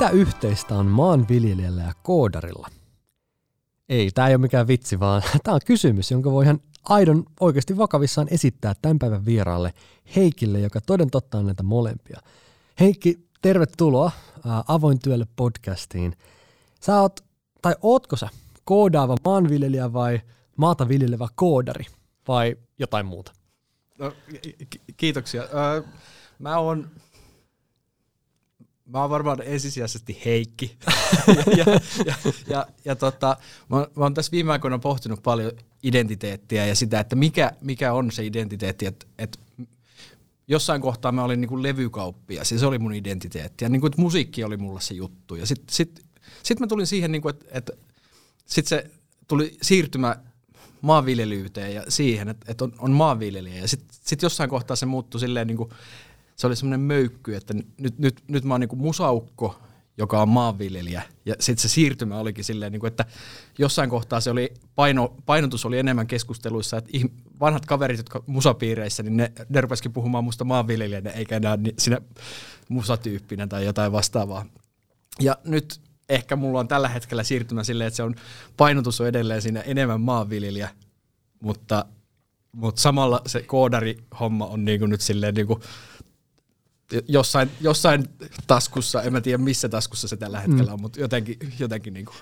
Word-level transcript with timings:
Mitä 0.00 0.12
yhteistä 0.12 0.74
on 0.74 0.86
maanviljelijällä 0.86 1.82
ja 1.82 1.92
koodarilla? 2.02 2.68
Ei, 3.88 4.10
tämä 4.10 4.28
ei 4.28 4.34
ole 4.34 4.40
mikään 4.40 4.66
vitsi, 4.66 5.00
vaan 5.00 5.22
tämä 5.44 5.54
on 5.54 5.60
kysymys, 5.66 6.10
jonka 6.10 6.30
voi 6.30 6.44
ihan 6.44 6.60
aidon 6.88 7.24
oikeasti 7.40 7.76
vakavissaan 7.76 8.28
esittää 8.30 8.74
tämän 8.82 8.98
päivän 8.98 9.24
vieraalle 9.24 9.74
Heikille, 10.16 10.60
joka 10.60 10.80
toden 10.80 11.10
totta 11.10 11.38
on 11.38 11.46
näitä 11.46 11.62
molempia. 11.62 12.20
Heikki, 12.80 13.28
tervetuloa 13.42 14.10
Avoin 14.68 14.98
työlle 14.98 15.26
podcastiin. 15.36 16.16
Sä 16.80 17.00
oot, 17.00 17.20
tai 17.62 17.74
ootko 17.82 18.16
sä 18.16 18.28
koodaava 18.64 19.16
maanviljelijä 19.24 19.92
vai 19.92 20.20
maata 20.56 20.88
viljelevä 20.88 21.28
koodari 21.34 21.84
vai 22.28 22.56
jotain 22.78 23.06
muuta? 23.06 23.32
No, 23.98 24.12
ki- 24.70 24.80
kiitoksia. 24.96 25.42
Mä 26.38 26.58
oon 26.58 26.90
Mä 28.90 29.00
oon 29.00 29.10
varmaan 29.10 29.42
ensisijaisesti 29.44 30.20
Heikki. 30.24 30.76
ja, 31.26 31.34
ja, 31.56 31.64
ja, 32.06 32.14
ja, 32.48 32.66
ja 32.84 32.96
tota, 32.96 33.36
mä, 33.68 33.76
oon, 33.76 33.86
mä 33.96 34.04
oon 34.04 34.14
tässä 34.14 34.32
viime 34.32 34.52
aikoina 34.52 34.78
pohtinut 34.78 35.22
paljon 35.22 35.52
identiteettiä 35.82 36.66
ja 36.66 36.74
sitä, 36.74 37.00
että 37.00 37.16
mikä, 37.16 37.52
mikä 37.60 37.92
on 37.92 38.10
se 38.10 38.26
identiteetti. 38.26 38.86
Että 38.86 39.06
et 39.18 39.40
jossain 40.48 40.80
kohtaa 40.80 41.12
mä 41.12 41.24
olin 41.24 41.40
niinku 41.40 41.62
levykauppia, 41.62 42.44
siis 42.44 42.60
se 42.60 42.66
oli 42.66 42.78
mun 42.78 42.94
identiteetti. 42.94 43.64
Ja 43.64 43.68
niinku, 43.68 43.86
että 43.86 44.00
musiikki 44.00 44.44
oli 44.44 44.56
mulla 44.56 44.80
se 44.80 44.94
juttu. 44.94 45.34
Ja 45.34 45.46
sitten 45.46 45.74
sit, 45.74 46.04
sit 46.42 46.60
mä 46.60 46.66
tulin 46.66 46.86
siihen, 46.86 47.12
niinku, 47.12 47.28
että 47.28 47.46
et, 47.52 47.70
sit 48.46 48.66
se 48.66 48.90
tuli 49.28 49.56
siirtymä 49.62 50.16
maanviljelyyteen 50.80 51.74
ja 51.74 51.84
siihen, 51.88 52.28
että, 52.28 52.52
että 52.52 52.64
on, 52.64 52.72
on 52.78 52.90
maanviljelijä. 52.90 53.60
Ja 53.60 53.68
sitten 53.68 53.98
sit 54.00 54.22
jossain 54.22 54.50
kohtaa 54.50 54.76
se 54.76 54.86
muuttui 54.86 55.20
silleen, 55.20 55.46
niin 55.46 55.56
kuin, 55.56 55.70
se 56.40 56.46
oli 56.46 56.56
semmoinen 56.56 56.80
möykky, 56.80 57.34
että 57.34 57.54
nyt, 57.54 57.98
nyt, 57.98 58.22
nyt 58.28 58.44
mä 58.44 58.54
oon 58.54 58.60
niin 58.60 58.68
kuin 58.68 58.80
musaukko, 58.80 59.60
joka 59.98 60.22
on 60.22 60.28
maanviljelijä. 60.28 61.02
Ja 61.26 61.34
sitten 61.40 61.62
se 61.62 61.68
siirtymä 61.68 62.18
olikin 62.18 62.44
silleen, 62.44 62.72
niin 62.72 62.80
kuin, 62.80 62.88
että 62.88 63.04
jossain 63.58 63.90
kohtaa 63.90 64.20
se 64.20 64.30
oli, 64.30 64.54
paino, 64.74 65.14
painotus 65.26 65.64
oli 65.64 65.78
enemmän 65.78 66.06
keskusteluissa, 66.06 66.76
että 66.76 66.90
vanhat 67.40 67.66
kaverit, 67.66 67.98
jotka 67.98 68.22
musapiireissä, 68.26 69.02
niin 69.02 69.16
ne, 69.16 69.32
ne 69.48 69.60
rupesikin 69.60 69.92
puhumaan 69.92 70.24
musta 70.24 70.44
maanviljelijänä, 70.44 71.10
eikä 71.10 71.36
enää 71.36 71.58
sinä 71.78 71.98
musatyyppinä 72.68 73.46
tai 73.46 73.64
jotain 73.64 73.92
vastaavaa. 73.92 74.46
Ja 75.20 75.38
nyt 75.44 75.80
ehkä 76.08 76.36
mulla 76.36 76.60
on 76.60 76.68
tällä 76.68 76.88
hetkellä 76.88 77.22
siirtymä 77.22 77.64
silleen, 77.64 77.88
että 77.88 77.96
se 77.96 78.02
on, 78.02 78.14
painotus 78.56 79.00
on 79.00 79.08
edelleen 79.08 79.42
siinä 79.42 79.60
enemmän 79.60 80.00
maanviljelijä, 80.00 80.68
mutta, 81.40 81.84
mutta 82.52 82.80
samalla 82.80 83.22
se 83.26 83.42
koodarihomma 83.42 84.46
on 84.46 84.64
niinku 84.64 84.86
nyt 84.86 85.00
silleen 85.00 85.34
niinku 85.34 85.60
jossain, 87.08 87.50
jossain 87.60 88.04
taskussa, 88.46 89.02
en 89.02 89.12
mä 89.12 89.20
tiedä 89.20 89.38
missä 89.38 89.68
taskussa 89.68 90.08
se 90.08 90.16
tällä 90.16 90.40
hetkellä 90.40 90.70
mm. 90.70 90.74
on, 90.74 90.80
mutta 90.80 91.00
jotenkin, 91.00 91.38
jotenkin 91.58 91.94
niinku. 91.94 92.12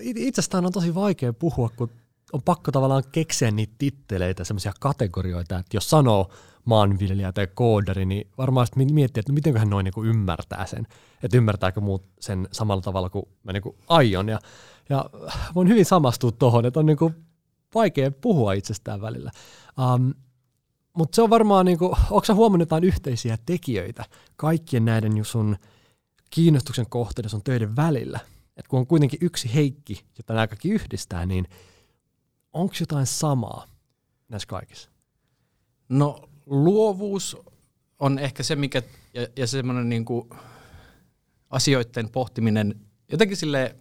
Itsestään 0.00 0.66
on 0.66 0.72
tosi 0.72 0.94
vaikea 0.94 1.32
puhua, 1.32 1.70
kun 1.76 1.90
on 2.32 2.42
pakko 2.42 2.72
tavallaan 2.72 3.02
keksiä 3.12 3.50
niitä 3.50 3.74
titteleitä, 3.78 4.44
semmoisia 4.44 4.72
kategorioita, 4.80 5.58
että 5.58 5.76
jos 5.76 5.90
sanoo 5.90 6.30
maanviljelijä 6.64 7.32
tai 7.32 7.46
koodari, 7.54 8.04
niin 8.04 8.30
varmaan 8.38 8.66
miettii, 8.92 9.20
että 9.20 9.32
mitenköhän 9.32 9.70
noin 9.70 9.84
niin 9.84 10.06
ymmärtää 10.06 10.66
sen, 10.66 10.86
että 11.22 11.36
ymmärtääkö 11.36 11.80
muut 11.80 12.04
sen 12.20 12.48
samalla 12.52 12.82
tavalla 12.82 13.10
kuin 13.10 13.24
mä 13.42 13.52
niin 13.52 13.62
kuin 13.62 13.76
aion. 13.88 14.28
Ja, 14.28 14.38
ja 14.88 15.10
voin 15.54 15.68
hyvin 15.68 15.86
samastua 15.86 16.32
tuohon, 16.32 16.66
että 16.66 16.80
on 16.80 16.86
niin 16.86 16.96
kuin 16.96 17.14
vaikea 17.74 18.10
puhua 18.10 18.52
itsestään 18.52 19.00
välillä. 19.00 19.30
Um, 19.94 20.14
mutta 20.92 21.16
se 21.16 21.22
on 21.22 21.30
varmaan, 21.30 21.66
niin 21.66 21.78
kuin, 21.78 21.92
onko 22.10 22.24
sä 22.24 22.34
huomannut 22.34 22.66
jotain 22.66 22.84
yhteisiä 22.84 23.38
tekijöitä 23.46 24.04
kaikkien 24.36 24.84
näiden 24.84 25.24
sun 25.24 25.56
kiinnostuksen 26.30 26.86
kohteiden 26.88 27.30
sun 27.30 27.42
töiden 27.44 27.76
välillä? 27.76 28.20
Et 28.56 28.68
kun 28.68 28.78
on 28.78 28.86
kuitenkin 28.86 29.18
yksi 29.22 29.54
Heikki, 29.54 30.04
jota 30.18 30.34
nämä 30.34 30.46
kaikki 30.46 30.70
yhdistää, 30.70 31.26
niin 31.26 31.48
onko 32.52 32.74
jotain 32.80 33.06
samaa 33.06 33.66
näissä 34.28 34.46
kaikissa? 34.46 34.90
No 35.88 36.28
luovuus 36.46 37.36
on 37.98 38.18
ehkä 38.18 38.42
se, 38.42 38.56
mikä, 38.56 38.82
ja, 39.14 39.26
ja 39.36 39.46
semmoinen 39.46 39.88
niin 39.88 40.04
asioiden 41.50 42.08
pohtiminen 42.08 42.80
jotenkin 43.12 43.36
silleen, 43.36 43.76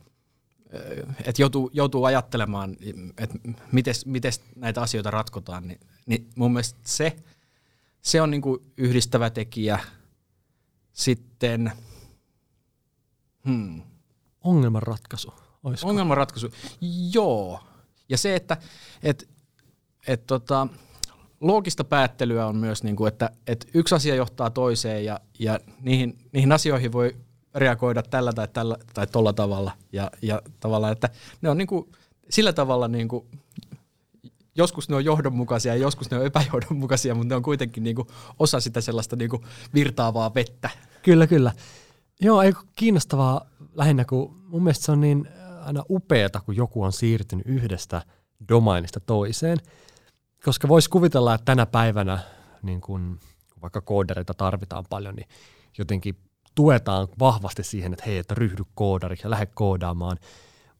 että 1.25 1.41
joutuu, 1.41 1.69
joutuu 1.73 2.03
ajattelemaan, 2.03 2.77
että 3.17 3.37
miten 4.05 4.33
näitä 4.55 4.81
asioita 4.81 5.11
ratkotaan, 5.11 5.67
niin, 5.67 5.79
niin 6.09 6.29
mun 6.35 6.53
mielestä 6.53 6.79
se, 6.83 7.15
se 8.01 8.21
on 8.21 8.31
niin 8.31 8.41
kuin 8.41 8.59
yhdistävä 8.77 9.29
tekijä. 9.29 9.79
Sitten, 10.93 11.71
hmm. 13.45 13.81
Ongelmanratkaisu. 14.43 15.33
Olisiko? 15.63 15.89
Ongelmanratkaisu, 15.89 16.51
joo. 17.13 17.59
Ja 18.09 18.17
se, 18.17 18.35
että 18.35 18.57
et, 19.03 19.29
et 20.07 20.27
tota, 20.27 20.67
loogista 21.41 21.83
päättelyä 21.83 22.47
on 22.47 22.57
myös, 22.57 22.83
niin 22.83 22.95
kuin, 22.95 23.07
että, 23.07 23.29
että 23.47 23.67
yksi 23.73 23.95
asia 23.95 24.15
johtaa 24.15 24.49
toiseen 24.49 25.05
ja, 25.05 25.19
ja 25.39 25.59
niihin, 25.81 26.17
niihin 26.31 26.51
asioihin 26.51 26.91
voi 26.91 27.15
reagoida 27.55 28.03
tällä 28.03 28.33
tai 28.33 28.47
tällä 28.47 28.77
tai 28.93 29.07
tolla 29.07 29.33
tavalla. 29.33 29.71
Ja, 29.91 30.11
ja 30.21 30.41
tavallaan, 30.59 30.93
että 30.93 31.09
ne 31.41 31.49
on 31.49 31.57
niin 31.57 31.67
kuin, 31.67 31.91
sillä 32.29 32.53
tavalla 32.53 32.87
niin 32.87 33.07
kuin, 33.07 33.25
joskus 34.59 34.89
ne 34.89 34.95
on 34.95 35.05
johdonmukaisia 35.05 35.75
ja 35.75 35.81
joskus 35.81 36.11
ne 36.11 36.17
on 36.17 36.25
epäjohdonmukaisia, 36.25 37.15
mutta 37.15 37.29
ne 37.29 37.35
on 37.35 37.43
kuitenkin 37.43 37.83
niin 37.83 37.95
kuin 37.95 38.07
osa 38.39 38.59
sitä 38.59 38.81
sellaista 38.81 39.15
niin 39.15 39.29
kuin 39.29 39.43
virtaavaa 39.73 40.33
vettä. 40.33 40.69
Kyllä, 41.03 41.27
kyllä. 41.27 41.51
Joo, 42.21 42.41
ei 42.41 42.53
kiinnostavaa 42.75 43.45
lähinnä, 43.73 44.05
kun 44.05 44.35
mun 44.47 44.63
mielestä 44.63 44.85
se 44.85 44.91
on 44.91 45.01
niin 45.01 45.27
aina 45.65 45.83
upeata, 45.89 46.41
kun 46.41 46.55
joku 46.55 46.83
on 46.83 46.93
siirtynyt 46.93 47.45
yhdestä 47.47 48.01
domainista 48.49 48.99
toiseen– 48.99 49.57
koska 50.45 50.67
voisi 50.67 50.89
kuvitella, 50.89 51.33
että 51.33 51.45
tänä 51.45 51.65
päivänä, 51.65 52.19
niin 52.63 52.81
kun 52.81 53.19
vaikka 53.61 53.81
koodareita 53.81 54.33
tarvitaan 54.33 54.85
paljon, 54.89 55.15
niin 55.15 55.27
jotenkin 55.77 56.17
tuetaan 56.55 57.07
vahvasti 57.19 57.63
siihen, 57.63 57.93
että 57.93 58.05
hei, 58.05 58.17
että 58.17 58.35
ryhdy 58.35 58.63
koodariksi 58.75 59.25
ja 59.25 59.29
lähde 59.29 59.45
koodaamaan. 59.45 60.17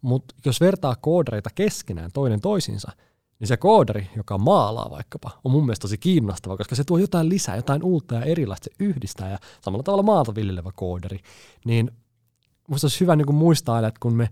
Mutta 0.01 0.35
jos 0.45 0.61
vertaa 0.61 0.95
koodareita 0.95 1.49
keskenään 1.55 2.11
toinen 2.13 2.41
toisinsa, 2.41 2.91
niin 3.39 3.47
se 3.47 3.57
koodari, 3.57 4.09
joka 4.15 4.37
maalaa 4.37 4.89
vaikkapa, 4.89 5.39
on 5.43 5.51
mun 5.51 5.65
mielestä 5.65 5.81
tosi 5.81 5.97
kiinnostava, 5.97 6.57
koska 6.57 6.75
se 6.75 6.83
tuo 6.83 6.97
jotain 6.97 7.29
lisää, 7.29 7.55
jotain 7.55 7.83
uutta 7.83 8.15
ja 8.15 8.21
erilaista, 8.21 8.65
se 8.65 8.83
yhdistää 8.83 9.31
ja 9.31 9.39
samalla 9.61 9.83
tavalla 9.83 10.03
maata 10.03 10.35
viljelevä 10.35 10.71
koodari. 10.75 11.19
Niin 11.65 11.91
musta 12.67 12.85
olisi 12.85 12.99
hyvä 12.99 13.15
niin 13.15 13.35
muistaa, 13.35 13.87
että 13.87 13.99
kun 13.99 14.15
me 14.15 14.29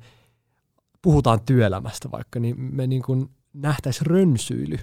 puhutaan 1.02 1.42
työelämästä 1.42 2.12
vaikka, 2.12 2.40
niin 2.40 2.56
me 2.60 2.88
niin 2.88 3.02
kuin 3.02 3.30
nähtäisiin 3.54 4.06
rönsyily 4.06 4.78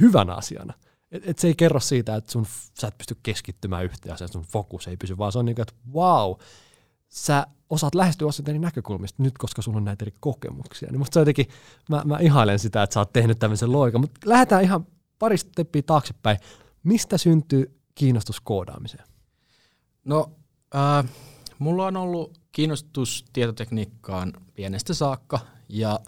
hyvänä 0.00 0.34
asiana. 0.34 0.74
Et, 1.10 1.28
et 1.28 1.38
se 1.38 1.48
ei 1.48 1.54
kerro 1.54 1.80
siitä, 1.80 2.16
että 2.16 2.32
sun, 2.32 2.46
sä 2.80 2.86
et 2.86 2.98
pysty 2.98 3.16
keskittymään 3.22 3.84
yhteen 3.84 4.14
asiaan, 4.14 4.32
sun 4.32 4.42
fokus 4.42 4.88
ei 4.88 4.96
pysy, 4.96 5.18
vaan 5.18 5.32
se 5.32 5.38
on 5.38 5.44
niin 5.44 5.54
kuin, 5.54 5.62
että 5.62 5.74
wow, 5.92 6.34
sä 7.08 7.46
osaat 7.70 7.94
lähestyä 7.94 8.28
asioita 8.28 8.50
eri 8.50 8.58
näkökulmista 8.58 9.22
nyt, 9.22 9.38
koska 9.38 9.62
sulla 9.62 9.78
on 9.78 9.84
näitä 9.84 10.04
eri 10.04 10.14
kokemuksia. 10.20 10.88
Niin 10.90 10.98
musta 10.98 11.14
se 11.14 11.20
jotenkin, 11.20 11.46
mä, 11.88 12.02
mä 12.04 12.18
ihailen 12.18 12.58
sitä, 12.58 12.82
että 12.82 12.94
sä 12.94 13.00
oot 13.00 13.12
tehnyt 13.12 13.38
tämmöisen 13.38 13.72
loikan, 13.72 14.00
mutta 14.00 14.20
lähdetään 14.24 14.62
ihan 14.62 14.86
pari 15.18 15.38
steppiä 15.38 15.82
taaksepäin. 15.82 16.38
Mistä 16.82 17.18
syntyy 17.18 17.80
kiinnostus 17.94 18.40
koodaamiseen? 18.40 19.04
No, 20.04 20.32
äh, 20.74 21.10
mulla 21.58 21.86
on 21.86 21.96
ollut 21.96 22.38
kiinnostus 22.52 23.24
tietotekniikkaan 23.32 24.32
pienestä 24.54 24.94
saakka, 24.94 25.40
ja, 25.68 26.00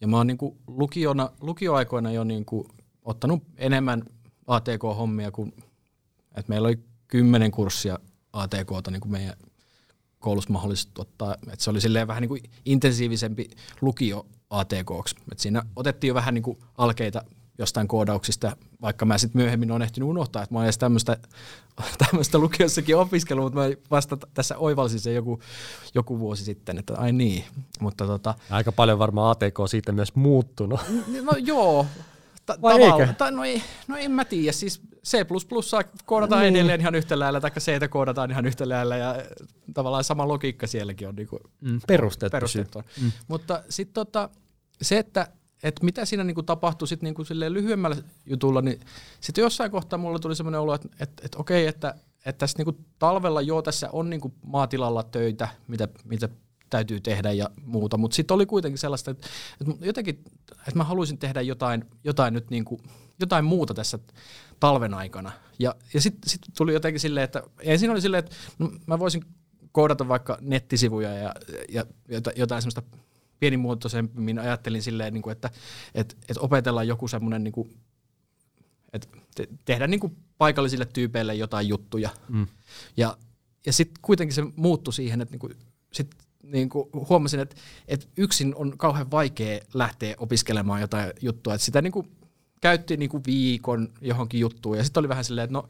ja 0.00 0.08
mä 0.08 0.16
oon 0.16 0.26
niinku 0.26 0.58
lukiona, 0.66 1.30
lukioaikoina 1.40 2.12
jo 2.12 2.24
niinku 2.24 2.68
ottanut 3.04 3.42
enemmän 3.56 4.02
ATK-hommia 4.46 5.30
kuin, 5.30 5.52
että 6.34 6.48
meillä 6.48 6.68
oli 6.68 6.78
kymmenen 7.08 7.50
kurssia 7.50 7.98
ATKta 8.32 8.90
niin 8.90 9.00
kuin 9.00 9.12
meidän 9.12 9.34
koulussa 10.22 10.52
mahdollisesti 10.52 10.92
ottaa, 10.98 11.34
että 11.34 11.64
se 11.64 11.70
oli 11.70 11.80
silleen 11.80 12.08
vähän 12.08 12.20
niin 12.20 12.28
kuin 12.28 12.42
intensiivisempi 12.64 13.50
lukio 13.80 14.26
ATKksi. 14.50 15.16
Että 15.32 15.42
siinä 15.42 15.62
otettiin 15.76 16.08
jo 16.08 16.14
vähän 16.14 16.34
niin 16.34 16.42
kuin 16.42 16.58
alkeita 16.78 17.22
jostain 17.58 17.88
koodauksista, 17.88 18.56
vaikka 18.82 19.04
mä 19.04 19.18
sitten 19.18 19.42
myöhemmin 19.42 19.70
olen 19.70 19.82
ehtinyt 19.82 20.08
unohtaa, 20.08 20.42
että 20.42 20.54
mä 20.54 20.58
olen 20.58 20.66
edes 20.66 20.78
tämmöistä, 20.78 21.16
tämmöistä 22.08 22.38
lukiossakin 22.38 22.96
opiskellut, 22.96 23.44
mutta 23.44 23.58
mä 23.60 23.74
vasta 23.90 24.18
tässä 24.34 24.58
oivalsin 24.58 25.00
sen 25.00 25.14
joku, 25.14 25.40
joku 25.94 26.18
vuosi 26.18 26.44
sitten, 26.44 26.78
että 26.78 26.94
ai 26.96 27.12
niin. 27.12 27.44
Mutta 27.80 28.06
tota, 28.06 28.34
Aika 28.50 28.72
paljon 28.72 28.98
varmaan 28.98 29.30
ATK 29.30 29.56
siitä 29.66 29.92
myös 29.92 30.14
muuttunut. 30.14 30.80
No 31.22 31.32
joo, 31.44 31.86
Ta- 32.46 32.58
Vai 32.62 32.80
tavalla, 32.80 33.12
ta- 33.12 33.30
no, 33.30 33.44
ei, 33.44 33.62
no 33.88 33.96
en 33.96 34.10
mä 34.10 34.24
tiedä, 34.24 34.52
siis 34.52 34.82
C++ 35.06 35.16
koodataan 36.06 36.42
niin. 36.42 36.56
edelleen 36.56 36.80
ihan 36.80 36.94
yhtä 36.94 37.18
lailla, 37.18 37.40
tai 37.40 37.50
C 37.50 37.88
koodataan 37.90 38.30
ihan 38.30 38.46
yhtä 38.46 38.68
lailla, 38.68 38.96
ja 38.96 39.16
tavallaan 39.74 40.04
sama 40.04 40.28
logiikka 40.28 40.66
sielläkin 40.66 41.08
on 41.08 41.16
niinku 41.16 41.40
mm, 41.60 41.80
perusteet. 41.86 42.32
perusteet 42.32 42.74
mm. 42.74 43.12
Mutta 43.28 43.62
sitten 43.68 43.94
tota, 43.94 44.30
se, 44.82 44.98
että 44.98 45.28
et 45.62 45.82
mitä 45.82 46.04
siinä 46.04 46.24
niinku 46.24 46.42
tapahtui 46.42 46.88
sit 46.88 47.02
niinku 47.02 47.22
lyhyemmällä 47.48 47.96
jutulla, 48.26 48.62
niin 48.62 48.80
sitten 49.20 49.42
jossain 49.42 49.70
kohtaa 49.70 49.98
mulla 49.98 50.18
tuli 50.18 50.36
semmoinen 50.36 50.60
olo, 50.60 50.74
että 50.74 50.88
et, 51.00 51.10
et 51.24 51.34
okei, 51.34 51.66
että 51.66 51.94
että 52.26 52.38
tässä 52.38 52.58
niinku 52.58 52.84
talvella 52.98 53.40
joo, 53.40 53.62
tässä 53.62 53.88
on 53.92 54.10
niinku 54.10 54.32
maatilalla 54.46 55.02
töitä, 55.02 55.48
mitä, 55.68 55.88
mitä 56.04 56.28
täytyy 56.72 57.00
tehdä 57.00 57.32
ja 57.32 57.50
muuta, 57.64 57.98
mutta 57.98 58.14
sitten 58.14 58.34
oli 58.34 58.46
kuitenkin 58.46 58.78
sellaista, 58.78 59.10
että, 59.10 59.28
että 59.60 59.86
jotenkin, 59.86 60.24
että 60.52 60.76
mä 60.76 60.84
haluaisin 60.84 61.18
tehdä 61.18 61.40
jotain, 61.40 61.84
jotain 62.04 62.34
nyt 62.34 62.50
niinku, 62.50 62.80
jotain 63.20 63.44
muuta 63.44 63.74
tässä 63.74 63.98
talven 64.60 64.94
aikana. 64.94 65.32
Ja, 65.58 65.74
ja 65.94 66.00
sitten 66.00 66.30
sit 66.30 66.40
tuli 66.56 66.72
jotenkin 66.72 67.00
silleen, 67.00 67.24
että 67.24 67.42
ensin 67.60 67.90
oli 67.90 68.00
silleen, 68.00 68.24
että 68.24 68.36
no, 68.58 68.70
mä 68.86 68.98
voisin 68.98 69.24
koodata 69.72 70.08
vaikka 70.08 70.38
nettisivuja 70.40 71.14
ja, 71.14 71.34
ja 71.68 71.84
jotain 72.36 72.62
semmoista 72.62 72.82
pienimuotoisemmin 73.40 74.38
ajattelin 74.38 74.82
silleen, 74.82 75.14
niin 75.14 75.22
kuin, 75.22 75.32
että, 75.32 75.50
että, 75.94 76.14
että 76.28 76.40
opetellaan 76.40 76.88
joku 76.88 77.08
semmoinen, 77.08 77.44
niin 77.44 77.52
kuin, 77.52 77.76
että 78.92 79.08
te, 79.34 79.48
tehdä 79.64 79.86
niin 79.86 80.00
kuin 80.00 80.16
paikallisille 80.38 80.84
tyypeille 80.84 81.34
jotain 81.34 81.68
juttuja. 81.68 82.10
Mm. 82.28 82.46
Ja, 82.96 83.16
ja 83.66 83.72
sitten 83.72 84.02
kuitenkin 84.02 84.34
se 84.34 84.42
muuttui 84.56 84.94
siihen, 84.94 85.20
että 85.20 85.32
niin 85.32 85.40
kuin, 85.40 85.56
sit, 85.92 86.10
niin 86.42 86.68
kuin 86.68 86.88
huomasin, 87.08 87.40
että, 87.40 87.56
että 87.88 88.06
yksin 88.16 88.54
on 88.54 88.78
kauhean 88.78 89.10
vaikea 89.10 89.60
lähteä 89.74 90.14
opiskelemaan 90.18 90.80
jotain 90.80 91.12
juttua. 91.20 91.54
Että 91.54 91.64
sitä 91.64 91.82
niin 91.82 91.92
kuin 91.92 92.10
käytti 92.60 92.96
niin 92.96 93.10
kuin 93.10 93.22
viikon 93.26 93.88
johonkin 94.00 94.40
juttuun 94.40 94.76
ja 94.76 94.84
sitten 94.84 95.00
oli 95.00 95.08
vähän 95.08 95.24
silleen, 95.24 95.44
että 95.44 95.52
no, 95.52 95.68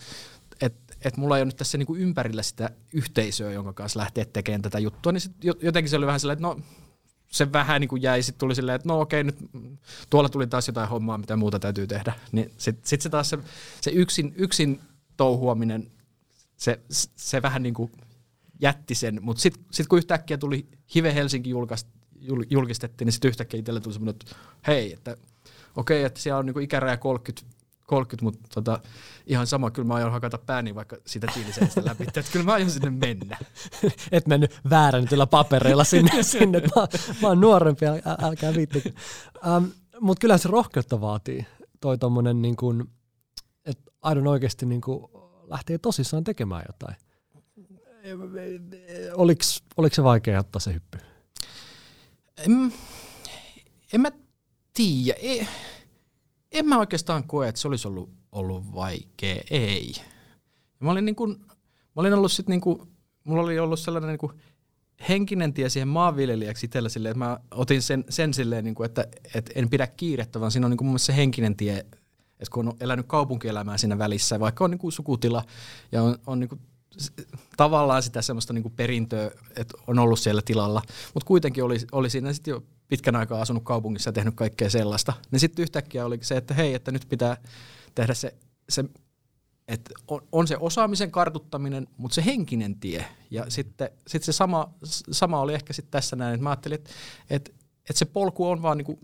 että 0.61 0.95
et 1.05 1.17
mulla 1.17 1.37
ei 1.37 1.41
ole 1.41 1.47
nyt 1.47 1.57
tässä 1.57 1.79
niinku 1.79 1.97
ympärillä 1.97 2.43
sitä 2.43 2.71
yhteisöä, 2.93 3.53
jonka 3.53 3.73
kanssa 3.73 4.01
lähteä 4.01 4.25
tekemään 4.25 4.63
tätä 4.63 4.79
juttua, 4.79 5.13
niin 5.13 5.21
sit 5.21 5.33
jotenkin 5.63 5.91
se 5.91 5.97
oli 5.97 6.07
vähän 6.07 6.21
silleen, 6.21 6.37
että 6.37 6.47
no 6.47 6.61
se 7.29 7.53
vähän 7.53 7.81
niin 7.81 7.89
kuin 7.89 8.03
jäi, 8.03 8.23
sitten 8.23 8.41
tuli 8.41 8.55
silleen, 8.55 8.77
että 8.77 8.89
no 8.89 9.01
okei, 9.01 9.25
nyt 9.25 9.37
tuolla 10.11 10.29
tuli 10.29 10.47
taas 10.47 10.67
jotain 10.67 10.89
hommaa, 10.89 11.19
mitä 11.19 11.37
muuta 11.37 11.59
täytyy 11.59 11.87
tehdä. 11.87 12.13
Niin 12.33 12.53
sitten 12.59 12.89
sit 12.89 13.01
se 13.01 13.09
taas 13.09 13.31
se, 13.31 13.39
se 13.81 13.91
yksin, 13.91 14.33
yksin 14.37 14.81
touhuaminen, 15.17 15.91
se, 16.57 16.81
se 17.17 17.43
vähän 17.43 17.63
niin 17.63 17.75
kuin 17.75 17.93
jätti 18.63 18.95
sen, 18.95 19.19
mutta 19.23 19.43
sitten 19.43 19.65
sit 19.71 19.87
kun 19.87 19.99
yhtäkkiä 19.99 20.39
tuli 20.39 20.69
Hive 20.95 21.15
Helsinki 21.15 21.51
julkaist, 21.51 21.89
julkistettiin, 22.51 23.07
niin 23.07 23.13
sitten 23.13 23.29
yhtäkkiä 23.29 23.61
itselle 23.61 23.81
tuli 23.81 23.95
semmoinen, 23.95 24.17
että 24.21 24.37
hei, 24.67 24.93
että 24.93 25.17
okei, 25.77 26.05
että 26.05 26.21
siellä 26.21 26.39
on 26.39 26.47
niin 26.47 26.55
kuin 26.55 26.65
ikäraja 26.65 26.97
30 26.97 27.63
30, 27.87 28.25
mutta 28.25 28.49
tota, 28.55 28.81
ihan 29.27 29.47
sama, 29.47 29.71
kyllä 29.71 29.89
mä 29.89 29.95
aion 29.95 30.13
hakata 30.13 30.39
pääni 30.39 30.75
vaikka 30.75 30.97
sitä 31.07 31.27
tiiliseistä 31.35 31.83
läpi, 31.85 32.05
että 32.05 32.23
kyllä 32.33 32.45
mä 32.45 32.53
aion 32.53 32.71
sinne 32.71 32.91
mennä. 32.91 33.39
Et 34.13 34.27
mennyt 34.27 34.61
väärännetyllä 34.71 35.27
papereilla 35.27 35.85
sinne, 35.85 36.23
sinne. 36.33 36.61
Mä, 36.61 36.87
mä 37.23 37.29
oon 37.29 37.41
nuorempi, 37.41 37.87
äl, 37.87 38.01
älkää 38.23 38.55
viittikö. 38.55 38.91
Um, 39.57 39.73
mutta 40.01 40.21
kyllä 40.21 40.39
se 40.39 40.49
rohkeutta 40.49 41.01
vaatii, 41.01 41.47
toi 41.81 41.99
tommonen 41.99 42.43
niin 42.43 42.57
kuin, 42.57 42.85
että 43.65 43.93
aidon 44.03 44.27
oikeasti 44.27 44.67
niin 44.67 44.81
kuin 44.81 45.11
lähtee 45.49 45.79
tosissaan 45.79 46.25
tekemään 46.25 46.65
jotain. 46.69 46.97
Oliko, 49.15 49.43
oliko 49.77 49.95
se 49.95 50.05
vaikea 50.05 50.41
ottaa 50.41 50.61
se 50.61 50.75
hyppy? 50.75 50.99
En, 52.37 52.73
en 53.93 54.01
mä 54.01 54.11
tiedä. 54.75 55.19
Ei 55.21 55.47
en 56.53 56.67
mä 56.67 56.79
oikeastaan 56.79 57.25
koe, 57.25 57.49
että 57.49 57.61
se 57.61 57.69
olisi 57.69 57.89
ollut, 57.89 58.11
ollut 58.33 58.75
vaikea. 58.75 59.43
Ei. 59.51 59.93
Mä 60.81 60.91
olin, 60.91 61.05
niin 61.05 61.17
kuin, 61.17 61.37
mä 61.69 61.97
olin 61.97 62.15
ollut 62.15 62.33
sit 62.33 62.49
niin 62.49 62.61
mulla 63.25 63.43
oli 63.43 63.59
ollut 63.59 63.81
sellainen 63.81 64.09
niin 64.09 64.19
kuin 64.19 64.33
henkinen 65.09 65.53
tie 65.55 65.69
siihen 65.69 65.89
maanviljelijäksi 65.89 66.67
itsellä 66.67 66.89
silleen, 66.89 67.11
että 67.11 67.25
mä 67.25 67.39
otin 67.51 67.83
sen, 67.83 68.05
sen 68.09 68.35
silleen, 68.35 68.65
niin 68.65 68.75
kuin, 68.75 68.85
että, 68.87 69.07
että 69.35 69.53
en 69.55 69.71
pidä 69.71 69.87
kiirettä, 69.87 70.41
vaan 70.41 70.51
siinä 70.51 70.67
on 70.67 70.71
niin 70.71 70.87
mun 70.87 70.99
se 70.99 71.17
henkinen 71.17 71.57
tie, 71.57 71.79
että 71.79 72.53
kun 72.53 72.69
on 72.69 72.77
elänyt 72.81 73.07
kaupunkielämää 73.07 73.79
siinä 73.79 73.99
välissä, 73.99 74.41
vaikka 74.41 74.65
on 74.65 74.71
niin 74.71 74.79
kuin 74.79 74.93
sukutila 74.93 75.45
ja 75.93 76.03
on, 76.03 76.19
on 76.27 76.41
niin 76.41 76.49
kuin 76.49 76.61
tavallaan 77.57 78.03
sitä 78.03 78.23
semmoista 78.23 78.53
niin 78.53 78.73
perintöä, 78.77 79.31
että 79.57 79.79
on 79.87 79.99
ollut 79.99 80.19
siellä 80.19 80.43
tilalla, 80.45 80.83
mutta 81.15 81.27
kuitenkin 81.27 81.65
oli, 81.65 81.79
oli 81.93 82.11
siinä 82.11 82.33
sitten 82.33 82.53
jo 82.53 82.63
pitkän 82.89 83.17
aikaa 83.17 83.41
asunut 83.41 83.65
kaupungissa 83.65 84.09
ja 84.09 84.13
tehnyt 84.13 84.35
kaikkea 84.35 84.71
sellaista. 84.71 85.13
Niin 85.31 85.41
sitten 85.41 85.63
yhtäkkiä 85.63 86.07
oli 86.07 86.19
se, 86.23 86.37
että 86.37 86.55
hei, 86.55 86.75
että 86.75 86.93
nyt 86.93 87.07
pitää 87.09 87.37
tehdä 87.95 88.15
se, 88.15 88.35
se 88.69 88.85
että 89.69 89.91
on, 90.09 90.21
on 90.33 90.49
se 90.49 90.57
osaamisen 90.61 91.11
kartuttaminen, 91.11 91.89
mutta 91.97 92.15
se 92.15 92.25
henkinen 92.25 92.81
tie. 92.81 93.05
Ja 93.31 93.45
sitten 93.49 93.91
sit 94.07 94.23
se 94.23 94.33
sama, 94.33 94.73
sama 95.11 95.41
oli 95.41 95.55
ehkä 95.55 95.73
sitten 95.73 95.91
tässä 95.91 96.17
näin, 96.17 96.35
että 96.35 96.43
mä 96.43 96.51
ajattelin, 96.51 96.75
että, 96.75 96.91
että, 97.31 97.51
että 97.91 97.99
se 97.99 98.05
polku 98.05 98.49
on 98.49 98.63
vaan 98.63 98.79
niinku, 98.79 98.99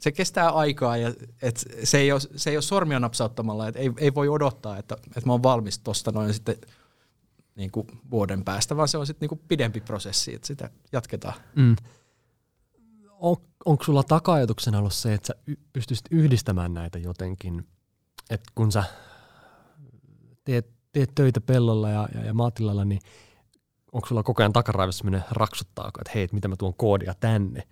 se 0.00 0.12
kestää 0.12 0.50
aikaa 0.50 0.96
ja 0.96 1.08
että 1.42 1.62
se, 1.84 1.98
ei 1.98 2.12
ole, 2.12 2.20
se 2.36 2.50
ei 2.50 2.56
ole 2.56 2.62
sormia 2.62 3.00
napsauttamalla, 3.00 3.68
että 3.68 3.80
ei, 3.80 3.90
ei 3.96 4.14
voi 4.14 4.28
odottaa, 4.28 4.78
että, 4.78 4.96
että 5.06 5.26
mä 5.26 5.32
oon 5.32 5.42
valmis 5.42 5.78
tuosta 5.78 6.12
noin 6.12 6.34
sitten 6.34 6.56
niin 7.60 7.70
kuin 7.70 7.86
vuoden 8.10 8.44
päästä, 8.44 8.76
vaan 8.76 8.88
se 8.88 8.98
on 8.98 9.06
sitten 9.06 9.28
niin 9.28 9.40
pidempi 9.48 9.80
prosessi, 9.80 10.34
että 10.34 10.46
sitä 10.46 10.70
jatketaan. 10.92 11.34
Mm 11.56 11.76
on, 13.20 13.36
onko 13.64 13.84
sulla 13.84 14.02
taka-ajatuksena 14.02 14.78
ollut 14.78 14.94
se, 14.94 15.14
että 15.14 15.26
sä 15.26 15.34
y- 15.46 15.56
pystyisit 15.72 16.06
yhdistämään 16.10 16.74
näitä 16.74 16.98
jotenkin, 16.98 17.66
että 18.30 18.52
kun 18.54 18.72
sä 18.72 18.84
teet, 20.44 20.70
teet 20.92 21.10
töitä 21.14 21.40
pellolla 21.40 21.90
ja, 21.90 22.08
ja, 22.14 22.24
ja 22.24 22.34
maatilalla, 22.34 22.84
niin 22.84 23.00
onko 23.92 24.06
sulla 24.06 24.22
koko 24.22 24.42
ajan 24.42 24.52
takaraivossa 24.52 24.98
sellainen 24.98 25.28
raksuttaako, 25.30 26.00
että 26.00 26.12
hei, 26.14 26.28
mitä 26.32 26.48
mä 26.48 26.56
tuon 26.56 26.74
koodia 26.74 27.14
tänne, 27.20 27.68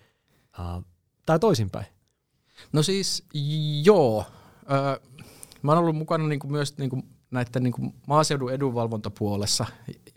uh, 0.58 0.84
tai 1.26 1.38
toisinpäin? 1.38 1.86
No 2.72 2.82
siis 2.82 3.24
joo, 3.82 4.24
öö, 4.70 5.08
mä 5.62 5.72
oon 5.72 5.78
ollut 5.78 5.96
mukana 5.96 6.28
niinku 6.28 6.48
myös 6.48 6.78
niinku 6.78 7.02
näiden 7.30 7.62
niin 7.62 7.72
kuin 7.72 7.94
maaseudun 8.06 8.52
edunvalvontapuolessa, 8.52 9.66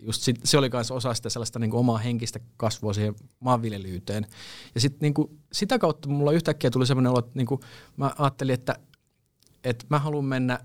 just 0.01 0.21
sit, 0.21 0.39
se 0.43 0.57
oli 0.57 0.69
myös 0.73 0.91
osa 0.91 1.13
sitä 1.13 1.29
sellaista 1.29 1.59
niin 1.59 1.71
kuin 1.71 1.79
omaa 1.79 1.97
henkistä 1.97 2.39
kasvua 2.57 2.93
siihen 2.93 3.15
maanviljelyyteen. 3.39 4.27
Ja 4.75 4.81
sit, 4.81 5.01
niin 5.01 5.13
kuin, 5.13 5.39
sitä 5.51 5.79
kautta 5.79 6.09
mulla 6.09 6.31
yhtäkkiä 6.31 6.69
tuli 6.69 6.85
sellainen 6.85 7.11
olo, 7.11 7.19
että 7.19 7.31
niin 7.33 7.47
kuin, 7.47 7.61
mä 7.97 8.11
ajattelin, 8.17 8.53
että, 8.53 8.75
että 9.63 9.85
mä 9.89 9.99
haluan 9.99 10.25
mennä 10.25 10.59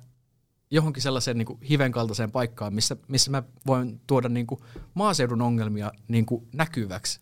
johonkin 0.71 1.03
sellaiseen 1.03 1.39
niin 1.39 1.47
kuin 1.47 1.61
hiven 1.61 1.93
kaltaiseen 1.93 2.31
paikkaan, 2.31 2.75
missä, 2.75 2.97
missä 3.09 3.31
mä 3.31 3.43
voin 3.67 4.01
tuoda 4.07 4.29
niin 4.29 4.47
kuin 4.47 4.61
maaseudun 4.95 5.43
ongelmia 5.43 5.93
niin 6.09 6.27
kuin 6.27 6.49
näkyväksi 6.53 7.21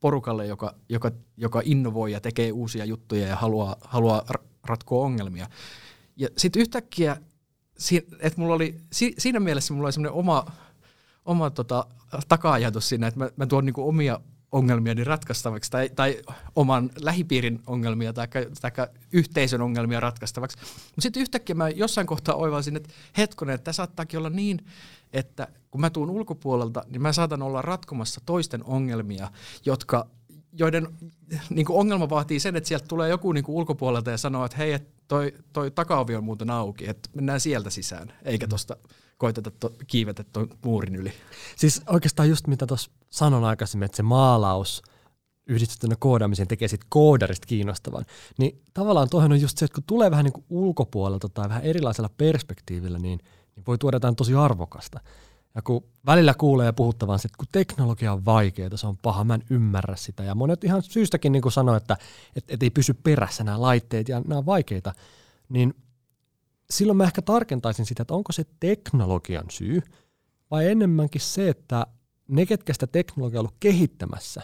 porukalle, 0.00 0.46
joka, 0.46 0.74
joka, 0.88 1.10
joka 1.36 1.62
innovoi 1.64 2.12
ja 2.12 2.20
tekee 2.20 2.52
uusia 2.52 2.84
juttuja 2.84 3.26
ja 3.26 3.36
haluaa, 3.36 3.76
haluaa 3.80 4.24
ratkoa 4.64 5.04
ongelmia. 5.04 5.46
Ja 6.16 6.28
sitten 6.36 6.62
yhtäkkiä 6.62 7.16
si, 7.80 8.06
että 8.20 8.40
mulla 8.40 8.54
oli, 8.54 8.80
si, 8.92 9.14
siinä 9.18 9.40
mielessä 9.40 9.74
mulla 9.74 9.86
oli 9.86 9.92
semmoinen 9.92 10.18
oma, 10.18 10.46
oma 11.24 11.50
tota, 11.50 11.86
taka-ajatus 12.28 12.88
siinä, 12.88 13.06
että 13.06 13.20
mä, 13.20 13.30
mä 13.36 13.46
tuon 13.46 13.64
niinku 13.64 13.88
omia 13.88 14.20
ongelmiani 14.52 15.04
ratkaistavaksi 15.04 15.70
tai, 15.70 15.88
tai 15.88 16.22
oman 16.56 16.90
lähipiirin 17.00 17.62
ongelmia 17.66 18.12
tai, 18.12 18.28
tai 18.60 18.70
yhteisön 19.12 19.60
ongelmia 19.60 20.00
ratkaistavaksi. 20.00 20.58
Mutta 20.58 21.00
sitten 21.00 21.20
yhtäkkiä 21.20 21.54
mä 21.54 21.68
jossain 21.68 22.06
kohtaa 22.06 22.34
oivalsin, 22.34 22.76
että 22.76 22.88
hetkonen, 23.18 23.54
että 23.54 23.64
tämä 23.64 23.72
saattaakin 23.72 24.18
olla 24.18 24.30
niin, 24.30 24.66
että 25.12 25.48
kun 25.70 25.80
mä 25.80 25.90
tuun 25.90 26.10
ulkopuolelta, 26.10 26.84
niin 26.88 27.02
mä 27.02 27.12
saatan 27.12 27.42
olla 27.42 27.62
ratkomassa 27.62 28.20
toisten 28.26 28.64
ongelmia, 28.64 29.28
jotka 29.66 30.06
joiden 30.52 30.88
niin 31.50 31.66
kuin 31.66 31.78
ongelma 31.78 32.10
vaatii 32.10 32.40
sen, 32.40 32.56
että 32.56 32.68
sieltä 32.68 32.86
tulee 32.88 33.08
joku 33.08 33.32
niin 33.32 33.44
kuin 33.44 33.56
ulkopuolelta 33.56 34.10
ja 34.10 34.18
sanoo, 34.18 34.44
että 34.44 34.56
hei, 34.56 34.78
toi, 35.08 35.34
toi 35.52 35.70
takaovi 35.70 36.16
on 36.16 36.24
muuten 36.24 36.50
auki, 36.50 36.88
että 36.88 37.08
mennään 37.14 37.40
sieltä 37.40 37.70
sisään, 37.70 38.12
eikä 38.24 38.48
tuosta 38.48 38.76
koiteta 39.18 39.50
to, 39.50 39.72
kiivetä 39.86 40.24
tuon 40.32 40.48
muurin 40.64 40.96
yli. 40.96 41.12
Siis 41.56 41.82
oikeastaan 41.86 42.28
just 42.28 42.46
mitä 42.46 42.66
tuossa 42.66 42.90
sanon 43.10 43.44
aikaisemmin, 43.44 43.84
että 43.84 43.96
se 43.96 44.02
maalaus 44.02 44.82
yhdistettynä 45.46 45.96
koodaamiseen 45.98 46.48
tekee 46.48 46.68
sit 46.68 46.80
koodarista 46.88 47.46
kiinnostavan, 47.46 48.04
niin 48.38 48.62
tavallaan 48.74 49.10
tuohon 49.10 49.32
on 49.32 49.40
just 49.40 49.58
se, 49.58 49.64
että 49.64 49.74
kun 49.74 49.84
tulee 49.86 50.10
vähän 50.10 50.24
niin 50.24 50.32
kuin 50.32 50.44
ulkopuolelta 50.50 51.28
tai 51.28 51.48
vähän 51.48 51.62
erilaisella 51.62 52.10
perspektiivillä, 52.16 52.98
niin, 52.98 53.18
niin 53.56 53.66
voi 53.66 53.78
tuoda 53.78 53.96
jotain 53.96 54.16
tosi 54.16 54.34
arvokasta. 54.34 55.00
Ja 55.54 55.62
kun 55.62 55.84
välillä 56.06 56.34
kuulee 56.34 56.72
puhuttavan 56.72 57.16
että 57.16 57.38
kun 57.38 57.48
teknologia 57.52 58.12
on 58.12 58.24
vaikeaa, 58.24 58.76
se 58.76 58.86
on 58.86 58.96
paha, 59.02 59.24
mä 59.24 59.34
en 59.34 59.44
ymmärrä 59.50 59.96
sitä. 59.96 60.22
Ja 60.22 60.34
monet 60.34 60.64
ihan 60.64 60.82
syystäkin 60.82 61.32
niin 61.32 61.52
sanoo, 61.52 61.76
että 61.76 61.96
et, 62.36 62.44
et 62.48 62.62
ei 62.62 62.70
pysy 62.70 62.94
perässä 62.94 63.44
nämä 63.44 63.60
laitteet 63.60 64.08
ja 64.08 64.20
nämä 64.20 64.38
on 64.38 64.46
vaikeita. 64.46 64.92
Niin 65.48 65.74
silloin 66.70 66.96
mä 66.96 67.04
ehkä 67.04 67.22
tarkentaisin 67.22 67.86
sitä, 67.86 68.02
että 68.02 68.14
onko 68.14 68.32
se 68.32 68.44
teknologian 68.60 69.50
syy 69.50 69.82
vai 70.50 70.70
enemmänkin 70.70 71.20
se, 71.20 71.48
että 71.48 71.86
ne, 72.28 72.46
ketkä 72.46 72.72
sitä 72.72 72.86
teknologiaa 72.86 73.40
on 73.40 73.46
ollut 73.46 73.56
kehittämässä, 73.60 74.42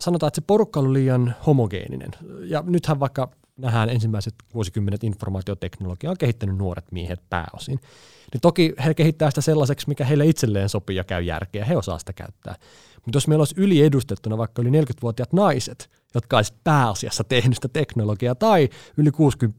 sanotaan, 0.00 0.28
että 0.28 0.40
se 0.40 0.44
porukka 0.46 0.80
on 0.80 0.92
liian 0.92 1.34
homogeeninen. 1.46 2.10
Ja 2.44 2.64
nythän 2.66 3.00
vaikka 3.00 3.30
nähdään 3.58 3.88
ensimmäiset 3.88 4.34
vuosikymmenet 4.54 5.04
informaatioteknologiaa 5.04 6.10
on 6.10 6.18
kehittänyt 6.18 6.56
nuoret 6.56 6.92
miehet 6.92 7.20
pääosin. 7.30 7.80
Niin 8.32 8.40
toki 8.40 8.74
he 8.84 8.94
kehittää 8.94 9.30
sitä 9.30 9.40
sellaiseksi, 9.40 9.88
mikä 9.88 10.04
heille 10.04 10.26
itselleen 10.26 10.68
sopii 10.68 10.96
ja 10.96 11.04
käy 11.04 11.22
järkeä, 11.22 11.64
he 11.64 11.76
osaa 11.76 11.98
sitä 11.98 12.12
käyttää. 12.12 12.54
Mutta 12.94 13.16
jos 13.16 13.28
meillä 13.28 13.40
olisi 13.40 13.54
yliedustettuna 13.58 14.38
vaikka 14.38 14.62
yli 14.62 14.82
40-vuotiaat 14.82 15.32
naiset, 15.32 15.90
jotka 16.14 16.36
olisi 16.36 16.54
pääasiassa 16.64 17.24
tehnyt 17.24 17.54
sitä 17.54 17.68
teknologiaa, 17.68 18.34
tai 18.34 18.68
yli 18.96 19.10
60 19.10 19.58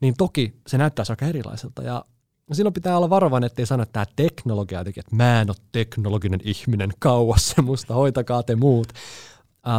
niin 0.00 0.14
toki 0.18 0.54
se 0.66 0.78
näyttäisi 0.78 1.12
aika 1.12 1.26
erilaiselta. 1.26 1.82
Ja 1.82 2.04
silloin 2.52 2.74
pitää 2.74 2.96
olla 2.96 3.10
varovainen, 3.10 3.46
ettei 3.46 3.66
sano, 3.66 3.82
että 3.82 3.92
tämä 3.92 4.06
teknologia 4.16 4.78
jotenkin, 4.78 5.00
että 5.00 5.16
mä 5.16 5.40
en 5.40 5.50
ole 5.50 5.56
teknologinen 5.72 6.40
ihminen 6.44 6.90
kauas 6.98 7.48
semmoista, 7.56 7.94
hoitakaa 7.94 8.42
te 8.42 8.56
muut. 8.56 8.88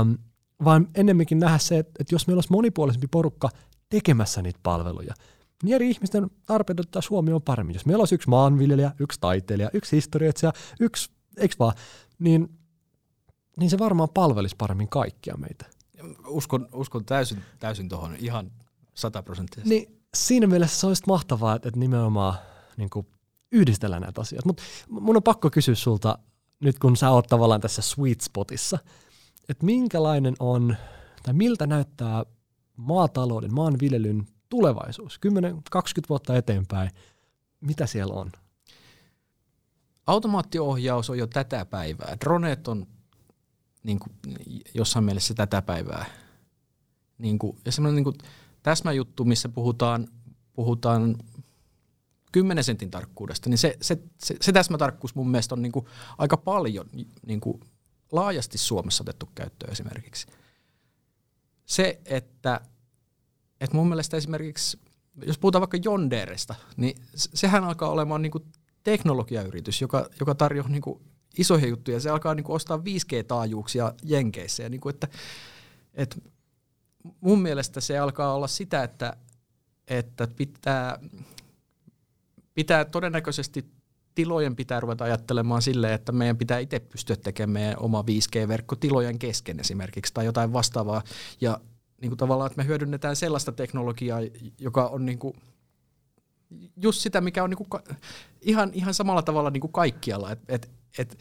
Um, 0.01 0.17
vaan 0.63 0.87
ennemminkin 0.95 1.39
nähdä 1.39 1.57
se, 1.57 1.77
että, 1.77 1.91
että 1.99 2.15
jos 2.15 2.27
meillä 2.27 2.37
olisi 2.37 2.51
monipuolisempi 2.51 3.07
porukka 3.07 3.49
tekemässä 3.89 4.41
niitä 4.41 4.59
palveluja, 4.63 5.13
niin 5.63 5.75
eri 5.75 5.89
ihmisten 5.89 6.31
tarpeet 6.45 6.79
ottaa 6.79 7.01
huomioon 7.09 7.41
paremmin. 7.41 7.73
Jos 7.73 7.85
meillä 7.85 8.01
olisi 8.01 8.15
yksi 8.15 8.29
maanviljelijä, 8.29 8.91
yksi 8.99 9.19
taiteilija, 9.19 9.69
yksi 9.73 9.95
historiatsija, 9.95 10.53
yksi, 10.79 11.11
eikö 11.37 11.55
vaan, 11.59 11.73
niin, 12.19 12.49
niin 13.59 13.69
se 13.69 13.79
varmaan 13.79 14.09
palvelisi 14.13 14.55
paremmin 14.57 14.89
kaikkia 14.89 15.37
meitä. 15.37 15.65
Uskon, 16.27 16.69
uskon 16.73 17.05
täysin, 17.05 17.43
täysin 17.59 17.89
tuohon 17.89 18.15
ihan 18.15 18.51
sataprosenttisesti. 18.93 19.69
Niin 19.69 19.99
siinä 20.13 20.47
mielessä 20.47 20.79
se 20.79 20.87
olisi 20.87 21.03
mahtavaa, 21.07 21.55
että 21.55 21.71
nimenomaan 21.75 22.35
niin 22.77 22.89
kuin 22.89 23.07
yhdistellä 23.51 23.99
näitä 23.99 24.21
asioita. 24.21 24.47
Mutta 24.47 24.63
mun 24.89 25.15
on 25.15 25.23
pakko 25.23 25.49
kysyä 25.49 25.75
sulta, 25.75 26.19
nyt 26.59 26.79
kun 26.79 26.97
sä 26.97 27.09
oot 27.09 27.27
tavallaan 27.27 27.61
tässä 27.61 27.81
sweet 27.81 28.21
spotissa, 28.21 28.79
että 29.49 29.65
minkälainen 29.65 30.35
on, 30.39 30.75
tai 31.23 31.33
miltä 31.33 31.67
näyttää 31.67 32.25
maatalouden, 32.75 33.53
maanviljelyn 33.53 34.27
tulevaisuus, 34.49 35.19
10-20 35.75 35.79
vuotta 36.09 36.37
eteenpäin, 36.37 36.89
mitä 37.61 37.85
siellä 37.85 38.13
on? 38.13 38.31
Automaattiohjaus 40.07 41.09
on 41.09 41.17
jo 41.17 41.27
tätä 41.27 41.65
päivää. 41.65 42.17
Droneet 42.25 42.67
on 42.67 42.87
niin 43.83 43.99
kuin, 43.99 44.11
jossain 44.73 45.05
mielessä 45.05 45.33
tätä 45.33 45.61
päivää. 45.61 46.05
Niin 47.17 47.39
kuin, 47.39 47.57
ja 47.65 47.71
semmoinen 47.71 48.03
niin 48.03 48.15
täsmäjuttu, 48.63 49.25
missä 49.25 49.49
puhutaan, 49.49 50.07
puhutaan 50.53 51.15
10 52.31 52.63
sentin 52.63 52.91
tarkkuudesta, 52.91 53.49
niin 53.49 53.57
se, 53.57 53.77
se, 53.81 54.03
se, 54.23 54.35
se 54.41 54.51
täsmätarkkuus 54.51 55.15
mun 55.15 55.29
mielestä 55.31 55.55
on 55.55 55.61
niin 55.61 55.71
kuin 55.71 55.85
aika 56.17 56.37
paljon 56.37 56.85
niin 57.25 57.41
kuin 57.41 57.59
laajasti 58.11 58.57
Suomessa 58.57 59.03
otettu 59.03 59.29
käyttöön 59.35 59.71
esimerkiksi. 59.71 60.27
Se, 61.65 61.99
että, 62.05 62.61
että 63.61 63.77
mun 63.77 63.89
mielestä 63.89 64.17
esimerkiksi, 64.17 64.79
jos 65.25 65.37
puhutaan 65.37 65.59
vaikka 65.59 65.77
Jonderesta, 65.83 66.55
niin 66.77 66.97
sehän 67.15 67.63
alkaa 67.63 67.89
olemaan 67.89 68.21
niin 68.21 68.31
kuin 68.31 68.43
teknologiayritys, 68.83 69.81
joka, 69.81 70.09
joka 70.19 70.35
tarjoaa 70.35 70.69
niin 70.69 70.81
kuin 70.81 70.99
isoja 71.37 71.67
juttuja. 71.67 71.99
Se 71.99 72.09
alkaa 72.09 72.35
niin 72.35 72.43
kuin 72.43 72.55
ostaa 72.55 72.77
5G-taajuuksia 72.77 73.93
Jenkeissä. 74.03 74.63
Ja 74.63 74.69
niin 74.69 74.81
kuin, 74.81 74.93
että, 74.93 75.07
että 75.93 76.15
mun 77.21 77.41
mielestä 77.41 77.81
se 77.81 77.97
alkaa 77.99 78.33
olla 78.33 78.47
sitä, 78.47 78.83
että, 78.83 79.17
että 79.87 80.27
pitää, 80.35 80.99
pitää 82.53 82.85
todennäköisesti 82.85 83.65
tilojen 84.19 84.55
pitää 84.55 84.79
ruveta 84.79 85.03
ajattelemaan 85.03 85.61
silleen, 85.61 85.93
että 85.93 86.11
meidän 86.11 86.37
pitää 86.37 86.59
itse 86.59 86.79
pystyä 86.79 87.15
tekemään 87.15 87.75
oma 87.79 88.01
5G-verkko 88.01 88.75
tilojen 88.75 89.19
kesken 89.19 89.59
esimerkiksi 89.59 90.13
tai 90.13 90.25
jotain 90.25 90.53
vastaavaa. 90.53 91.03
Ja 91.41 91.59
niin 92.01 92.09
kuin 92.09 92.17
tavallaan, 92.17 92.51
että 92.51 92.61
me 92.61 92.67
hyödynnetään 92.67 93.15
sellaista 93.15 93.51
teknologiaa, 93.51 94.19
joka 94.59 94.87
on 94.87 95.05
niin 95.05 95.19
kuin 95.19 95.33
just 96.77 97.01
sitä, 97.01 97.21
mikä 97.21 97.43
on 97.43 97.49
niin 97.49 97.57
kuin 97.57 97.69
ihan, 98.41 98.71
ihan 98.73 98.93
samalla 98.93 99.21
tavalla 99.21 99.49
niin 99.49 99.61
kuin 99.61 99.73
kaikkialla. 99.73 100.31
Et, 100.31 100.39
et, 100.47 100.71
et, 100.97 101.17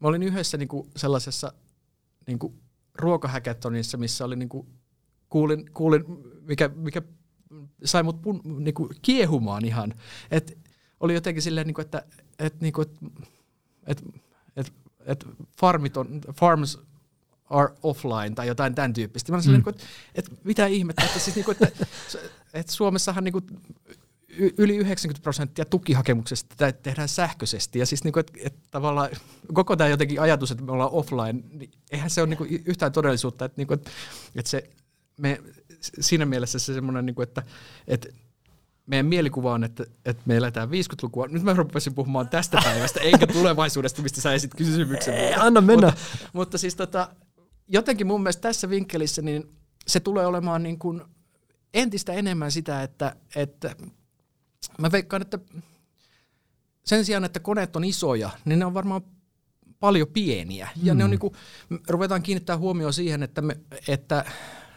mä 0.00 0.08
olin 0.08 0.22
yhdessä 0.22 0.56
niin 0.56 0.68
kuin 0.68 0.90
sellaisessa 0.96 1.52
niin 2.26 2.38
kuin 2.38 2.54
ruokahäkätonissa, 2.94 3.98
missä 3.98 4.24
oli 4.24 4.36
niin 4.36 4.48
kuin 4.48 4.66
kuulin, 5.28 5.70
kuulin 5.72 6.04
mikä, 6.40 6.68
mikä 6.68 7.02
sai 7.84 8.02
mut 8.02 8.22
pun, 8.22 8.40
niin 8.44 8.74
kuin 8.74 8.90
kiehumaan 9.02 9.64
ihan. 9.64 9.94
Et 10.30 10.63
oli 11.04 11.14
jotenkin 11.14 11.42
silleen, 11.42 11.66
niin 11.66 11.74
kuin, 11.74 11.84
että, 11.84 12.04
että, 12.38 12.58
niin 12.60 12.72
kuin, 12.72 12.88
että, 13.86 14.02
että, 14.56 14.72
että 15.06 15.26
farmit 15.60 15.96
on, 15.96 16.20
farms 16.36 16.78
are 17.50 17.74
offline 17.82 18.30
tai 18.34 18.46
jotain 18.46 18.74
tämän 18.74 18.92
tyyppistä. 18.92 19.32
Mä 19.32 19.38
mm. 19.38 19.52
niin 19.52 19.68
että, 19.68 19.84
että 20.14 20.30
mitä 20.44 20.66
ihmettä, 20.66 21.04
että, 21.04 21.18
siis, 21.18 21.36
niin 21.36 21.44
kuin, 21.44 21.56
että, 21.60 21.86
että 22.54 22.72
Suomessahan 22.72 23.24
niin 23.24 23.32
kuin, 23.32 23.44
yli 24.58 24.76
90 24.76 25.22
prosenttia 25.22 25.64
tukihakemuksesta 25.64 26.72
tehdään 26.82 27.08
sähköisesti. 27.08 27.78
Ja 27.78 27.86
siis 27.86 28.04
niin 28.04 28.12
kuin, 28.12 28.20
että, 28.20 28.32
että 28.42 28.60
tavallaan 28.70 29.10
koko 29.52 29.76
tämä 29.76 29.88
jotenkin 29.88 30.20
ajatus, 30.20 30.50
että 30.50 30.64
me 30.64 30.72
ollaan 30.72 30.90
offline, 30.90 31.44
niin 31.50 31.70
eihän 31.90 32.10
se 32.10 32.20
ole 32.20 32.28
niin 32.28 32.38
kuin 32.38 32.62
yhtään 32.66 32.92
todellisuutta. 32.92 33.44
Että, 33.44 33.60
niin 33.60 33.66
kuin, 33.66 33.80
että 34.34 34.50
se, 34.50 34.70
me, 35.20 35.40
siinä 35.80 36.26
mielessä 36.26 36.58
se 36.58 36.74
semmoinen, 36.74 37.06
niin 37.06 37.14
kuin, 37.14 37.22
että, 37.22 37.42
että 37.88 38.08
meidän 38.86 39.06
mielikuva 39.06 39.52
on, 39.52 39.64
että, 39.64 39.84
että 40.04 40.22
me 40.26 40.36
eletään 40.36 40.68
50-lukua. 40.68 41.26
Nyt 41.26 41.42
mä 41.42 41.52
rupesin 41.54 41.94
puhumaan 41.94 42.28
tästä 42.28 42.60
päivästä, 42.64 43.00
eikä 43.00 43.26
tulevaisuudesta, 43.26 44.02
mistä 44.02 44.20
sä 44.20 44.32
esit 44.32 44.54
kysymyksen. 44.54 45.14
Ei, 45.14 45.34
anna 45.34 45.60
mennä. 45.60 45.86
Mutta, 45.86 46.28
mutta 46.32 46.58
siis 46.58 46.76
tota, 46.76 47.08
jotenkin 47.68 48.06
mun 48.06 48.22
mielestä 48.22 48.40
tässä 48.40 48.70
vinkkelissä 48.70 49.22
niin 49.22 49.50
se 49.86 50.00
tulee 50.00 50.26
olemaan 50.26 50.62
niin 50.62 50.78
kuin 50.78 51.02
entistä 51.74 52.12
enemmän 52.12 52.52
sitä, 52.52 52.82
että, 52.82 53.16
että 53.36 53.76
mä 54.78 54.92
veikkaan, 54.92 55.22
että 55.22 55.38
sen 56.84 57.04
sijaan, 57.04 57.24
että 57.24 57.40
koneet 57.40 57.76
on 57.76 57.84
isoja, 57.84 58.30
niin 58.44 58.58
ne 58.58 58.64
on 58.64 58.74
varmaan 58.74 59.02
paljon 59.80 60.08
pieniä. 60.08 60.68
Ja 60.82 60.92
hmm. 60.92 60.98
ne 60.98 61.04
on 61.04 61.10
niin 61.10 61.20
kuin, 61.20 61.34
ruvetaan 61.88 62.22
kiinnittää 62.22 62.58
huomioon 62.58 62.92
siihen, 62.92 63.22
että, 63.22 63.42
me, 63.42 63.56
että 63.88 64.24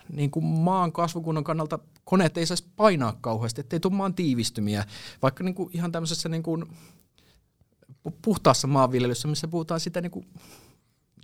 niin 0.10 0.32
kuin 0.32 0.46
maan 0.46 0.92
kasvukunnan 0.92 1.44
kannalta 1.44 1.80
koneet 2.04 2.38
ei 2.38 2.46
saisi 2.46 2.66
painaa 2.76 3.18
kauheasti, 3.22 3.62
ettei 3.62 3.80
tule 3.80 3.94
maan 3.94 4.14
tiivistymiä. 4.14 4.86
Vaikka 5.22 5.44
niin 5.44 5.56
kuin 5.56 5.70
ihan 5.74 5.92
tämmöisessä 5.92 6.30
niin 6.30 6.44
kuin 6.44 6.66
puhtaassa 8.22 8.68
maanviljelyssä, 8.68 9.28
missä 9.28 9.48
puhutaan 9.48 9.80
sitä 9.80 10.02
niin 10.02 10.12
kuin, 10.12 10.26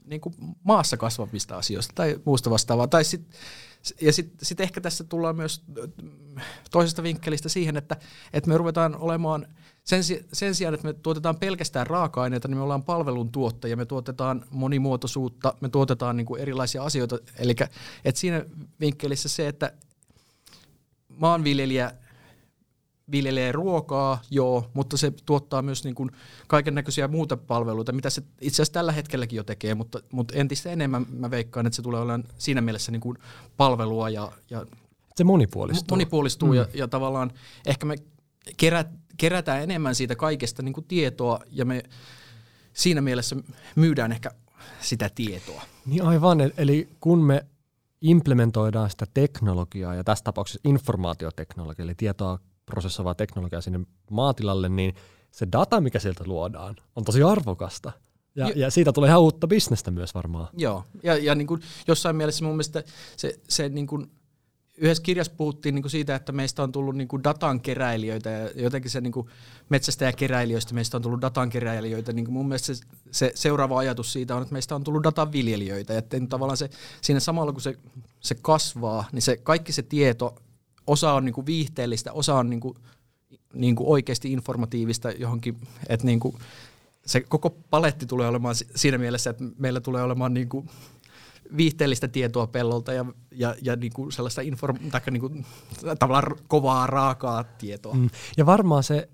niin 0.05 0.22
kuin 0.22 0.36
maassa 0.63 0.98
kasvavista 0.98 1.57
asioista 1.57 1.93
tai 1.95 2.19
muusta 2.25 2.50
vastaavaa. 2.50 2.88
Tai 2.88 3.03
sit, 3.03 3.22
ja 4.01 4.13
sitten 4.13 4.45
sit 4.45 4.60
ehkä 4.60 4.81
tässä 4.81 5.03
tullaan 5.03 5.36
myös 5.36 5.63
toisesta 6.72 7.03
vinkkelistä 7.03 7.50
siihen, 7.50 7.77
että, 7.77 7.98
että 8.33 8.50
me 8.50 8.57
ruvetaan 8.57 8.95
olemaan– 8.95 9.48
sen, 9.83 10.03
sen 10.33 10.55
sijaan, 10.55 10.74
että 10.74 10.88
me 10.88 10.93
tuotetaan 10.93 11.39
pelkästään 11.39 11.88
raaka-aineita, 11.88 12.48
niin 12.48 12.57
me 12.57 12.63
ollaan 12.63 12.83
palveluntuottajia, 12.83 13.77
me 13.77 13.86
tuotetaan 13.86 14.45
monimuotoisuutta, 14.50 15.53
me 15.62 15.69
tuotetaan 15.69 16.17
niin 16.17 16.25
kuin 16.25 16.41
erilaisia 16.41 16.83
asioita. 16.83 17.19
Eli 17.39 17.55
että 18.05 18.22
siinä 18.22 18.45
vinkkelissä 18.79 19.29
se, 19.29 19.48
että 19.48 19.74
maanviljelijä 21.07 21.91
viljelee 23.12 23.51
ruokaa, 23.51 24.22
joo, 24.31 24.72
mutta 24.74 24.98
se 24.98 25.13
tuottaa 25.25 25.62
myös 25.62 25.83
niin 25.83 25.95
kuin 25.95 26.12
kaiken 26.48 26.75
näköisiä 26.75 27.07
muuta 27.07 27.38
palveluita, 27.38 27.91
mitä 27.91 28.10
se 28.10 28.24
itse 28.41 28.55
asiassa 28.55 28.74
tällä 28.74 28.91
hetkelläkin 28.91 29.38
jo 29.38 29.43
tekee, 29.43 29.75
mutta, 29.75 30.00
mutta 30.12 30.33
entistä 30.36 30.69
enemmän 30.69 31.05
mä 31.10 31.31
veikkaan, 31.31 31.65
että 31.65 31.75
se 31.75 31.81
tulee 31.81 32.01
olemaan 32.01 32.24
siinä 32.38 32.62
mielessä 32.62 32.91
niin 32.91 33.01
kuin 33.01 33.17
palvelua 33.57 34.10
ja, 34.10 34.31
ja 34.50 34.65
se 35.15 35.24
monipuolistuu. 35.24 35.95
Monipuolistuu 35.95 36.50
mm. 36.50 36.55
ja, 36.55 36.67
ja 36.74 36.88
tavallaan 36.88 37.31
ehkä 37.65 37.86
me 37.86 37.95
kerät, 38.57 38.88
kerätään 39.17 39.63
enemmän 39.63 39.95
siitä 39.95 40.15
kaikesta 40.15 40.62
niin 40.62 40.74
kuin 40.74 40.86
tietoa 40.88 41.39
ja 41.51 41.65
me 41.65 41.83
siinä 42.74 43.01
mielessä 43.01 43.36
myydään 43.75 44.12
ehkä 44.12 44.31
sitä 44.81 45.10
tietoa. 45.15 45.62
Niin 45.86 46.03
aivan, 46.03 46.41
eli 46.57 46.89
kun 47.00 47.24
me 47.24 47.45
implementoidaan 48.01 48.89
sitä 48.89 49.05
teknologiaa 49.13 49.95
ja 49.95 50.03
tässä 50.03 50.24
tapauksessa 50.24 50.60
informaatioteknologiaa, 50.63 51.83
eli 51.83 51.95
tietoa 51.95 52.39
prosessoivaa 52.65 53.15
teknologiaa 53.15 53.62
sinne 53.62 53.79
maatilalle, 54.12 54.70
niin 54.70 54.96
se 55.32 55.48
data, 55.51 55.82
mikä 55.82 56.00
sieltä 56.00 56.24
luodaan, 56.27 56.75
on 56.96 57.03
tosi 57.03 57.24
arvokasta. 57.24 57.91
Ja, 58.36 58.51
ja 58.55 58.72
siitä 58.72 58.91
tulee 58.91 59.08
ihan 59.08 59.22
uutta 59.22 59.48
bisnestä 59.48 59.91
myös 59.91 60.15
varmaan. 60.15 60.48
Joo, 60.58 60.84
ja, 61.03 61.17
ja 61.17 61.36
niin 61.36 61.48
kuin 61.48 61.62
jossain 61.88 62.15
mielessä 62.15 62.46
mun 62.46 62.53
mielestä 62.53 62.84
se, 63.17 63.39
se 63.48 63.70
niin 63.70 63.88
kuin 63.88 64.12
yhdessä 64.77 65.03
kirjassa 65.03 65.34
puhuttiin 65.38 65.75
niin 65.75 65.84
kuin 65.84 65.91
siitä, 65.91 66.15
että 66.15 66.32
meistä 66.32 66.63
on 66.63 66.72
tullut 66.72 66.96
niin 66.96 67.08
kuin 67.08 67.24
datan 67.24 67.62
keräilijöitä 67.62 68.29
ja 68.29 68.50
jotenkin 68.55 68.91
se 68.91 69.01
niin 69.01 69.12
kuin 69.12 69.27
metsästäjäkeräilijöistä 69.70 70.74
meistä 70.74 70.98
on 70.98 71.01
tullut 71.01 71.22
datan 71.22 71.50
keräilijöitä. 71.50 72.13
Niin 72.13 72.25
kuin 72.25 72.34
mun 72.34 72.48
mielestä 72.48 72.74
se, 72.74 72.84
se, 73.12 73.32
seuraava 73.36 73.77
ajatus 73.77 74.13
siitä 74.13 74.36
on, 74.36 74.41
että 74.41 74.53
meistä 74.53 74.75
on 74.75 74.84
tullut 74.84 75.03
datan 75.03 75.32
viljelijöitä. 75.32 75.98
Että 75.98 76.17
tavallaan 76.29 76.58
se, 76.58 76.70
siinä 77.01 77.20
samalla 77.20 77.51
kun 77.51 77.62
se, 77.62 77.77
se 78.20 78.36
kasvaa, 78.41 79.05
niin 79.12 79.22
se 79.22 79.38
kaikki 79.38 79.72
se 79.72 79.82
tieto, 79.82 80.36
osa 80.87 81.13
on 81.13 81.25
niin 81.25 81.33
kuin 81.33 81.45
viihteellistä, 81.45 82.13
osa 82.13 82.35
on 82.35 82.49
niin 82.49 82.59
kuin, 82.59 82.75
niin 83.53 83.75
kuin 83.75 83.87
oikeasti 83.89 84.33
informatiivista 84.33 85.11
johonkin, 85.11 85.57
että 85.89 86.05
niin 86.05 86.19
kuin 86.19 86.35
se 87.05 87.21
koko 87.21 87.49
paletti 87.49 88.05
tulee 88.05 88.27
olemaan 88.27 88.55
siinä 88.75 88.97
mielessä, 88.97 89.29
että 89.29 89.43
meillä 89.57 89.81
tulee 89.81 90.03
olemaan 90.03 90.33
niin 90.33 90.49
kuin 90.49 90.69
viihteellistä 91.57 92.07
tietoa 92.07 92.47
pellolta 92.47 92.93
ja, 92.93 93.05
ja, 93.31 93.55
ja 93.61 93.75
niin 93.75 93.93
kuin 93.93 94.11
sellaista 94.11 94.41
inform- 94.41 95.11
niin 95.11 95.21
kuin, 95.21 95.45
tavallaan 95.99 96.35
kovaa, 96.47 96.87
raakaa 96.87 97.43
tietoa. 97.43 97.93
Mm. 97.93 98.09
Ja 98.37 98.45
varmaan 98.45 98.83
se 98.83 99.09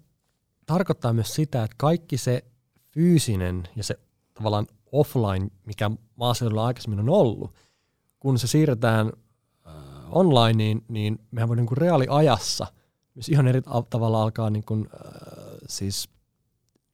tarkoittaa 0.66 1.14
myös 1.14 1.36
sitä, 1.36 1.64
että 1.64 1.76
kaikki 1.78 2.18
se 2.18 2.44
fyysinen 2.92 3.64
ja 3.76 3.84
se 3.84 4.00
tavallaan 4.34 4.68
offline, 4.92 5.48
mikä 5.66 5.92
maaseudulla 6.16 6.66
aikaisemmin 6.66 7.00
on 7.00 7.10
ollut, 7.10 7.54
kun 8.20 8.40
se 8.40 8.48
siirretään 8.48 9.12
onlineen, 10.12 10.82
niin 10.88 11.20
mehän 11.32 11.50
voi 11.50 11.56
niin 11.56 11.68
kuin 11.68 11.78
reaaliajassa 11.78 12.68
myös 13.16 13.30
ihan 13.30 13.48
eri 13.48 13.62
tavalla 13.90 14.24
alkaa 14.24 14.50
niin 14.50 14.64
kuin, 14.64 14.90
äh, 14.94 15.34
siis 15.68 16.10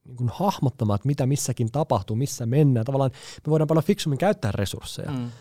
niin 0.06 0.18
kuin 0.18 0.30
hahmottamaan, 0.34 0.96
että 0.96 1.08
mitä 1.08 1.26
missäkin 1.26 1.72
tapahtuu, 1.72 2.16
missä 2.16 2.46
mennään. 2.46 2.86
Tavallaan 2.86 3.12
me 3.48 3.52
voidaan 3.52 3.68
paljon 3.68 3.84
fiksummin 3.84 4.18
käyttää 4.18 4.52
resursseja. 4.52 5.12
Mm. 5.12 5.32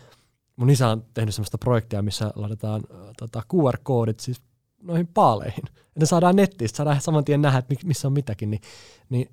Mun 0.55 0.69
isä 0.69 0.89
on 0.89 1.05
tehnyt 1.13 1.35
sellaista 1.35 1.57
projektia, 1.57 2.01
missä 2.01 2.31
laitetaan 2.35 2.83
äh, 2.91 2.99
tota, 3.17 3.43
QR-koodit 3.53 4.19
siis 4.19 4.41
noihin 4.81 5.07
paaleihin. 5.07 5.63
Että 5.95 6.05
saadaan 6.05 6.35
nettiin, 6.35 6.69
saadaan 6.69 7.01
saman 7.01 7.25
tien 7.25 7.41
nähdä, 7.41 7.57
että 7.57 7.75
missä 7.85 8.07
on 8.07 8.13
mitäkin. 8.13 8.51
Niin, 8.51 8.61
niin 9.09 9.31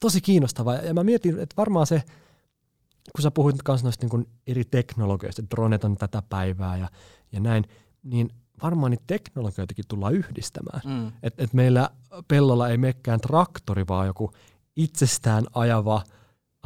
tosi 0.00 0.20
kiinnostavaa. 0.20 0.74
Ja 0.74 0.94
mä 0.94 1.04
mietin, 1.04 1.38
että 1.38 1.56
varmaan 1.56 1.86
se, 1.86 2.02
kun 3.16 3.22
sä 3.22 3.30
puhuit 3.30 3.56
myös 3.68 3.84
noista 3.84 4.06
niin 4.06 4.26
eri 4.46 4.64
teknologioista, 4.64 5.42
dronet 5.50 5.84
on 5.84 5.96
tätä 5.96 6.22
päivää 6.28 6.76
ja, 6.76 6.88
ja 7.32 7.40
näin, 7.40 7.64
niin 8.02 8.30
varmaan 8.62 8.90
niitä 8.90 9.04
teknologioitakin 9.06 9.84
tullaan 9.88 10.14
yhdistämään. 10.14 10.80
Mm. 10.84 11.12
Että 11.22 11.44
et 11.44 11.52
meillä 11.52 11.90
pellolla 12.28 12.68
ei 12.68 12.78
mekkään 12.78 13.20
traktori, 13.20 13.84
vaan 13.88 14.06
joku 14.06 14.32
itsestään 14.76 15.44
ajava 15.54 16.02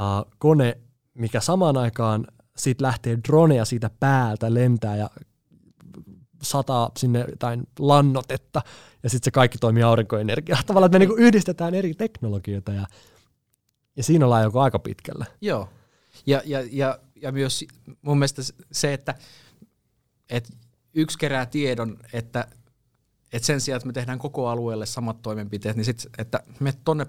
uh, 0.01 0.33
kone, 0.39 0.79
mikä 1.15 1.41
samaan 1.41 1.77
aikaan 1.77 2.27
siitä 2.57 2.85
lähtee 2.85 3.19
droneja 3.29 3.65
siitä 3.65 3.91
päältä, 4.01 4.55
lentää 4.55 4.97
ja 4.97 5.11
sataa 6.43 6.91
sinne 6.97 7.25
jotain 7.29 7.67
lannotetta, 7.79 8.63
ja 9.03 9.11
sitten 9.11 9.25
se 9.25 9.31
kaikki 9.31 9.59
toimii 9.59 9.83
aurinkoenergiaa. 9.83 10.63
Tavallaan, 10.67 10.89
että 10.89 10.99
me 10.99 10.99
niinku 10.99 11.17
yhdistetään 11.17 11.75
eri 11.75 11.95
teknologioita, 11.95 12.73
ja, 12.73 12.87
ja 13.97 14.03
siinä 14.03 14.25
ollaan 14.25 14.43
joko 14.43 14.61
aika 14.61 14.79
pitkällä. 14.79 15.27
Joo, 15.41 15.69
ja, 16.27 16.43
ja, 16.45 16.63
ja, 16.71 16.99
ja 17.23 17.33
myös 17.33 17.65
mun 18.03 18.19
mielestä 18.19 18.43
se, 18.73 18.93
että, 18.93 19.15
että 20.31 20.53
yksi 20.95 21.19
kerää 21.19 21.47
tiedon, 21.47 21.97
että, 22.13 22.49
että 23.33 23.47
sen 23.47 23.61
sijaan, 23.61 23.77
että 23.77 23.87
me 23.87 23.93
tehdään 23.93 24.19
koko 24.19 24.49
alueelle 24.49 24.87
samat 24.87 25.23
toimenpiteet, 25.23 25.77
niin 25.77 25.85
sit, 25.85 26.07
että 26.19 26.41
me 26.61 26.73
tonne, 26.85 27.07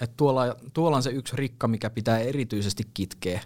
että 0.00 0.16
tuolla, 0.16 0.56
tuolla 0.72 0.96
on 0.96 1.02
se 1.02 1.10
yksi 1.10 1.36
rikka, 1.36 1.68
mikä 1.68 1.90
pitää 1.90 2.18
erityisesti 2.18 2.82
kitkeä 2.94 3.40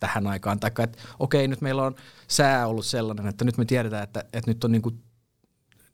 tähän 0.00 0.26
aikaan. 0.26 0.60
Tai 0.60 0.70
että 0.78 0.98
okei, 1.18 1.48
nyt 1.48 1.60
meillä 1.60 1.82
on 1.82 1.94
sää 2.28 2.66
ollut 2.66 2.86
sellainen, 2.86 3.26
että 3.26 3.44
nyt 3.44 3.58
me 3.58 3.64
tiedetään, 3.64 4.02
että, 4.02 4.24
että 4.32 4.50
nyt 4.50 4.64
on 4.64 4.72
niin 4.72 4.82
kuin, 4.82 5.02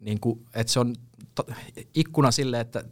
niin 0.01 0.21
kuin, 0.21 0.47
että 0.55 0.73
se 0.73 0.81
on 0.81 0.95
ikkuna 1.95 2.31
sille, 2.31 2.61
että 2.61 2.85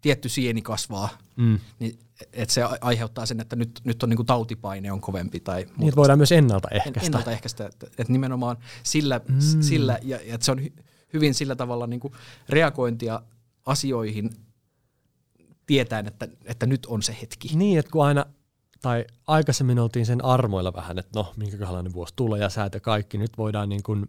tietty 0.00 0.28
sieni 0.28 0.62
kasvaa, 0.62 1.08
mm. 1.36 1.58
niin 1.78 1.98
että 2.32 2.54
se 2.54 2.62
aiheuttaa 2.80 3.26
sen, 3.26 3.40
että 3.40 3.56
nyt, 3.56 3.80
nyt 3.84 4.02
on 4.02 4.08
niin 4.08 4.16
kuin 4.16 4.26
tautipaine 4.26 4.92
on 4.92 5.00
kovempi. 5.00 5.40
Tai 5.40 5.66
niin, 5.78 5.96
voidaan 5.96 6.18
myös 6.18 6.32
ennaltaehkäistä. 6.32 7.06
Ennaltaehkäistä, 7.06 7.66
että, 7.66 7.86
että 7.86 8.12
nimenomaan 8.12 8.56
sillä, 8.82 9.20
mm. 9.28 9.40
sillä 9.60 9.98
ja, 10.02 10.16
ja 10.16 10.34
että 10.34 10.44
se 10.44 10.52
on 10.52 10.62
hy, 10.62 10.72
hyvin 11.12 11.34
sillä 11.34 11.56
tavalla 11.56 11.86
niin 11.86 12.00
kuin 12.00 12.12
reagointia 12.48 13.22
asioihin 13.66 14.30
tietäen, 15.66 16.06
että, 16.06 16.28
että 16.44 16.66
nyt 16.66 16.86
on 16.86 17.02
se 17.02 17.16
hetki. 17.22 17.48
Niin, 17.54 17.78
että 17.78 17.90
kun 17.90 18.04
aina, 18.04 18.26
tai 18.82 19.04
aikaisemmin 19.26 19.78
oltiin 19.78 20.06
sen 20.06 20.24
armoilla 20.24 20.72
vähän, 20.72 20.98
että 20.98 21.18
no, 21.18 21.32
minkälainen 21.36 21.92
vuosi 21.92 22.14
tulee 22.16 22.40
ja 22.40 22.48
säät 22.48 22.74
ja 22.74 22.80
kaikki, 22.80 23.18
nyt 23.18 23.38
voidaan, 23.38 23.68
niin 23.68 23.82
kuin, 23.82 24.06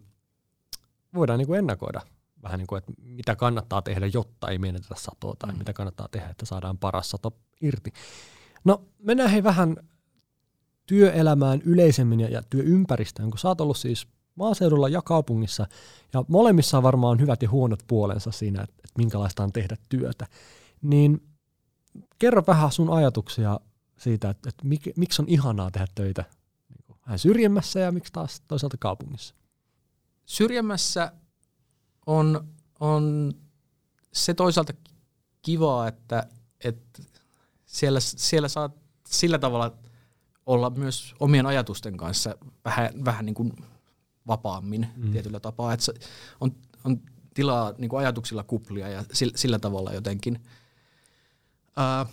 voidaan 1.14 1.38
niin 1.38 1.46
kuin 1.46 1.58
ennakoida 1.58 2.00
vähän 2.42 2.58
niin 2.58 2.66
kuin, 2.66 2.78
että 2.78 2.92
mitä 3.02 3.36
kannattaa 3.36 3.82
tehdä, 3.82 4.06
jotta 4.06 4.48
ei 4.48 4.58
menetetä 4.58 4.94
satoa, 4.98 5.34
tai 5.38 5.52
mm. 5.52 5.58
mitä 5.58 5.72
kannattaa 5.72 6.08
tehdä, 6.10 6.28
että 6.28 6.46
saadaan 6.46 6.78
paras 6.78 7.10
sato 7.10 7.36
irti. 7.60 7.92
No, 8.64 8.82
mennään 8.98 9.30
hei 9.30 9.42
vähän 9.42 9.76
työelämään 10.86 11.62
yleisemmin 11.64 12.20
ja, 12.20 12.28
ja 12.28 12.42
työympäristöön, 12.50 13.30
kun 13.30 13.38
sä 13.38 13.48
oot 13.48 13.60
ollut 13.60 13.76
siis 13.76 14.06
maaseudulla 14.34 14.88
ja 14.88 15.02
kaupungissa, 15.02 15.66
ja 16.12 16.24
molemmissa 16.28 16.76
on 16.76 16.82
varmaan 16.82 17.20
hyvät 17.20 17.42
ja 17.42 17.50
huonot 17.50 17.80
puolensa 17.86 18.30
siinä, 18.30 18.62
että, 18.62 18.74
että 18.78 18.98
minkälaista 18.98 19.42
on 19.42 19.52
tehdä 19.52 19.76
työtä. 19.88 20.26
Niin 20.82 21.22
kerro 22.18 22.42
vähän 22.46 22.72
sun 22.72 22.90
ajatuksia 22.90 23.60
siitä, 23.98 24.30
että, 24.30 24.48
että 24.48 24.66
mik, 24.66 24.82
miksi 24.96 25.22
on 25.22 25.28
ihanaa 25.28 25.70
tehdä 25.70 25.86
töitä 25.94 26.24
niin 26.68 26.98
vähän 27.06 27.18
syrjemmässä 27.18 27.80
ja 27.80 27.92
miksi 27.92 28.12
taas 28.12 28.42
toisaalta 28.48 28.76
kaupungissa? 28.76 29.34
Syrjemmässä 30.26 31.12
on, 32.08 32.48
on 32.80 33.32
se 34.12 34.34
toisaalta 34.34 34.72
kivaa, 35.42 35.88
että, 35.88 36.26
että 36.64 37.02
siellä, 37.66 38.00
siellä 38.00 38.48
saa 38.48 38.70
sillä 39.08 39.38
tavalla 39.38 39.78
olla 40.46 40.70
myös 40.70 41.14
omien 41.20 41.46
ajatusten 41.46 41.96
kanssa 41.96 42.34
vähän, 42.64 43.04
vähän 43.04 43.26
niin 43.26 43.34
kuin 43.34 43.52
vapaammin 44.26 44.88
mm. 44.96 45.12
tietyllä 45.12 45.40
tapaa, 45.40 45.72
että 45.72 45.92
on, 46.40 46.54
on 46.84 47.00
tilaa 47.34 47.74
niin 47.78 47.88
kuin 47.88 48.00
ajatuksilla 48.00 48.42
kuplia 48.42 48.88
ja 48.88 49.04
sillä, 49.12 49.32
sillä 49.36 49.58
tavalla 49.58 49.92
jotenkin. 49.92 50.40
Uh, 51.78 52.10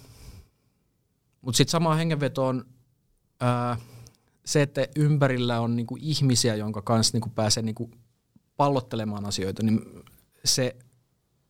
Mutta 1.42 1.58
sitten 1.58 1.72
samaan 1.72 1.98
hengenvetoon 1.98 2.66
uh, 3.42 3.84
se, 4.46 4.62
että 4.62 4.88
ympärillä 4.96 5.60
on 5.60 5.76
niin 5.76 5.88
kuin 5.88 6.02
ihmisiä, 6.04 6.56
jonka 6.56 6.82
kanssa 6.82 7.16
niin 7.16 7.22
kuin 7.22 7.34
pääsee 7.34 7.64
niin 7.64 7.76
kuin 7.76 8.05
pallottelemaan 8.58 9.26
asioita, 9.26 9.64
niin 9.64 10.04
se, 10.46 10.76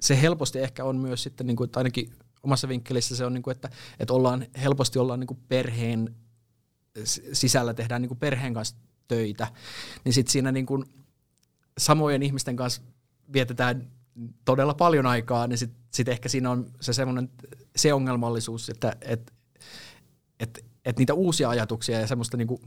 se 0.01 0.21
helposti 0.21 0.59
ehkä 0.59 0.83
on 0.83 0.97
myös 0.97 1.23
sitten, 1.23 1.47
niin 1.47 1.57
kuin, 1.57 1.65
että 1.65 1.79
ainakin 1.79 2.13
omassa 2.43 2.67
vinkkelissä 2.67 3.15
se 3.15 3.25
on, 3.25 3.33
niin 3.33 3.43
kuin, 3.43 3.51
että, 3.51 3.69
että 3.99 4.13
ollaan, 4.13 4.45
helposti 4.61 4.99
ollaan 4.99 5.19
niin 5.19 5.27
kuin 5.27 5.39
perheen 5.47 6.15
sisällä, 7.33 7.73
tehdään 7.73 8.01
niin 8.01 8.07
kuin 8.09 8.19
perheen 8.19 8.53
kanssa 8.53 8.75
töitä, 9.07 9.47
niin 10.03 10.13
sitten 10.13 10.31
siinä 10.31 10.51
niin 10.51 10.65
kuin 10.65 10.85
samojen 11.77 12.23
ihmisten 12.23 12.55
kanssa 12.55 12.81
vietetään 13.33 13.91
todella 14.45 14.73
paljon 14.73 15.05
aikaa, 15.05 15.47
niin 15.47 15.57
sitten 15.57 15.79
sit 15.93 16.07
ehkä 16.07 16.29
siinä 16.29 16.51
on 16.51 16.71
se 16.81 16.93
semmoinen 16.93 17.29
se 17.75 17.93
ongelmallisuus, 17.93 18.69
että 18.69 18.95
et, 19.01 19.33
et, 20.39 20.65
et 20.85 20.97
niitä 20.97 21.13
uusia 21.13 21.49
ajatuksia 21.49 21.99
ja 21.99 22.07
semmoista 22.07 22.37
niinku 22.37 22.61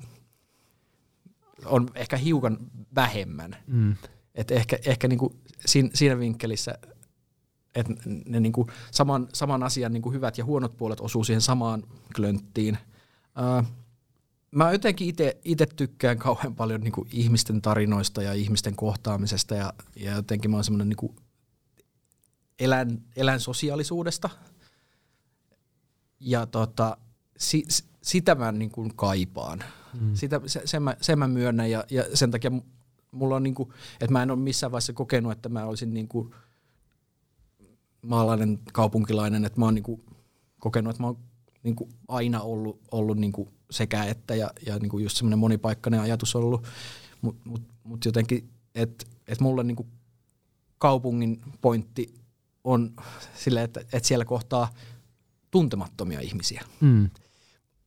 on 1.65 1.91
ehkä 1.95 2.17
hiukan 2.17 2.59
vähemmän. 2.95 3.57
Mm. 3.67 3.97
Et 4.39 4.51
ehkä 4.51 4.79
ehkä 4.87 5.09
niinku 5.09 5.37
siinä, 5.67 5.91
siinä 5.95 6.19
vinkkelissä, 6.19 6.79
että 7.75 7.93
ne 8.27 8.41
niinku 8.41 8.67
saman, 8.91 9.29
saman 9.35 9.63
asian 9.63 9.93
niinku 9.93 10.13
hyvät 10.13 10.39
ja 10.39 10.45
huonot 10.45 10.77
puolet 10.77 11.01
osuu 11.01 11.25
siihen 11.25 11.41
samaan 11.41 11.83
klönttiin. 12.17 12.79
Uh, 13.39 13.67
mä 14.51 14.73
jotenkin 14.73 15.15
itse 15.45 15.67
tykkään 15.67 16.19
kauhean 16.19 16.55
paljon 16.55 16.81
niinku 16.81 17.07
ihmisten 17.13 17.63
tarinoista 17.63 18.23
ja 18.23 18.33
ihmisten 18.33 18.77
kohtaamisesta 18.77 19.55
ja, 19.55 19.73
ja 19.97 20.13
jotenkin 20.13 20.51
mä 20.51 20.57
oon 20.57 20.65
semmoinen 20.65 20.89
niinku 20.89 21.15
elän, 22.59 23.03
elän 23.17 23.41
sosiaalisuudesta. 23.41 24.31
Ja 26.21 26.47
tota, 26.47 26.97
si, 27.39 27.65
sitä 28.03 28.35
mä 28.35 28.53
niin 28.53 28.71
kuin 28.71 28.97
kaipaan. 28.97 29.65
Mm. 30.01 30.15
Sitä, 30.15 30.41
se, 30.47 30.63
sen, 30.65 30.83
mä, 30.83 30.97
sen 31.01 31.19
mä 31.19 31.29
myönnän 31.29 31.71
ja, 31.71 31.85
ja 31.91 32.17
sen 32.17 32.31
takia 32.31 32.51
mulla 33.13 33.37
on, 33.37 33.43
niin 33.43 33.55
kuin, 33.55 33.69
että 33.93 34.13
mä 34.13 34.23
en 34.23 34.31
ole 34.31 34.39
missään 34.39 34.73
vaiheessa 34.73 34.93
kokenut, 34.93 35.33
että 35.33 35.49
mä 35.49 35.65
olisin 35.65 35.95
niin 35.95 36.09
kuin 36.09 36.35
maalainen 38.03 38.59
kaupunkilainen, 38.73 39.45
että 39.45 39.61
mä 39.61 39.65
oon 39.65 39.75
niin 39.75 39.83
kuin 39.83 40.05
kokenut, 40.59 40.91
että 40.91 41.03
mä 41.03 41.07
oon 41.07 41.19
niin 41.63 41.77
kuin 41.77 41.91
aina 42.09 42.41
ollut, 42.41 42.81
ollut 42.91 43.19
niin 43.19 43.33
kuin 43.33 43.49
sekä 43.71 44.05
että 44.05 44.35
ja, 44.35 44.51
ja 44.67 44.79
niin 44.79 44.91
kuin 44.91 45.03
just 45.03 45.17
semmoinen 45.17 45.39
monipaikkainen 45.39 46.01
ajatus 46.01 46.37
ollut, 46.37 46.67
mutta 47.21 47.43
mut, 47.45 47.63
mut 47.85 48.05
jotenkin, 48.05 48.51
että 48.75 49.07
et 49.29 49.41
mulla 49.41 49.63
niin 49.63 49.77
kuin 49.77 49.89
kaupungin 50.79 51.43
pointti 51.61 52.15
on 52.65 52.97
sille, 53.35 53.63
että, 53.63 53.81
että 53.81 54.09
siellä 54.09 54.25
kohtaa 54.25 54.69
tuntemattomia 55.51 56.21
ihmisiä. 56.21 56.65
Mm. 56.81 57.11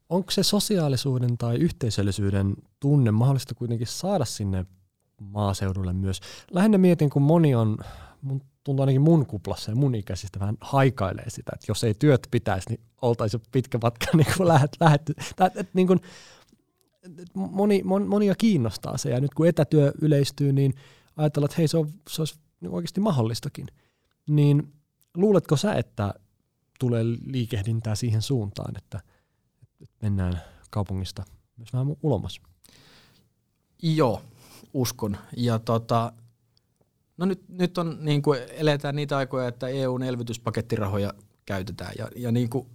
Onko 0.09 0.31
se 0.31 0.43
sosiaalisuuden 0.43 1.37
tai 1.37 1.57
yhteisöllisyyden 1.57 2.55
tunne 2.79 3.11
mahdollista 3.11 3.55
kuitenkin 3.55 3.87
saada 3.87 4.25
sinne 4.25 4.65
maaseudulle 5.21 5.93
myös? 5.93 6.19
Lähinnä 6.51 6.77
mietin, 6.77 7.09
kun 7.09 7.21
moni 7.21 7.55
on, 7.55 7.77
mun 8.21 8.41
tuntuu 8.63 8.83
ainakin 8.83 9.01
mun 9.01 9.25
kuplassa 9.25 9.71
ja 9.71 9.75
mun 9.75 9.95
ikäisistä 9.95 10.39
vähän 10.39 10.57
haikailee 10.61 11.29
sitä, 11.29 11.51
että 11.53 11.65
jos 11.67 11.83
ei 11.83 11.93
työt 11.93 12.27
pitäisi, 12.31 12.69
niin 12.69 12.79
oltaisiin 13.01 13.43
pitkä 13.51 13.79
matka 13.81 14.05
niin 14.17 14.33
kuin 14.37 14.47
lähet, 14.47 14.71
lähetty. 14.79 15.13
Tai, 15.35 15.49
et, 15.55 15.73
niin 15.73 15.87
kuin, 15.87 15.99
moni, 17.33 17.81
mon, 17.83 18.07
monia 18.07 18.35
kiinnostaa 18.35 18.97
se, 18.97 19.09
ja 19.09 19.21
nyt 19.21 19.33
kun 19.33 19.47
etätyö 19.47 19.91
yleistyy, 20.01 20.53
niin 20.53 20.73
ajatellaan, 21.17 21.47
että 21.47 21.57
hei, 21.57 21.67
se, 21.67 21.77
on, 21.77 21.89
se 22.09 22.21
olisi 22.21 22.39
oikeasti 22.69 23.01
mahdollistakin. 23.01 23.67
Niin 24.29 24.73
luuletko 25.17 25.57
sä, 25.57 25.73
että 25.73 26.13
tulee 26.79 27.03
liikehdintää 27.25 27.95
siihen 27.95 28.21
suuntaan, 28.21 28.73
että, 28.77 28.99
mennään 30.01 30.41
kaupungista 30.69 31.23
myös 31.57 31.73
vähän 31.73 31.95
ulomas? 32.03 32.41
Joo, 33.83 34.21
uskon. 34.73 35.17
Ja 35.37 35.59
tota, 35.59 36.13
no 37.17 37.25
nyt, 37.25 37.49
nyt 37.49 37.77
on, 37.77 37.97
niin 38.01 38.21
kuin 38.21 38.39
eletään 38.49 38.95
niitä 38.95 39.17
aikoja, 39.17 39.47
että 39.47 39.67
EUn 39.67 40.03
elvytyspakettirahoja 40.03 41.13
käytetään 41.45 41.93
ja, 41.97 42.07
ja 42.15 42.31
niin 42.31 42.49
kuin 42.49 42.67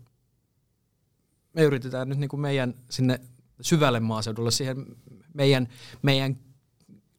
me 1.53 1.63
yritetään 1.63 2.09
nyt 2.09 2.19
niin 2.19 2.29
kuin 2.29 2.41
meidän 2.41 2.75
sinne 2.91 3.21
syvälle 3.61 4.01
maaseudulle, 4.01 4.51
siihen 4.51 4.87
meidän, 5.35 5.69
meidän 6.03 6.37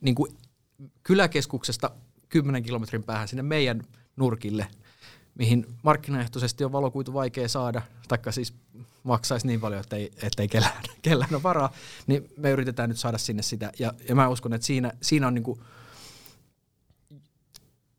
niin 0.01 0.15
kuin 0.15 0.37
kyläkeskuksesta 1.03 1.91
10 2.29 2.63
kilometrin 2.63 3.03
päähän 3.03 3.27
sinne 3.27 3.43
meidän 3.43 3.83
nurkille 4.15 4.67
mihin 5.37 5.65
markkinaehtoisesti 5.83 6.63
on 6.63 6.71
valokuitu 6.71 7.13
vaikea 7.13 7.47
saada, 7.47 7.81
taikka 8.07 8.31
siis 8.31 8.53
maksaisi 9.03 9.47
niin 9.47 9.59
paljon, 9.59 9.81
että 9.81 9.95
ei, 9.95 10.11
että 10.21 10.41
ei 10.41 10.47
kellään, 10.47 10.83
kellään 11.01 11.33
ole 11.35 11.43
varaa, 11.43 11.73
niin 12.07 12.29
me 12.37 12.51
yritetään 12.51 12.89
nyt 12.89 12.99
saada 12.99 13.17
sinne 13.17 13.43
sitä. 13.43 13.71
Ja, 13.79 13.93
ja 14.09 14.15
mä 14.15 14.29
uskon, 14.29 14.53
että 14.53 14.67
siinä, 14.67 14.91
siinä 15.01 15.27
on 15.27 15.33
niinku 15.33 15.63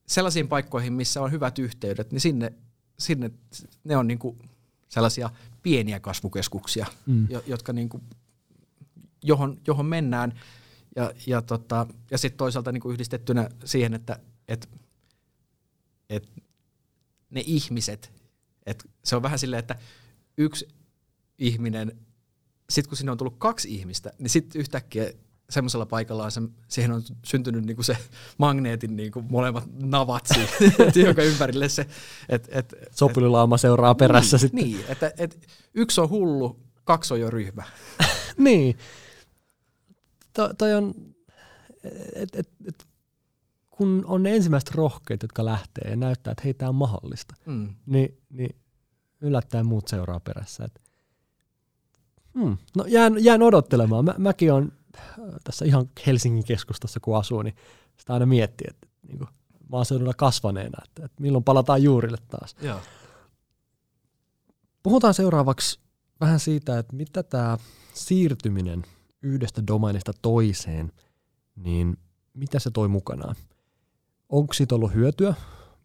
sellaisiin 0.06 0.48
paikkoihin, 0.48 0.92
missä 0.92 1.22
on 1.22 1.32
hyvät 1.32 1.58
yhteydet, 1.58 2.12
niin 2.12 2.20
sinne, 2.20 2.52
sinne 2.98 3.30
ne 3.84 3.96
on 3.96 4.06
niinku 4.06 4.36
sellaisia 4.88 5.30
pieniä 5.62 6.00
kasvukeskuksia, 6.00 6.86
mm. 7.06 7.28
jotka 7.46 7.72
niinku, 7.72 8.00
johon, 9.22 9.58
johon 9.66 9.86
mennään. 9.86 10.40
Ja, 10.96 11.12
ja, 11.26 11.42
tota, 11.42 11.86
ja 12.10 12.18
sitten 12.18 12.38
toisaalta 12.38 12.72
niinku 12.72 12.90
yhdistettynä 12.90 13.48
siihen, 13.64 13.94
että 13.94 14.18
et, 14.48 14.68
et 16.10 16.28
ne 17.30 17.42
ihmiset, 17.46 18.12
et 18.66 18.84
se 19.04 19.16
on 19.16 19.22
vähän 19.22 19.38
silleen, 19.38 19.60
että 19.60 19.76
yksi 20.38 20.68
ihminen, 21.38 21.92
sitten 22.70 22.88
kun 22.88 22.96
sinne 22.96 23.12
on 23.12 23.18
tullut 23.18 23.38
kaksi 23.38 23.74
ihmistä, 23.74 24.12
niin 24.18 24.30
sitten 24.30 24.60
yhtäkkiä 24.60 25.12
semmoisella 25.50 25.86
paikallaan 25.86 26.30
se, 26.30 26.40
siihen 26.68 26.92
on 26.92 27.02
syntynyt 27.24 27.64
niinku 27.64 27.82
se 27.82 27.96
magneetin 28.38 28.96
niinku 28.96 29.22
molemmat 29.22 29.64
navat 29.82 30.26
siitä, 30.26 31.00
joka 31.08 31.22
ympärille 31.22 31.68
se... 31.68 31.86
Et, 32.28 32.48
et, 32.50 32.74
Sopulilauma 32.90 33.58
seuraa 33.58 33.94
perässä 33.94 34.36
niin, 34.36 34.40
sitten. 34.40 34.64
Niin, 34.64 34.84
että 34.88 35.12
et, 35.18 35.48
yksi 35.74 36.00
on 36.00 36.08
hullu, 36.08 36.60
kaksi 36.84 37.14
on 37.14 37.20
jo 37.20 37.30
ryhmä. 37.30 37.62
niin. 38.38 38.78
To, 40.32 40.54
toi 40.58 40.74
on, 40.74 40.94
et, 42.14 42.36
et, 42.36 42.48
et, 42.66 42.86
kun 43.78 44.04
on 44.06 44.22
ne 44.22 44.36
ensimmäiset 44.36 44.70
rohkeet, 44.74 45.22
jotka 45.22 45.44
lähtee 45.44 45.90
ja 45.90 45.96
näyttää, 45.96 46.30
että 46.32 46.42
hei, 46.44 46.54
tämä 46.54 46.68
on 46.68 46.74
mahdollista, 46.74 47.34
mm. 47.46 47.74
niin, 47.86 48.20
niin 48.30 48.56
yllättäen 49.20 49.66
muut 49.66 49.88
seuraa 49.88 50.20
perässä. 50.20 50.64
Et, 50.64 50.80
hmm, 52.34 52.56
no 52.76 52.84
jään, 52.88 53.24
jään 53.24 53.42
odottelemaan. 53.42 54.04
Mä, 54.04 54.14
mäkin 54.18 54.52
on 54.52 54.72
tässä 55.44 55.64
ihan 55.64 55.90
Helsingin 56.06 56.44
keskustassa 56.44 57.00
kun 57.00 57.18
asuu, 57.18 57.42
niin 57.42 57.54
sitä 57.96 58.12
aina 58.12 58.26
miettii, 58.26 58.66
että 58.70 58.88
niin 59.08 59.18
kuin 59.18 59.28
maaseudulla 59.68 60.14
kasvaneena, 60.14 60.82
että, 60.84 61.04
että 61.04 61.22
milloin 61.22 61.44
palataan 61.44 61.82
juurille 61.82 62.18
taas. 62.28 62.56
Joo. 62.62 62.80
Puhutaan 64.82 65.14
seuraavaksi 65.14 65.80
vähän 66.20 66.40
siitä, 66.40 66.78
että 66.78 66.96
mitä 66.96 67.22
tämä 67.22 67.58
siirtyminen 67.94 68.84
yhdestä 69.22 69.66
domainista 69.66 70.12
toiseen, 70.22 70.92
niin 71.56 71.96
mitä 72.34 72.58
se 72.58 72.70
toi 72.70 72.88
mukanaan? 72.88 73.34
Onko 74.28 74.54
siitä 74.54 74.74
ollut 74.74 74.94
hyötyä 74.94 75.34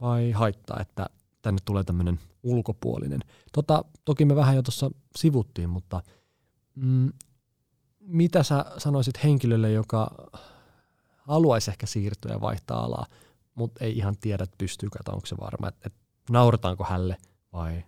vai 0.02 0.32
haittaa, 0.32 0.80
että 0.82 1.06
tänne 1.42 1.62
tulee 1.66 1.84
tämmöinen 1.84 2.20
ulkopuolinen? 2.44 3.20
Tota, 3.52 3.86
toki 4.06 4.26
me 4.26 4.36
vähän 4.36 4.56
jo 4.56 4.62
tuossa 4.62 4.92
sivuttiin, 5.16 5.70
mutta 5.70 6.02
mm, 6.76 7.14
mitä 8.00 8.44
sä 8.44 8.66
sanoisit 8.78 9.24
henkilölle, 9.24 9.72
joka 9.72 10.30
haluaisi 11.18 11.72
ehkä 11.72 11.86
siirtyä 11.86 12.32
ja 12.32 12.42
vaihtaa 12.42 12.84
alaa, 12.84 13.06
mutta 13.56 13.84
ei 13.84 13.98
ihan 13.98 14.18
tiedä, 14.18 14.44
että 14.44 14.56
pystyykö, 14.58 15.00
että 15.00 15.12
onko 15.12 15.26
se 15.26 15.36
varma, 15.38 15.68
että, 15.68 15.82
että 15.86 16.00
naurataanko 16.30 16.84
hälle 16.84 17.18
vai, 17.54 17.84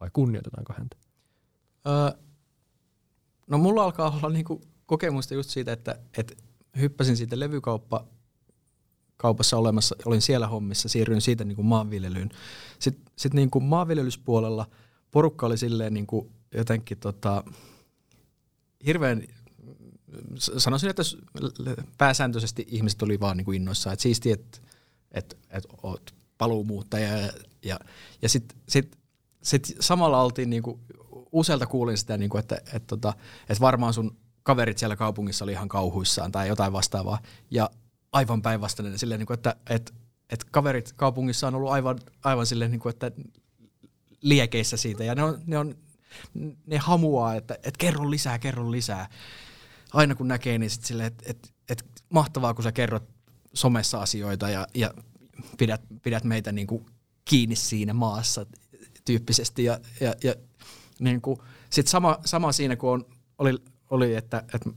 vai 0.00 0.10
kunnioitetaanko 0.12 0.74
häntä? 0.78 0.96
Öö, 1.86 2.20
no 3.46 3.58
mulla 3.58 3.84
alkaa 3.84 4.10
olla 4.16 4.28
niinku 4.28 4.60
kokemusta 4.86 5.34
just 5.34 5.50
siitä, 5.50 5.72
että, 5.72 5.98
että 6.18 6.34
hyppäsin 6.80 7.16
siitä 7.16 7.40
levykauppa 7.40 8.06
kaupassa 9.18 9.56
olemassa, 9.56 9.96
olin 10.04 10.22
siellä 10.22 10.48
hommissa, 10.48 10.88
siirryin 10.88 11.20
siitä 11.20 11.44
niin 11.44 11.56
kuin 11.56 11.66
maanviljelyyn. 11.66 12.30
Sitten 12.78 13.12
sit 13.16 13.34
niin 13.34 13.50
kuin 13.50 13.64
maanviljelyspuolella 13.64 14.66
porukka 15.10 15.46
oli 15.46 15.58
silleen 15.58 15.94
niin 15.94 16.06
kuin 16.06 16.30
jotenkin 16.54 16.98
tota, 16.98 17.44
hirveän 18.86 19.22
sanoisin, 20.36 20.90
että 20.90 21.02
pääsääntöisesti 21.98 22.66
ihmiset 22.68 23.02
oli 23.02 23.20
vaan 23.20 23.36
niin 23.36 23.44
kuin 23.44 23.56
innoissaan, 23.56 23.92
että 23.92 24.02
siistiä, 24.02 24.34
että, 24.34 24.58
että, 25.12 25.36
että 25.50 25.68
oot 25.82 26.14
paluumuuttaja 26.38 27.16
ja, 27.16 27.32
ja, 27.62 27.78
ja 28.22 28.28
sitten 28.28 28.58
sit, 28.68 28.98
sit 29.42 29.76
samalla 29.80 30.22
oltiin 30.22 30.50
niin 30.50 30.62
kuin, 30.62 30.80
usealta 31.32 31.66
kuulin 31.66 31.98
sitä, 31.98 32.16
niin 32.16 32.30
kuin, 32.30 32.40
että, 32.40 32.56
että, 32.56 32.86
tota, 32.86 33.14
että 33.48 33.60
varmaan 33.60 33.94
sun 33.94 34.16
kaverit 34.42 34.78
siellä 34.78 34.96
kaupungissa 34.96 35.44
oli 35.44 35.52
ihan 35.52 35.68
kauhuissaan 35.68 36.32
tai 36.32 36.48
jotain 36.48 36.72
vastaavaa 36.72 37.18
ja 37.50 37.70
aivan 38.12 38.42
päinvastainen. 38.42 38.98
Silleen, 38.98 39.18
niin 39.18 39.26
kuin, 39.26 39.34
että, 39.34 39.56
että, 39.70 39.92
että 40.30 40.46
kaverit 40.50 40.92
kaupungissa 40.92 41.46
on 41.46 41.54
ollut 41.54 41.70
aivan, 41.70 41.98
aivan 42.24 42.46
silleen, 42.46 42.70
niin 42.70 42.80
kuin, 42.80 42.90
että 42.90 43.10
liekeissä 44.22 44.76
siitä. 44.76 45.04
Ja 45.04 45.14
ne 45.14 45.22
on, 45.22 45.42
ne 45.46 45.58
on 45.58 45.74
ne 46.66 46.78
hamuaa, 46.78 47.34
että, 47.34 47.54
että 47.54 47.78
kerro 47.78 48.10
lisää, 48.10 48.38
kerro 48.38 48.70
lisää. 48.70 49.08
Aina 49.92 50.14
kun 50.14 50.28
näkee, 50.28 50.58
niin 50.58 50.70
sitten 50.70 50.88
silleen, 50.88 51.06
että 51.06 51.24
et, 51.26 51.54
et 51.68 51.84
mahtavaa, 52.08 52.54
kun 52.54 52.64
sä 52.64 52.72
kerrot 52.72 53.08
somessa 53.54 54.00
asioita 54.00 54.50
ja, 54.50 54.66
ja 54.74 54.94
pidät, 55.58 55.82
pidät 56.02 56.24
meitä 56.24 56.52
niin 56.52 56.66
kuin 56.66 56.86
kiinni 57.24 57.56
siinä 57.56 57.94
maassa 57.94 58.46
tyyppisesti. 59.04 59.64
Ja, 59.64 59.80
ja, 60.00 60.14
ja 60.24 60.34
niin 60.98 61.20
kuin, 61.20 61.40
sit 61.70 61.88
sama, 61.88 62.18
sama 62.24 62.52
siinä, 62.52 62.76
kun 62.76 62.90
on, 62.90 63.06
oli, 63.38 63.58
oli, 63.90 64.14
että, 64.14 64.44
että 64.54 64.70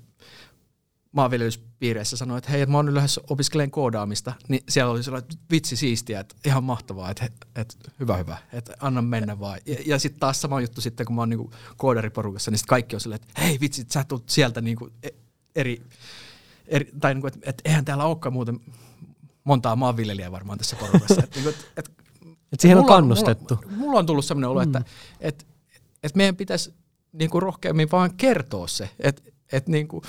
maanviljelyspiireissä 1.12 2.18
sanoi, 2.18 2.38
että 2.38 2.50
hei, 2.52 2.62
että 2.62 2.72
mä 2.72 2.78
oon 2.78 2.86
nyt 2.86 2.96
lähdössä 2.96 3.22
opiskelemaan 3.30 3.72
koodaamista, 3.72 4.34
niin 4.48 4.64
siellä 4.70 4.92
oli 4.92 5.04
sellainen 5.04 5.32
vitsi 5.52 5.76
siistiä, 5.76 6.20
että 6.20 6.36
ihan 6.46 6.64
mahtavaa, 6.64 7.12
että, 7.12 7.30
että 7.56 7.76
hyvä 8.00 8.18
hyvä, 8.18 8.38
että 8.54 8.74
anna 8.80 9.02
mennä 9.02 9.40
vaan. 9.40 9.60
Ja, 9.66 9.76
ja 9.86 10.00
sitten 10.00 10.20
taas 10.20 10.42
sama 10.42 10.62
juttu 10.62 10.82
sitten, 10.82 11.06
kun 11.06 11.16
mä 11.16 11.22
oon 11.22 11.30
niinku 11.30 11.52
koodariporukassa, 11.78 12.52
niin 12.52 12.58
sitten 12.58 12.70
kaikki 12.70 12.96
on 12.96 13.00
silleen, 13.00 13.22
että 13.22 13.42
hei 13.42 13.60
vitsi, 13.60 13.86
sä 13.90 14.04
tulet 14.04 14.30
sieltä 14.30 14.62
niinku 14.62 14.90
e, 15.04 15.10
eri, 15.56 15.82
eri 16.68 16.92
tai 17.00 17.14
niinku, 17.14 17.28
että, 17.28 17.40
että 17.44 17.62
eihän 17.66 17.86
täällä 17.86 18.06
olekaan 18.06 18.34
muuten 18.34 18.60
montaa 19.44 19.76
maanviljelijää 19.76 20.32
varmaan 20.32 20.58
tässä 20.58 20.76
porukassa. 20.76 21.24
että, 21.24 21.36
niinku, 21.36 21.50
että, 21.50 21.66
että, 21.78 21.92
et 22.54 22.60
siihen 22.60 22.78
on 22.78 22.86
kannustettu. 22.86 23.56
Mulla, 23.56 23.78
mulla 23.78 24.00
on 24.00 24.06
tullut 24.06 24.26
sellainen 24.26 24.50
olo, 24.50 24.60
mm. 24.60 24.64
että, 24.64 24.84
että, 25.20 25.46
että 26.04 26.18
meidän 26.18 26.36
pitäisi 26.36 26.74
niinku 27.14 27.40
rohkeammin 27.40 27.92
vaan 27.92 28.14
kertoa 28.14 28.68
se, 28.68 28.90
että, 29.00 29.22
että 29.52 29.72
niinku, 29.72 30.04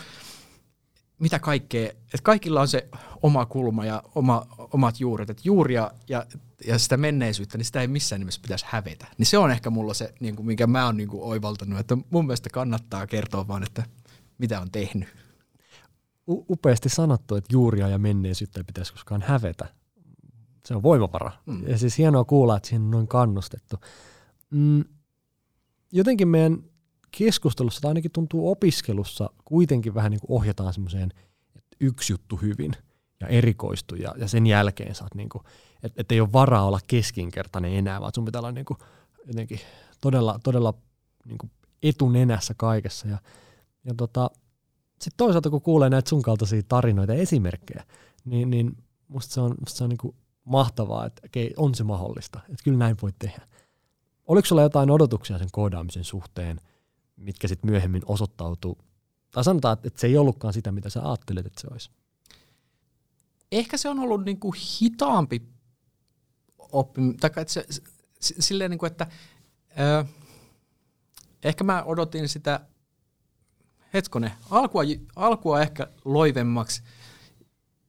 mitä 1.23 1.39
kaikkea, 1.39 1.89
että 1.89 2.23
kaikilla 2.23 2.61
on 2.61 2.69
se 2.69 2.89
oma 3.23 3.47
kulma 3.47 3.85
ja 3.85 4.03
oma, 4.15 4.47
omat 4.59 5.01
juuret, 5.01 5.31
että 5.31 5.43
juuria 5.45 5.91
ja, 6.09 6.27
ja 6.67 6.79
sitä 6.79 6.97
menneisyyttä, 6.97 7.59
niin 7.59 7.65
sitä 7.65 7.81
ei 7.81 7.89
missään 7.89 8.21
nimessä 8.21 8.41
pitäisi 8.43 8.65
hävetä. 8.69 9.07
Niin 9.19 9.27
se 9.27 9.39
on 9.39 9.51
ehkä 9.51 9.71
mulla 9.71 9.95
se, 9.95 10.15
niin 10.21 10.37
kuin, 10.37 10.47
minkä 10.47 10.67
mä 10.67 10.87
oon 10.87 10.97
niin 10.97 11.09
kuin 11.09 11.23
oivaltanut, 11.23 11.79
että 11.79 11.99
mun 12.11 12.27
mielestä 12.27 12.51
kannattaa 12.51 13.07
kertoa 13.07 13.49
vaan, 13.49 13.63
että 13.63 13.83
mitä 14.39 14.61
on 14.61 14.71
tehnyt. 14.71 15.09
U- 16.27 16.45
upeasti 16.49 16.89
sanottu, 16.89 17.35
että 17.35 17.53
juuria 17.53 17.89
ja 17.89 17.99
menneisyyttä 17.99 18.61
ei 18.61 18.65
pitäisi 18.65 18.93
koskaan 18.93 19.23
hävetä. 19.23 19.69
Se 20.65 20.75
on 20.75 20.83
voimavara. 20.83 21.33
Mm. 21.47 21.69
Ja 21.69 21.79
siis 21.79 21.99
hienoa 21.99 22.25
kuulla, 22.25 22.57
että 22.57 22.69
siihen 22.69 22.83
on 22.83 22.91
noin 22.91 23.09
kannustettu. 23.09 23.77
Mm, 24.51 24.85
jotenkin 25.93 26.29
meidän 26.29 26.59
keskustelussa 27.19 27.81
tai 27.81 27.91
ainakin 27.91 28.11
tuntuu 28.11 28.51
opiskelussa 28.51 29.31
kuitenkin 29.45 29.95
vähän 29.95 30.11
niin 30.11 30.21
kuin 30.21 30.39
ohjataan 30.39 30.75
semmoiseen, 30.75 31.13
että 31.57 31.77
yksi 31.81 32.13
juttu 32.13 32.37
hyvin 32.37 32.73
ja 33.21 33.29
erikoistu 33.29 33.95
ja, 33.95 34.15
ja 34.19 34.29
sen 34.29 34.47
jälkeen 34.47 34.95
saat 34.95 35.15
niin 35.15 35.29
kuin, 35.29 35.45
että 35.83 36.01
et 36.01 36.13
ei 36.13 36.21
ole 36.21 36.33
varaa 36.33 36.67
olla 36.67 36.81
keskinkertainen 36.87 37.73
enää, 37.73 38.01
vaan 38.01 38.13
sun 38.15 38.25
pitää 38.25 38.41
olla 38.41 38.53
niin 38.53 38.65
kuin 38.65 38.79
jotenkin 39.27 39.61
todella, 40.01 40.41
todella 40.45 40.75
niin 41.27 41.39
kuin 41.39 41.51
etunenässä 41.83 42.55
kaikessa 42.57 43.09
ja, 43.09 43.19
ja 43.85 43.95
tota, 43.97 44.31
sitten 44.93 45.17
toisaalta 45.17 45.51
kun 45.51 45.63
kuulee 45.63 45.91
näitä 45.91 46.09
sun 46.09 46.23
kaltaisia 46.23 46.63
tarinoita 46.69 47.15
ja 47.15 47.21
esimerkkejä, 47.21 47.85
niin, 48.25 48.51
niin 48.51 48.77
musta 49.09 49.35
se 49.35 49.41
on, 49.41 49.55
musta 49.61 49.79
se 49.79 49.85
on 49.85 49.91
niin 49.91 49.99
kuin 49.99 50.17
mahtavaa, 50.45 51.07
että 51.07 51.23
okei, 51.25 51.55
on 51.57 51.75
se 51.75 51.85
mahdollista, 51.85 52.41
että 52.49 52.65
kyllä 52.65 52.79
näin 52.79 52.97
voi 53.03 53.11
tehdä. 53.19 53.49
Oliko 54.27 54.47
sulla 54.47 54.63
jotain 54.63 54.91
odotuksia 54.91 55.39
sen 55.39 55.49
koodaamisen 55.53 56.05
suhteen– 56.05 56.61
mitkä 57.17 57.49
sitten 57.49 57.71
myöhemmin 57.71 58.03
osoittautuu, 58.07 58.79
tai 59.31 59.45
sanotaan, 59.45 59.79
että 59.85 60.01
se 60.01 60.07
ei 60.07 60.17
ollutkaan 60.17 60.53
sitä, 60.53 60.73
mitä 60.73 60.91
sä 60.91 61.03
ajattelet, 61.09 61.47
että 61.47 61.61
se 61.61 61.69
olisi? 61.71 61.91
Ehkä 63.53 63.77
se 63.77 63.89
on 63.89 63.99
ollut 63.99 64.25
niinku 64.25 64.55
hitaampi 64.81 65.43
oppiminen, 66.59 67.17
tai 67.17 67.31
että 67.37 67.53
se, 67.53 67.67
silleen 68.21 68.71
niinku, 68.71 68.87
että 68.87 69.07
ö, 69.81 70.05
ehkä 71.45 71.65
mä 71.65 71.83
odotin 71.83 72.29
sitä, 72.29 72.61
hetkone, 73.95 74.33
alkua, 74.51 74.83
alkua 75.17 75.61
ehkä 75.61 75.87
loivemmaksi 76.05 76.83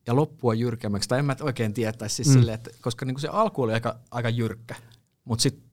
ja 0.07 0.15
loppua 0.15 0.53
jyrkemmäksi, 0.53 1.09
tai 1.09 1.19
en 1.19 1.25
mä 1.25 1.35
oikein 1.41 1.73
tietäisi 1.73 2.15
siis 2.15 2.27
mm. 2.27 2.33
silleen, 2.33 2.55
että, 2.55 2.69
koska 2.81 3.05
niinku 3.05 3.21
se 3.21 3.27
alku 3.27 3.61
oli 3.61 3.73
aika, 3.73 3.99
aika 4.11 4.29
jyrkkä, 4.29 4.75
mutta 5.25 5.43
sitten 5.43 5.69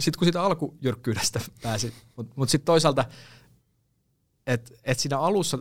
sitten 0.00 0.18
kun 0.18 0.26
siitä 0.26 0.42
alkujyrkkyydestä 0.42 1.40
pääsi, 1.62 1.94
mutta 2.16 2.32
mut 2.36 2.48
sitten 2.48 2.66
toisaalta, 2.66 3.04
että 4.46 4.74
et 4.84 4.98
siinä 4.98 5.18
alussa, 5.18 5.58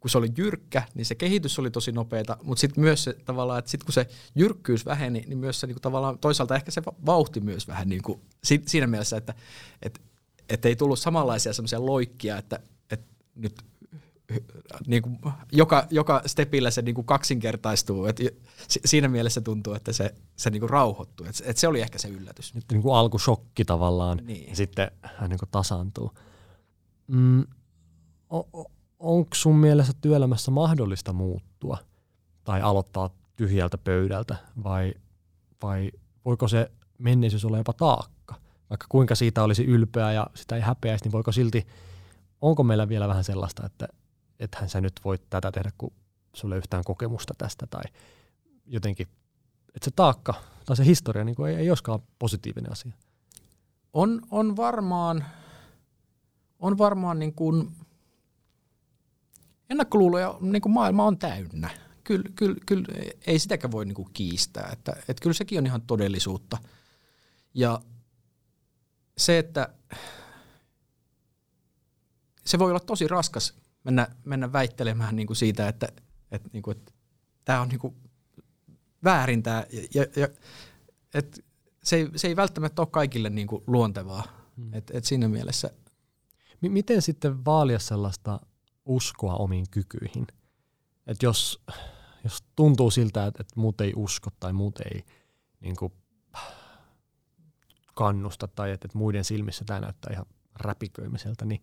kun 0.00 0.10
se 0.10 0.18
oli 0.18 0.28
jyrkkä, 0.36 0.82
niin 0.94 1.06
se 1.06 1.14
kehitys 1.14 1.58
oli 1.58 1.70
tosi 1.70 1.92
nopeata, 1.92 2.36
mutta 2.42 2.60
sitten 2.60 2.84
myös 2.84 3.04
se 3.04 3.16
tavallaan, 3.24 3.58
että 3.58 3.70
sitten 3.70 3.84
kun 3.86 3.92
se 3.92 4.08
jyrkkyys 4.34 4.86
väheni, 4.86 5.24
niin 5.26 5.38
myös 5.38 5.60
se 5.60 5.66
niin 5.66 5.74
kuin 5.74 5.82
tavallaan 5.82 6.18
toisaalta 6.18 6.56
ehkä 6.56 6.70
se 6.70 6.82
vauhti 7.06 7.40
myös 7.40 7.68
vähän 7.68 7.88
niin 7.88 8.02
kuin, 8.02 8.20
siinä 8.66 8.86
mielessä, 8.86 9.16
että 9.16 9.34
et, 9.82 10.00
et 10.48 10.64
ei 10.64 10.76
tullut 10.76 10.98
samanlaisia 10.98 11.52
semmoisia 11.52 11.86
loikkia, 11.86 12.38
että, 12.38 12.60
että 12.90 13.06
nyt 13.34 13.54
niin 14.86 15.02
kuin 15.02 15.18
joka, 15.52 15.86
joka 15.90 16.22
stepillä 16.26 16.70
se 16.70 16.82
niin 16.82 16.94
kuin 16.94 17.04
kaksinkertaistuu. 17.04 18.06
Et 18.06 18.20
siinä 18.84 19.08
mielessä 19.08 19.40
tuntuu, 19.40 19.74
että 19.74 19.92
se, 19.92 20.14
se 20.36 20.50
niin 20.50 20.60
kuin 20.60 20.70
rauhoittuu. 20.70 21.26
Et, 21.26 21.42
et 21.44 21.56
se 21.56 21.68
oli 21.68 21.80
ehkä 21.80 21.98
se 21.98 22.08
yllätys. 22.08 22.54
Nyt 22.54 22.64
niin 22.70 22.82
kuin 22.82 22.94
alkushokki 22.94 23.64
tavallaan 23.64 24.20
niin. 24.22 24.48
ja 24.48 24.56
sitten 24.56 24.90
hän 25.02 25.30
niin 25.30 25.38
kuin 25.38 25.48
tasaantuu. 25.50 26.12
Mm, 27.06 27.44
onko 28.98 29.34
sun 29.34 29.56
mielestä 29.56 29.92
työelämässä 30.00 30.50
mahdollista 30.50 31.12
muuttua 31.12 31.78
tai 32.44 32.62
aloittaa 32.62 33.10
tyhjältä 33.36 33.78
pöydältä 33.78 34.36
vai, 34.64 34.94
vai 35.62 35.90
voiko 36.24 36.48
se 36.48 36.70
menneisyys 36.98 37.44
olla 37.44 37.58
jopa 37.58 37.72
taakka? 37.72 38.34
Vaikka 38.70 38.86
kuinka 38.88 39.14
siitä 39.14 39.42
olisi 39.42 39.64
ylpeä 39.64 40.12
ja 40.12 40.26
sitä 40.34 40.56
ei 40.56 40.62
häpeäisi, 40.62 41.04
niin 41.04 41.12
voiko 41.12 41.32
silti, 41.32 41.66
onko 42.40 42.62
meillä 42.62 42.88
vielä 42.88 43.08
vähän 43.08 43.24
sellaista, 43.24 43.66
että 43.66 43.88
ethän 44.44 44.68
sä 44.68 44.80
nyt 44.80 45.00
voit 45.04 45.22
tätä 45.30 45.52
tehdä, 45.52 45.70
kun 45.78 45.92
sulle 46.34 46.56
yhtään 46.56 46.84
kokemusta 46.84 47.34
tästä 47.38 47.66
tai 47.66 47.82
jotenkin, 48.66 49.06
että 49.74 49.84
se 49.84 49.90
taakka 49.96 50.34
tai 50.66 50.76
se 50.76 50.84
historia 50.84 51.24
niin 51.24 51.46
ei, 51.48 51.54
ei 51.54 51.70
olisikaan 51.70 52.00
positiivinen 52.18 52.72
asia. 52.72 52.92
On, 53.92 54.22
on 54.30 54.56
varmaan, 54.56 55.24
on 56.58 56.78
varmaan 56.78 57.18
niin 57.18 57.34
kuin, 57.34 57.76
ennakkoluuloja 59.70 60.38
niin 60.40 60.62
kuin 60.62 60.72
maailma 60.72 61.04
on 61.04 61.18
täynnä. 61.18 61.70
Kyllä, 62.04 62.30
kyllä, 62.34 62.56
kyllä 62.66 62.86
ei 63.26 63.38
sitäkään 63.38 63.72
voi 63.72 63.84
niin 63.84 63.94
kuin 63.94 64.08
kiistää, 64.12 64.70
että, 64.72 64.92
että 64.92 65.22
kyllä 65.22 65.34
sekin 65.34 65.58
on 65.58 65.66
ihan 65.66 65.82
todellisuutta. 65.82 66.58
Ja 67.54 67.80
se, 69.18 69.38
että 69.38 69.74
se 72.46 72.58
voi 72.58 72.70
olla 72.70 72.80
tosi 72.80 73.08
raskas 73.08 73.54
mennä, 73.84 74.08
mennä 74.24 74.52
väittelemään 74.52 75.16
niin 75.16 75.26
kuin 75.26 75.36
siitä, 75.36 75.68
että, 75.68 75.88
että, 76.30 76.48
niin 76.52 76.62
kuin, 76.62 76.76
että 76.76 76.92
tämä 77.44 77.60
on 77.60 77.68
niin 77.68 77.78
kuin 77.78 77.96
väärin 79.04 79.42
tämä, 79.42 79.64
ja, 79.94 80.06
ja, 80.16 80.28
että 81.14 81.40
se, 81.82 81.96
ei, 81.96 82.10
se 82.16 82.28
ei 82.28 82.36
välttämättä 82.36 82.82
ole 82.82 82.88
kaikille 82.90 83.30
niin 83.30 83.46
kuin 83.46 83.64
luontevaa. 83.66 84.22
Hmm. 84.56 84.74
Et, 84.74 84.90
et 84.94 85.04
siinä 85.04 85.28
mielessä. 85.28 85.70
M- 86.60 86.72
miten 86.72 87.02
sitten 87.02 87.44
vaalia 87.44 87.78
sellaista 87.78 88.40
uskoa 88.84 89.34
omiin 89.34 89.66
kykyihin? 89.70 90.26
Et 91.06 91.22
jos, 91.22 91.62
jos 92.24 92.42
tuntuu 92.56 92.90
siltä, 92.90 93.26
että, 93.26 93.40
että 93.40 93.60
muut 93.60 93.80
ei 93.80 93.92
usko 93.96 94.30
tai 94.40 94.52
muut 94.52 94.80
ei 94.80 95.04
niin 95.60 95.76
kuin, 95.76 95.92
kannusta 97.94 98.48
tai 98.48 98.70
että, 98.70 98.86
että 98.86 98.98
muiden 98.98 99.24
silmissä 99.24 99.64
tämä 99.64 99.80
näyttää 99.80 100.12
ihan 100.12 100.26
räpiköimiseltä, 100.54 101.44
niin 101.44 101.60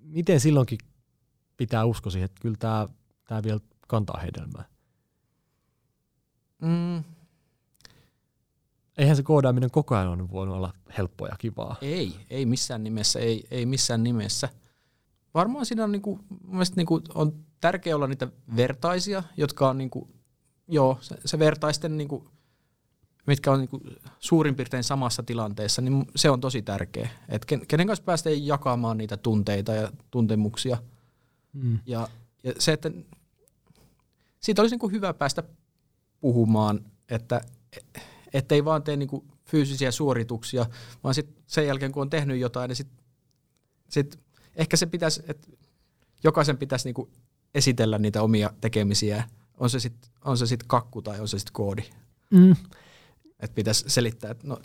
miten 0.00 0.40
silloinkin 0.40 0.78
pitää 1.56 1.84
usko 1.84 2.10
siihen, 2.10 2.24
että 2.24 2.40
kyllä 2.40 2.56
tämä, 2.58 2.88
tämä 3.28 3.42
vielä 3.42 3.60
kantaa 3.88 4.20
hedelmää? 4.20 4.64
Mm. 6.62 7.04
Eihän 8.98 9.16
se 9.16 9.22
koodaaminen 9.22 9.70
koko 9.70 9.96
ajan 9.96 10.08
ole 10.08 10.30
voinut 10.30 10.56
olla 10.56 10.72
helppoa 10.98 11.28
ja 11.28 11.36
kivaa. 11.38 11.76
Ei, 11.80 12.14
ei 12.30 12.46
missään 12.46 12.84
nimessä, 12.84 13.18
ei, 13.18 13.44
ei 13.50 13.66
missään 13.66 14.02
nimessä. 14.02 14.48
Varmaan 15.34 15.66
siinä 15.66 15.84
on, 15.84 15.92
niinku, 15.92 16.20
niinku, 16.76 17.00
on 17.14 17.32
tärkeää 17.60 17.96
olla 17.96 18.06
niitä 18.06 18.28
vertaisia, 18.56 19.22
jotka 19.36 19.68
on 19.68 19.78
niinku, 19.78 20.08
joo, 20.68 20.98
se, 21.00 21.16
se 21.24 21.38
vertaisten, 21.38 21.96
niinku, 21.96 22.28
mitkä 23.26 23.52
on 23.52 23.58
niinku 23.58 23.80
suurin 24.18 24.54
piirtein 24.54 24.84
samassa 24.84 25.22
tilanteessa, 25.22 25.82
niin 25.82 26.06
se 26.16 26.30
on 26.30 26.40
tosi 26.40 26.62
tärkeä. 26.62 27.08
Et 27.28 27.44
ken, 27.44 27.66
kenen 27.66 27.86
kanssa 27.86 28.04
päästään 28.04 28.46
jakamaan 28.46 28.98
niitä 28.98 29.16
tunteita 29.16 29.72
ja 29.72 29.92
tuntemuksia– 30.10 30.78
Mm. 31.54 31.78
Ja, 31.86 32.08
ja 32.42 32.52
se, 32.58 32.72
että 32.72 32.90
siitä 34.40 34.62
olisi 34.62 34.72
niin 34.72 34.80
kuin 34.80 34.92
hyvä 34.92 35.14
päästä 35.14 35.42
puhumaan, 36.20 36.80
että 37.08 37.40
ettei 38.32 38.64
vaan 38.64 38.82
tee 38.82 38.96
niin 38.96 39.08
kuin 39.08 39.28
fyysisiä 39.44 39.90
suorituksia, 39.90 40.66
vaan 41.04 41.14
sit 41.14 41.42
sen 41.46 41.66
jälkeen 41.66 41.92
kun 41.92 42.00
on 42.00 42.10
tehnyt 42.10 42.40
jotain, 42.40 42.68
niin 42.68 42.76
sit, 42.76 42.88
sit 43.88 44.18
ehkä 44.56 44.76
se 44.76 44.86
pitäisi, 44.86 45.22
että 45.28 45.48
jokaisen 46.24 46.58
pitäisi 46.58 46.88
niin 46.88 46.94
kuin 46.94 47.10
esitellä 47.54 47.98
niitä 47.98 48.22
omia 48.22 48.50
tekemisiä, 48.60 49.24
on 49.58 49.70
se 49.70 49.80
sitten 49.80 50.10
on 50.24 50.38
se 50.38 50.46
sit 50.46 50.62
kakku 50.66 51.02
tai 51.02 51.20
on 51.20 51.28
se 51.28 51.38
sitten 51.38 51.52
koodi. 51.52 51.82
Mm. 52.30 52.56
Että 53.40 53.54
pitäisi 53.54 53.84
selittää, 53.86 54.30
että 54.30 54.46
no, 54.46 54.58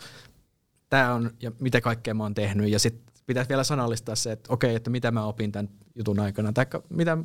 tämä 0.88 1.14
on 1.14 1.30
ja 1.42 1.52
mitä 1.60 1.80
kaikkea 1.80 2.14
mä 2.14 2.22
oon 2.22 2.34
tehnyt 2.34 2.70
ja 2.70 2.78
sitten 2.78 3.14
pitäisi 3.30 3.48
vielä 3.48 3.64
sanallistaa 3.64 4.14
se, 4.14 4.32
että 4.32 4.52
okei, 4.52 4.74
että 4.74 4.90
mitä 4.90 5.10
mä 5.10 5.24
opin 5.24 5.52
tämän 5.52 5.68
jutun 5.94 6.20
aikana, 6.20 6.52
tai 6.52 6.66
mitä, 6.88 7.18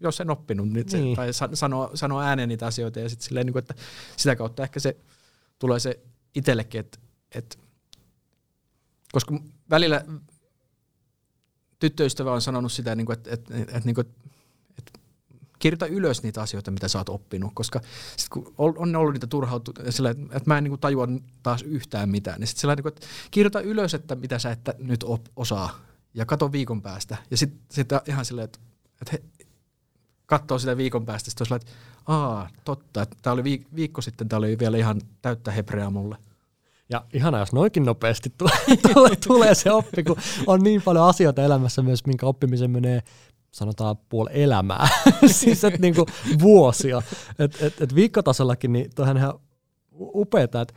jos 0.00 0.20
en 0.20 0.30
oppinut, 0.30 0.68
niin 0.68 0.88
se, 0.88 0.98
niin. 0.98 1.16
tai 1.16 1.28
sanoo, 1.52 1.90
sanoo 1.94 2.20
ääneen 2.20 2.48
niitä 2.48 2.66
asioita, 2.66 3.00
ja 3.00 3.08
sitten 3.08 3.26
silleen, 3.26 3.46
niin 3.46 3.52
kuin, 3.52 3.60
että 3.60 3.74
sitä 4.16 4.36
kautta 4.36 4.62
ehkä 4.62 4.80
se 4.80 4.96
tulee 5.58 5.80
se 5.80 6.00
itsellekin, 6.34 6.80
että, 6.80 6.98
että 7.34 7.56
koska 9.12 9.40
välillä 9.70 10.04
tyttöystävä 11.78 12.32
on 12.32 12.42
sanonut 12.42 12.72
sitä, 12.72 12.94
niin 12.94 13.06
kuin, 13.06 13.16
että, 13.18 13.30
että, 13.34 13.54
että, 13.54 13.78
että, 13.78 14.00
että 14.00 14.35
kirjoita 15.66 15.86
ylös 15.86 16.22
niitä 16.22 16.42
asioita, 16.42 16.70
mitä 16.70 16.88
sä 16.88 16.98
oot 16.98 17.08
oppinut, 17.08 17.50
koska 17.54 17.80
sit 18.16 18.28
kun 18.28 18.54
on 18.58 18.96
ollut 18.96 19.12
niitä 19.12 19.26
turhautu, 19.26 19.72
sillä, 19.90 20.10
että 20.10 20.42
mä 20.46 20.58
en 20.58 20.64
niin 20.64 20.70
kuin 20.70 20.80
tajua 20.80 21.08
taas 21.42 21.62
yhtään 21.62 22.08
mitään, 22.08 22.40
niin 22.40 22.48
sitten 22.48 22.60
sillä 22.60 22.74
niin 22.74 22.88
että 22.88 23.06
kirjoita 23.30 23.60
ylös, 23.60 23.94
että 23.94 24.14
mitä 24.14 24.38
sä 24.38 24.50
et 24.50 24.60
nyt 24.78 25.02
op, 25.02 25.26
osaa, 25.36 25.78
ja 26.14 26.26
kato 26.26 26.52
viikon 26.52 26.82
päästä. 26.82 27.16
Ja 27.30 27.36
sitten 27.36 27.60
sit 27.70 27.88
ihan 28.06 28.24
silleen, 28.24 28.44
että, 28.44 28.58
että 29.02 29.10
he, 29.12 29.44
katsoo 30.26 30.58
sitä 30.58 30.76
viikon 30.76 31.06
päästä, 31.06 31.30
sitten 31.30 31.56
että 31.56 31.72
aa, 32.06 32.48
totta, 32.64 33.02
että 33.02 33.16
tämä 33.22 33.34
oli 33.34 33.42
viik- 33.42 33.76
viikko 33.76 34.00
sitten, 34.00 34.28
tämä 34.28 34.38
oli 34.38 34.58
vielä 34.58 34.76
ihan 34.76 35.00
täyttä 35.22 35.50
hebreaa 35.50 35.90
mulle. 35.90 36.16
Ja 36.90 37.04
ihana, 37.12 37.38
jos 37.38 37.52
noinkin 37.52 37.84
nopeasti 37.84 38.32
tulee, 38.38 38.58
tulee, 38.94 39.16
tulee 39.26 39.54
se 39.54 39.72
oppi, 39.72 40.02
kun 40.04 40.16
on 40.46 40.60
niin 40.60 40.82
paljon 40.82 41.08
asioita 41.08 41.42
elämässä 41.42 41.82
myös, 41.82 42.06
minkä 42.06 42.26
oppimisen 42.26 42.70
menee 42.70 43.02
sanotaan 43.56 43.96
puoli 44.08 44.30
elämää, 44.32 44.88
siis 45.26 45.64
et 45.64 45.78
niinku 45.78 46.06
vuosia. 46.42 47.02
Et, 47.38 47.62
et, 47.62 47.80
et 47.80 47.94
viikkotasollakin, 47.94 48.72
niin 48.72 48.90
toihan 48.94 49.16
ihan 49.16 49.40
upeeta, 50.00 50.60
että 50.60 50.74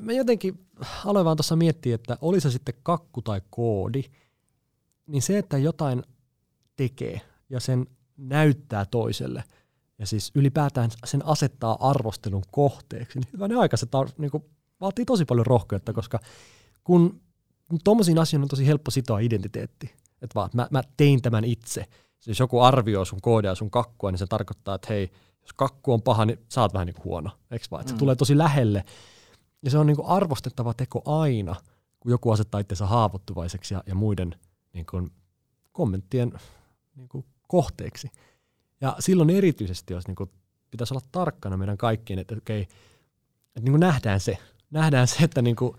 mä 0.00 0.12
jotenkin 0.12 0.66
aloin 1.04 1.24
vaan 1.24 1.36
tuossa 1.36 1.56
miettiä, 1.56 1.94
että 1.94 2.18
oli 2.20 2.40
se 2.40 2.50
sitten 2.50 2.74
kakku 2.82 3.22
tai 3.22 3.40
koodi, 3.50 4.02
niin 5.06 5.22
se, 5.22 5.38
että 5.38 5.58
jotain 5.58 6.02
tekee 6.76 7.20
ja 7.50 7.60
sen 7.60 7.86
näyttää 8.16 8.84
toiselle, 8.84 9.44
ja 9.98 10.06
siis 10.06 10.30
ylipäätään 10.34 10.90
sen 11.04 11.26
asettaa 11.26 11.76
arvostelun 11.90 12.42
kohteeksi, 12.50 13.18
niin 13.18 13.28
hyvä 13.32 13.60
aika 13.60 13.76
se 13.76 13.86
tar- 13.86 14.14
niin 14.18 14.30
vaatii 14.80 15.04
tosi 15.04 15.24
paljon 15.24 15.46
rohkeutta, 15.46 15.92
koska 15.92 16.18
kun 16.84 17.20
tuommoisiin 17.84 18.18
asioihin 18.18 18.44
on 18.44 18.48
tosi 18.48 18.66
helppo 18.66 18.90
sitoa 18.90 19.18
identiteetti, 19.18 19.94
että 20.22 20.34
vaan, 20.34 20.50
mä, 20.54 20.68
mä 20.70 20.82
tein 20.96 21.22
tämän 21.22 21.44
itse. 21.44 21.84
Jos 22.26 22.40
joku 22.40 22.60
arvioi 22.60 23.06
sun 23.06 23.20
koodia 23.20 23.54
sun 23.54 23.70
kakkua, 23.70 24.10
niin 24.10 24.18
se 24.18 24.26
tarkoittaa, 24.26 24.74
että 24.74 24.88
hei, 24.90 25.10
jos 25.42 25.52
kakku 25.52 25.92
on 25.92 26.02
paha, 26.02 26.24
niin 26.24 26.38
sä 26.48 26.60
oot 26.60 26.72
vähän 26.74 26.86
niin 26.86 26.94
kuin 26.94 27.04
huono. 27.04 27.30
Eikö 27.50 27.66
vaan? 27.70 27.80
Että 27.80 27.90
se 27.90 27.94
mm. 27.94 27.98
tulee 27.98 28.16
tosi 28.16 28.38
lähelle. 28.38 28.84
Ja 29.62 29.70
se 29.70 29.78
on 29.78 29.86
niin 29.86 29.96
kuin 29.96 30.08
arvostettava 30.08 30.74
teko 30.74 31.02
aina, 31.04 31.56
kun 32.00 32.10
joku 32.10 32.30
asettaa 32.30 32.60
itsensä 32.60 32.86
haavoittuvaiseksi 32.86 33.74
ja, 33.74 33.82
ja 33.86 33.94
muiden 33.94 34.34
niin 34.72 34.86
kuin, 34.90 35.10
kommenttien 35.72 36.32
niin 36.96 37.08
kuin, 37.08 37.24
kohteeksi. 37.48 38.08
Ja 38.80 38.96
silloin 38.98 39.30
erityisesti, 39.30 39.94
jos 39.94 40.06
niin 40.06 40.16
kuin, 40.16 40.30
pitäisi 40.70 40.94
olla 40.94 41.06
tarkkana 41.12 41.56
meidän 41.56 41.78
kaikkien, 41.78 42.18
että 42.18 42.34
okei, 42.34 42.60
että 42.60 43.60
niin 43.60 43.72
kuin 43.72 43.80
nähdään 43.80 44.20
se, 44.20 44.38
nähdään 44.70 45.06
se, 45.06 45.24
että 45.24 45.42
niin 45.42 45.56
kuin, 45.56 45.76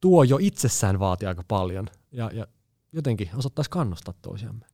tuo 0.00 0.22
jo 0.22 0.38
itsessään 0.40 0.98
vaatii 0.98 1.28
aika 1.28 1.44
paljon. 1.48 1.86
Ja, 2.12 2.30
ja 2.34 2.46
jotenkin 2.92 3.30
osattaisi 3.36 3.70
kannustaa 3.70 4.14
toisiamme. 4.22 4.66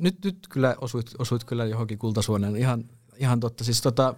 Nyt, 0.00 0.24
nyt 0.24 0.48
kyllä 0.50 0.76
osuit, 0.80 1.10
osuit 1.18 1.44
kyllä 1.44 1.64
johonkin 1.64 1.98
kultasuoneen. 1.98 2.56
Ihan, 2.56 2.84
ihan 3.16 3.40
totta. 3.40 3.64
Siis 3.64 3.82
tota, 3.82 4.14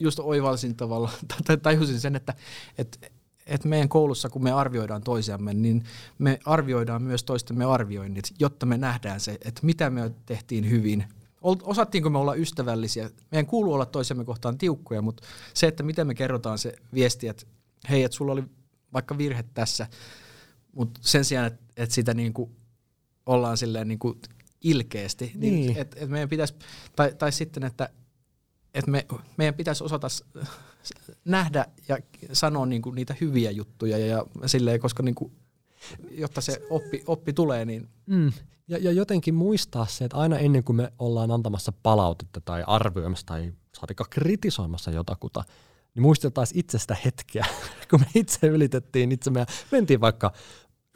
just 0.00 0.18
oivalsin 0.18 0.76
tavalla, 0.76 1.10
tai 1.46 1.56
tajusin 1.56 2.00
sen, 2.00 2.16
että, 2.16 2.34
että 2.78 2.98
että 3.46 3.68
meidän 3.68 3.88
koulussa, 3.88 4.28
kun 4.28 4.42
me 4.42 4.52
arvioidaan 4.52 5.02
toisiamme, 5.02 5.54
niin 5.54 5.84
me 6.18 6.38
arvioidaan 6.44 7.02
myös 7.02 7.24
toistemme 7.24 7.64
arvioinnit, 7.64 8.34
jotta 8.38 8.66
me 8.66 8.78
nähdään 8.78 9.20
se, 9.20 9.32
että 9.32 9.60
mitä 9.62 9.90
me 9.90 10.10
tehtiin 10.26 10.70
hyvin. 10.70 11.04
Osattiinko 11.42 12.10
me 12.10 12.18
olla 12.18 12.34
ystävällisiä? 12.34 13.10
Meidän 13.30 13.46
kuuluu 13.46 13.72
olla 13.72 13.86
toisemme 13.86 14.24
kohtaan 14.24 14.58
tiukkoja, 14.58 15.02
mutta 15.02 15.22
se, 15.54 15.66
että 15.66 15.82
miten 15.82 16.06
me 16.06 16.14
kerrotaan 16.14 16.58
se 16.58 16.76
viesti, 16.94 17.28
että 17.28 17.46
hei, 17.90 18.02
että 18.02 18.16
sulla 18.16 18.32
oli 18.32 18.44
vaikka 18.92 19.18
virhe 19.18 19.44
tässä, 19.54 19.86
mutta 20.72 21.00
sen 21.02 21.24
sijaan, 21.24 21.46
että, 21.46 21.64
että 21.76 21.94
sitä 21.94 22.14
niin 22.14 22.32
kuin 22.32 22.50
ollaan 23.26 23.56
silleen 23.56 23.88
niin 23.88 23.98
kuin 23.98 24.20
ilkeästi. 24.60 25.24
Niin. 25.24 25.40
Niin. 25.40 25.66
niin 25.66 25.78
et, 25.78 25.94
et 25.96 26.08
meidän 26.08 26.28
pitäisi, 26.28 26.54
tai, 26.96 27.14
tai 27.18 27.32
sitten, 27.32 27.64
että 27.64 27.88
et 28.74 28.86
me, 28.86 29.06
meidän 29.36 29.54
pitäisi 29.54 29.84
osata 29.84 30.08
nähdä 31.24 31.66
ja 31.88 31.98
sanoa 32.32 32.66
niinku 32.66 32.90
niitä 32.90 33.14
hyviä 33.20 33.50
juttuja, 33.50 33.98
ja, 33.98 34.06
ja 34.06 34.48
silleen, 34.48 34.80
koska 34.80 35.02
niinku, 35.02 35.32
jotta 36.10 36.40
se 36.40 36.62
oppi, 36.70 37.02
oppi 37.06 37.32
tulee, 37.32 37.64
niin 37.64 37.88
Mm. 38.06 38.32
Ja, 38.68 38.78
ja 38.78 38.92
jotenkin 38.92 39.34
muistaa 39.34 39.86
se, 39.86 40.04
että 40.04 40.16
aina 40.16 40.38
ennen 40.38 40.64
kuin 40.64 40.76
me 40.76 40.92
ollaan 40.98 41.30
antamassa 41.30 41.72
palautetta 41.82 42.40
tai 42.40 42.64
arvioimassa 42.66 43.26
tai 43.26 43.52
saatika 43.74 44.04
kritisoimassa 44.10 44.90
jotakuta, 44.90 45.44
niin 45.94 46.02
muistetaan 46.02 46.46
itse 46.54 46.78
sitä 46.78 46.96
hetkeä, 47.04 47.46
kun 47.90 48.00
me 48.00 48.06
itse 48.14 48.46
ylitettiin 48.46 49.12
itse 49.12 49.30
me 49.30 49.46
mentiin 49.70 50.00
vaikka 50.00 50.32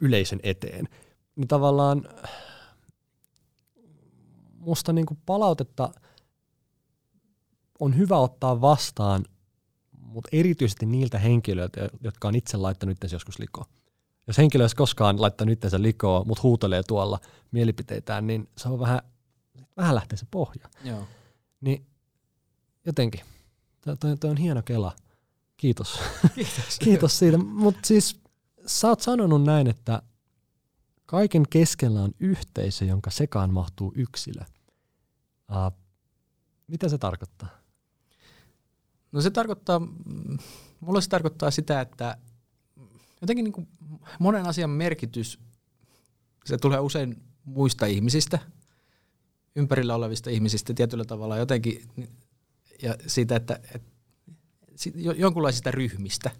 yleisön 0.01 0.39
eteen. 0.43 0.87
Niin 1.39 1.47
tavallaan 1.47 2.09
musta 4.57 4.93
niin 4.93 5.05
kuin 5.05 5.19
palautetta 5.25 5.89
on 7.79 7.97
hyvä 7.97 8.17
ottaa 8.17 8.61
vastaan, 8.61 9.25
mutta 9.91 10.29
erityisesti 10.31 10.85
niiltä 10.85 11.19
henkilöiltä, 11.19 11.89
jotka 12.01 12.27
on 12.27 12.35
itse 12.35 12.57
laittanut 12.57 12.95
itse 12.95 13.15
joskus 13.15 13.39
likoon. 13.39 13.65
Jos 14.27 14.37
henkilö 14.37 14.63
olisi 14.63 14.75
koskaan 14.75 15.21
laittanut 15.21 15.53
itsensä 15.53 15.81
likoon, 15.81 16.27
mutta 16.27 16.43
huutelee 16.43 16.83
tuolla 16.83 17.19
mielipiteitään, 17.51 18.27
niin 18.27 18.49
se 18.57 18.69
on 18.69 18.79
vähän, 18.79 19.01
vähän 19.77 19.95
lähtee 19.95 20.17
se 20.17 20.25
pohja. 20.31 20.69
joo. 20.83 21.03
Niin 21.61 21.85
jotenkin, 22.85 23.21
toi, 23.99 24.17
toi 24.17 24.29
on 24.29 24.37
hieno 24.37 24.61
kela. 24.61 24.95
Kiitos. 25.57 25.99
Kiitos. 26.35 26.79
Kiitos 26.83 27.19
siitä. 27.19 27.37
Mutta 27.37 27.79
siis 27.83 28.19
sä 28.65 28.87
oot 28.87 29.01
sanonut 29.01 29.43
näin, 29.43 29.67
että 29.67 30.01
kaiken 31.09 31.43
keskellä 31.49 32.01
on 32.01 32.11
yhteisö, 32.19 32.85
jonka 32.85 33.11
sekaan 33.11 33.53
mahtuu 33.53 33.93
yksilö. 33.95 34.41
Uh, 35.49 35.77
mitä 36.67 36.89
se 36.89 36.97
tarkoittaa? 36.97 37.49
No 39.11 39.21
se 39.21 39.29
tarkoittaa, 39.29 39.81
mulle 40.79 41.01
se 41.01 41.09
tarkoittaa 41.09 41.51
sitä, 41.51 41.81
että 41.81 42.17
jotenkin 43.21 43.43
niin 43.43 43.53
kuin 43.53 43.67
monen 44.19 44.45
asian 44.45 44.69
merkitys, 44.69 45.39
se 46.45 46.57
tulee 46.57 46.79
usein 46.79 47.23
muista 47.43 47.85
ihmisistä, 47.85 48.39
ympärillä 49.55 49.95
olevista 49.95 50.29
ihmisistä 50.29 50.73
tietyllä 50.73 51.05
tavalla 51.05 51.37
jotenkin, 51.37 51.87
ja 52.81 52.95
siitä, 53.07 53.35
että, 53.35 53.59
että 53.75 53.91
si- 54.75 54.93
jo- 54.95 55.13
jonkunlaisista 55.13 55.71
ryhmistä. 55.71 56.31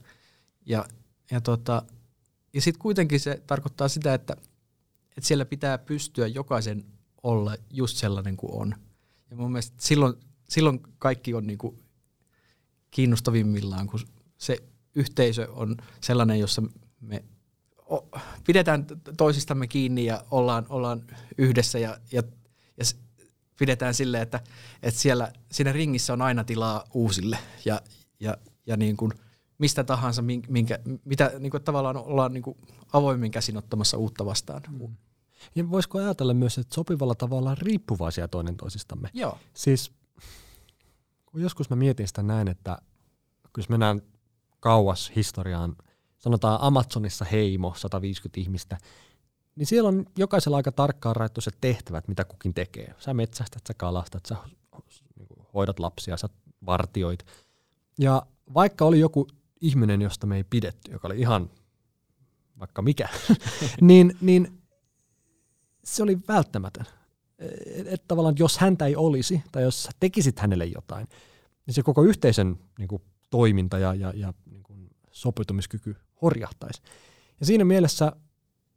Ja, 0.66 0.86
ja, 1.32 1.42
tota, 1.42 1.84
ja 2.54 2.62
sitten 2.62 2.82
kuitenkin 2.82 3.20
se 3.20 3.42
tarkoittaa 3.48 3.88
sitä, 3.88 4.14
että, 4.14 4.38
että 5.20 5.28
siellä 5.28 5.46
pitää 5.46 5.78
pystyä 5.78 6.28
jokaisen 6.28 6.86
olla 7.24 7.56
just 7.70 7.98
sellainen 7.98 8.38
kuin 8.38 8.54
on. 8.54 8.76
Ja 9.30 9.36
mun 9.36 9.52
mielestä 9.52 9.78
silloin, 9.80 10.14
silloin 10.50 10.80
kaikki 11.00 11.34
on 11.34 11.48
niin 11.48 11.58
kuin 11.58 11.80
kiinnostavimmillaan, 12.92 13.88
kun 13.88 14.00
se 14.38 14.58
yhteisö 14.96 15.48
on 15.52 15.78
sellainen, 16.02 16.40
jossa 16.40 16.64
me 17.02 17.24
pidetään 18.46 18.86
toisistamme 19.18 19.68
kiinni 19.68 20.06
ja 20.06 20.24
ollaan, 20.32 20.66
ollaan 20.70 21.04
yhdessä 21.38 21.80
ja, 21.80 21.98
ja, 22.12 22.24
ja 22.78 22.86
pidetään 23.60 23.94
silleen, 23.94 24.24
että, 24.24 24.42
että 24.84 25.00
siellä, 25.00 25.34
siinä 25.52 25.72
ringissä 25.72 26.14
on 26.14 26.22
aina 26.22 26.44
tilaa 26.44 26.84
uusille 26.94 27.38
ja, 27.66 27.82
ja, 28.20 28.38
ja 28.66 28.78
niin 28.78 28.98
kuin 28.98 29.12
mistä 29.58 29.84
tahansa, 29.84 30.22
min- 30.22 30.46
minkä, 30.48 30.80
mitä 31.06 31.32
niin 31.40 31.52
kuin 31.52 31.64
tavallaan 31.64 31.98
ollaan 31.98 32.34
niin 32.34 32.44
kuin 32.44 32.58
avoimin 32.94 33.32
käsin 33.32 33.58
ottamassa 33.58 33.98
uutta 33.98 34.26
vastaan. 34.26 34.62
Mm. 34.70 34.96
Ja 35.56 35.72
voisiko 35.72 35.98
ajatella 35.98 36.34
myös, 36.34 36.58
että 36.58 36.76
sopivalla 36.76 37.16
tavalla 37.16 37.56
riippuvaisia 37.56 38.28
toinen 38.28 38.58
toisistamme? 38.58 39.10
Joo. 39.14 39.38
Siis 39.54 39.92
kun 41.26 41.42
joskus 41.42 41.70
mä 41.70 41.76
mietin 41.76 42.08
sitä 42.08 42.24
näin, 42.24 42.48
että 42.48 42.78
kun 43.44 43.62
jos 43.62 43.70
mennään 43.70 44.02
kauas 44.60 45.12
historiaan, 45.16 45.76
sanotaan 46.18 46.60
Amazonissa 46.62 47.26
heimo, 47.26 47.74
150 47.78 48.40
ihmistä, 48.40 48.78
niin 49.56 49.68
siellä 49.68 49.88
on 49.88 50.06
jokaisella 50.18 50.58
aika 50.58 50.72
tarkkaan 50.72 51.16
rajattu 51.16 51.42
se 51.42 51.52
tehtävät, 51.62 52.08
mitä 52.08 52.26
kukin 52.26 52.54
tekee. 52.54 52.96
Sä 53.00 53.14
metsästät, 53.14 53.62
sä 53.68 53.74
kalastat, 53.74 54.26
sä 54.26 54.36
niinku 55.18 55.48
hoidat 55.54 55.80
lapsia, 55.80 56.18
sä 56.18 56.30
vartioit. 56.66 57.26
Ja 58.00 58.24
vaikka 58.54 58.86
oli 58.86 59.00
joku 59.00 59.28
ihminen, 59.62 60.02
josta 60.02 60.28
me 60.28 60.36
ei 60.36 60.44
pidetty, 60.44 60.92
joka 60.92 61.08
oli 61.08 61.20
ihan 61.20 61.50
vaikka 62.60 62.82
mikä, 62.82 63.10
niin, 63.82 64.18
niin 64.22 64.59
se 65.96 66.04
oli 66.04 66.18
välttämätön 66.28 66.86
että 67.40 67.94
et 67.94 68.04
tavallaan 68.08 68.36
jos 68.40 68.58
häntä 68.58 68.86
ei 68.86 68.96
olisi, 68.96 69.44
tai 69.52 69.64
jos 69.64 69.90
tekisit 70.00 70.40
hänelle 70.40 70.66
jotain, 70.66 71.08
niin 71.66 71.76
se 71.76 71.84
koko 71.84 72.04
yhteisön 72.04 72.60
niin 72.80 72.88
kuin, 72.88 73.02
toiminta 73.30 73.80
ja, 73.80 73.94
ja, 73.94 74.14
ja 74.16 74.34
niin 74.52 74.64
kuin, 74.64 74.90
sopeutumiskyky 75.12 75.96
horjahtaisi. 76.22 76.82
Ja 77.40 77.46
siinä 77.46 77.66
mielessä 77.66 78.12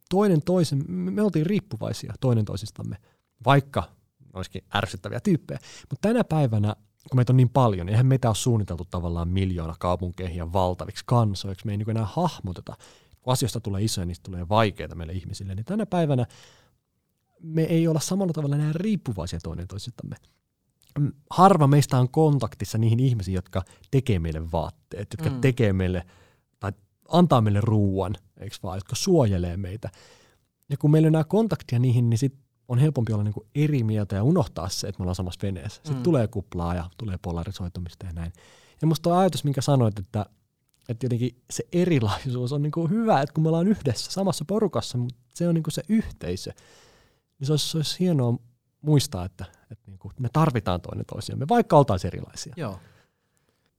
toinen 0.09 0.41
toisen, 0.41 0.83
me 0.87 1.11
me 1.11 1.21
oltiin 1.21 1.45
riippuvaisia 1.45 2.13
toinen 2.19 2.45
toisistamme, 2.45 2.97
vaikka 3.45 3.83
olisikin 4.33 4.63
ärsyttäviä 4.75 5.19
tyyppejä. 5.19 5.59
Mutta 5.89 6.07
tänä 6.07 6.23
päivänä, 6.23 6.75
kun 7.09 7.17
meitä 7.17 7.33
on 7.33 7.37
niin 7.37 7.49
paljon, 7.49 7.85
niin 7.85 7.93
eihän 7.93 8.05
meitä 8.05 8.29
ole 8.29 8.35
suunniteltu 8.35 8.85
tavallaan 8.85 9.29
miljoona 9.29 9.75
kaupunkeihin 9.79 10.37
ja 10.37 10.53
valtaviksi 10.53 11.03
kansoiksi. 11.07 11.65
Me 11.65 11.71
ei 11.73 11.77
niin 11.77 11.89
enää 11.89 12.05
hahmoteta. 12.05 12.77
Kun 13.21 13.33
asioista 13.33 13.59
tulee 13.59 13.83
isoja, 13.83 14.05
niistä 14.05 14.23
tulee 14.23 14.49
vaikeita 14.49 14.95
meille 14.95 15.13
ihmisille. 15.13 15.55
Niin 15.55 15.65
tänä 15.65 15.85
päivänä 15.85 16.25
me 17.43 17.63
ei 17.63 17.87
olla 17.87 17.99
samalla 17.99 18.33
tavalla 18.33 18.55
enää 18.55 18.71
riippuvaisia 18.75 19.39
toinen 19.43 19.67
toisistamme. 19.67 20.15
Mm, 20.99 21.11
Harva 21.29 21.67
meistä 21.67 21.97
on 21.97 22.09
kontaktissa 22.09 22.77
niihin 22.77 22.99
ihmisiin, 22.99 23.35
jotka 23.35 23.63
tekee 23.91 24.19
meille 24.19 24.51
vaatteet, 24.51 25.07
jotka 25.13 25.29
mm. 25.29 25.35
Mm. 25.35 25.41
tekee 25.41 25.73
meille 25.73 26.05
tai 26.59 26.71
antaa 27.09 27.41
meille 27.41 27.61
ruuan, 27.61 28.15
eikö 28.39 28.55
vaan, 28.63 28.77
jotka 28.77 28.95
suojelee 28.95 29.57
meitä. 29.57 29.89
Ja 30.69 30.77
kun 30.77 30.91
meillä 30.91 31.05
on 31.05 31.11
enää 31.15 31.23
kontaktia 31.23 31.79
niihin, 31.79 32.09
niin 32.09 32.17
sit 32.17 32.35
on 32.67 32.79
helpompi 32.79 33.13
olla 33.13 33.23
niinku 33.23 33.47
eri 33.55 33.83
mieltä 33.83 34.15
ja 34.15 34.23
unohtaa 34.23 34.69
se, 34.69 34.87
että 34.87 34.99
me 34.99 35.03
ollaan 35.03 35.15
samassa 35.15 35.39
veneessä. 35.43 35.75
Sitten 35.75 35.95
Mm. 35.95 36.03
tulee 36.03 36.27
kuplaa 36.27 36.75
ja 36.75 36.89
tulee 36.97 37.17
polarisoitumista 37.21 38.05
ja 38.05 38.13
näin. 38.13 38.33
Ja 38.81 38.87
musta 38.87 39.03
tuo 39.03 39.13
ajatus, 39.13 39.43
minkä 39.43 39.61
sanoit, 39.61 39.99
että, 39.99 40.25
että 40.89 41.05
jotenkin 41.05 41.41
se 41.49 41.63
erilaisuus 41.71 42.51
on 42.53 42.61
niinku 42.61 42.87
hyvä, 42.87 43.21
että 43.21 43.33
kun 43.33 43.43
me 43.43 43.49
ollaan 43.49 43.67
yhdessä 43.67 44.11
samassa 44.11 44.45
porukassa, 44.45 44.97
mutta 44.97 45.19
se 45.33 45.47
on 45.47 45.55
niinku 45.55 45.71
se 45.71 45.83
yhteisö, 45.89 46.53
niin 47.43 47.47
se 47.47 47.53
olisi, 47.53 47.69
se 47.69 47.77
olisi 47.77 47.99
hienoa 47.99 48.37
muistaa, 48.81 49.25
että, 49.25 49.45
että 49.71 49.91
niinku 49.91 50.11
me 50.19 50.29
tarvitaan 50.33 50.81
toinen 50.81 51.05
toisiamme, 51.05 51.47
vaikka 51.49 51.77
oltaisiin 51.77 52.07
erilaisia. 52.07 52.53
Joo. 52.57 52.79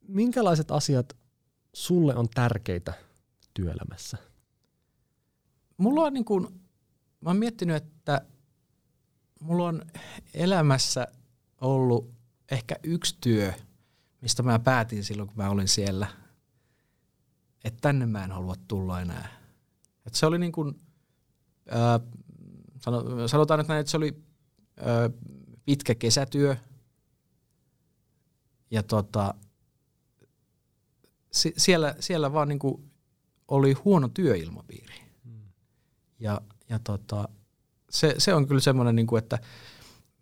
Minkälaiset 0.09 0.70
asiat 0.70 1.16
sulle 1.72 2.16
on 2.16 2.29
tärkeitä 2.35 2.94
työelämässä? 3.55 4.18
Mulla 5.77 6.03
on 6.03 6.12
niin 6.12 6.24
kuin, 6.24 6.61
mä 7.20 7.31
oon 7.31 7.37
miettinyt, 7.37 7.77
että 7.77 8.27
mulla 9.40 9.68
on 9.68 9.83
elämässä 10.35 11.07
ollut 11.61 12.14
ehkä 12.50 12.77
yksi 12.83 13.16
työ, 13.20 13.53
mistä 14.20 14.42
mä 14.42 14.59
päätin 14.59 15.05
silloin, 15.05 15.29
kun 15.29 15.37
mä 15.37 15.50
olin 15.50 15.68
siellä, 15.68 16.07
että 17.64 17.81
tänne 17.81 18.07
mä 18.07 18.24
en 18.24 18.33
halua 18.33 18.55
tulla 18.68 19.00
enää. 19.00 19.29
Et 20.07 20.14
se 20.14 20.27
oli 20.27 20.38
niin 20.38 20.53
kuin, 20.53 20.81
sano- 21.70 22.24
sanotaan 23.27 23.59
nyt 23.59 23.68
näin, 23.68 23.81
että 23.81 23.90
se 23.90 23.97
oli 23.97 24.23
ää, 24.81 25.11
pitkä 25.64 25.94
kesätyö. 25.94 26.57
Ja 28.70 28.83
tota, 28.83 29.35
si- 31.33 31.55
siellä, 31.57 31.94
siellä 32.01 32.33
vaan 32.33 32.49
niin 32.49 32.61
oli 33.49 33.73
huono 33.73 34.09
työilmapiiri. 34.09 34.94
Ja, 36.18 36.40
ja 36.68 36.79
tota, 36.79 37.29
se, 37.90 38.14
se 38.18 38.35
on 38.35 38.49
kyllä 38.49 38.61
semmoinen, 38.61 38.97
niin 38.97 39.18
että 39.18 39.39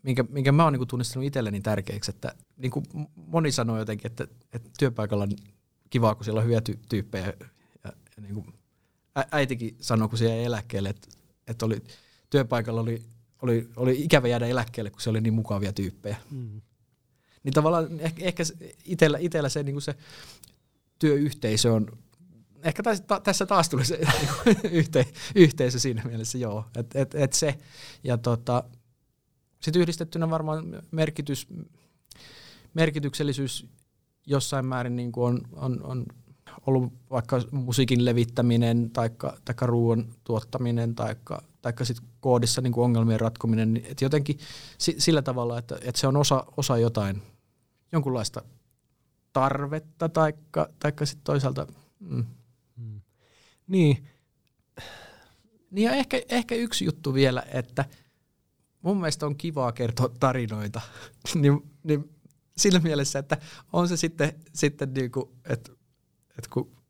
minkä, 0.02 0.24
minkä 0.28 0.52
mä 0.52 0.64
oon 0.64 0.72
niin 0.72 0.88
tunnistanut 0.88 1.26
itselleni 1.26 1.60
tärkeäksi, 1.60 2.10
että 2.10 2.34
niin 2.56 2.72
moni 3.14 3.52
sanoo 3.52 3.78
jotenkin, 3.78 4.06
että, 4.10 4.26
että 4.52 4.70
työpaikalla 4.78 5.24
on 5.24 5.30
kivaa, 5.90 6.14
kun 6.14 6.24
siellä 6.24 6.38
on 6.38 6.44
hyviä 6.44 6.60
ty- 6.70 6.78
tyyppejä. 6.88 7.26
Ja, 7.26 7.92
ja 8.16 8.22
niin 8.22 8.54
ä- 9.18 9.28
äitikin 9.30 9.76
sanoi, 9.80 10.08
kun 10.08 10.18
se 10.18 10.28
jäi 10.28 10.44
eläkkeelle, 10.44 10.88
että, 10.88 11.08
että 11.46 11.66
oli, 11.66 11.82
työpaikalla 12.32 12.80
oli, 12.80 13.02
oli, 13.42 13.68
oli 13.76 14.02
ikävä 14.02 14.28
jäädä 14.28 14.46
eläkkeelle, 14.46 14.90
kun 14.90 15.00
se 15.00 15.10
oli 15.10 15.20
niin 15.20 15.34
mukavia 15.34 15.72
tyyppejä. 15.72 16.16
Mm. 16.30 16.60
Niin 17.42 17.52
tavallaan 17.52 18.00
ehkä, 18.00 18.24
ehkä 18.24 18.42
itellä, 18.84 19.18
itellä 19.18 19.48
se, 19.48 19.62
niin 19.62 19.74
kuin 19.74 19.82
se 19.82 19.94
työyhteisö 20.98 21.72
on, 21.72 21.98
ehkä 22.62 22.82
taas, 22.82 23.00
ta, 23.00 23.20
tässä 23.20 23.46
taas 23.46 23.68
tuli 23.68 23.84
se 23.84 24.00
yhte, 24.70 25.06
yhteisö 25.34 25.78
siinä 25.78 26.02
mielessä, 26.04 26.38
joo, 26.38 26.64
että 26.76 27.00
et, 27.00 27.14
et 27.14 27.32
se. 27.32 27.58
Ja 28.04 28.18
tota, 28.18 28.64
sitten 29.60 29.82
yhdistettynä 29.82 30.30
varmaan 30.30 30.82
merkitys, 30.90 31.48
merkityksellisyys 32.74 33.66
jossain 34.26 34.66
määrin 34.66 34.96
niin 34.96 35.12
kuin 35.12 35.34
on, 35.34 35.40
on, 35.52 35.82
on 35.82 36.06
ollut 36.66 36.92
vaikka 37.10 37.40
musiikin 37.50 38.04
levittäminen, 38.04 38.90
taikka 38.90 39.66
ruoan 39.66 40.14
tuottaminen, 40.24 40.94
taikka, 40.94 41.42
tai 41.62 41.72
sitten 41.82 42.08
koodissa 42.20 42.60
niin 42.60 42.72
kuin 42.72 42.84
ongelmien 42.84 43.20
ratkominen, 43.20 43.74
niin 43.74 43.86
että 43.86 44.04
jotenkin 44.04 44.38
sillä 44.78 45.22
tavalla, 45.22 45.58
että, 45.58 45.78
että 45.82 46.00
se 46.00 46.06
on 46.06 46.16
osa, 46.16 46.44
osa 46.56 46.78
jotain, 46.78 47.22
jonkunlaista 47.92 48.42
tarvetta, 49.32 50.08
taikka, 50.08 50.68
taikka 50.78 51.06
sitten 51.06 51.24
toisaalta... 51.24 51.66
Mm. 52.00 52.24
Mm. 52.76 53.00
Niin. 53.66 54.08
Niin 55.70 55.84
ja 55.84 55.92
ehkä, 55.92 56.20
ehkä 56.28 56.54
yksi 56.54 56.84
juttu 56.84 57.14
vielä, 57.14 57.42
että 57.52 57.84
mun 58.82 58.96
mielestä 58.96 59.26
on 59.26 59.36
kivaa 59.36 59.72
kertoa 59.72 60.08
tarinoita, 60.20 60.80
niin, 61.34 61.70
niin 61.82 62.10
sillä 62.56 62.80
mielessä, 62.80 63.18
että 63.18 63.38
on 63.72 63.88
se 63.88 63.96
sitten, 63.96 64.32
sitten 64.54 64.94
niin 64.94 65.10
kuin, 65.10 65.28
että, 65.44 65.72
että 66.38 66.50
kun 66.50 66.81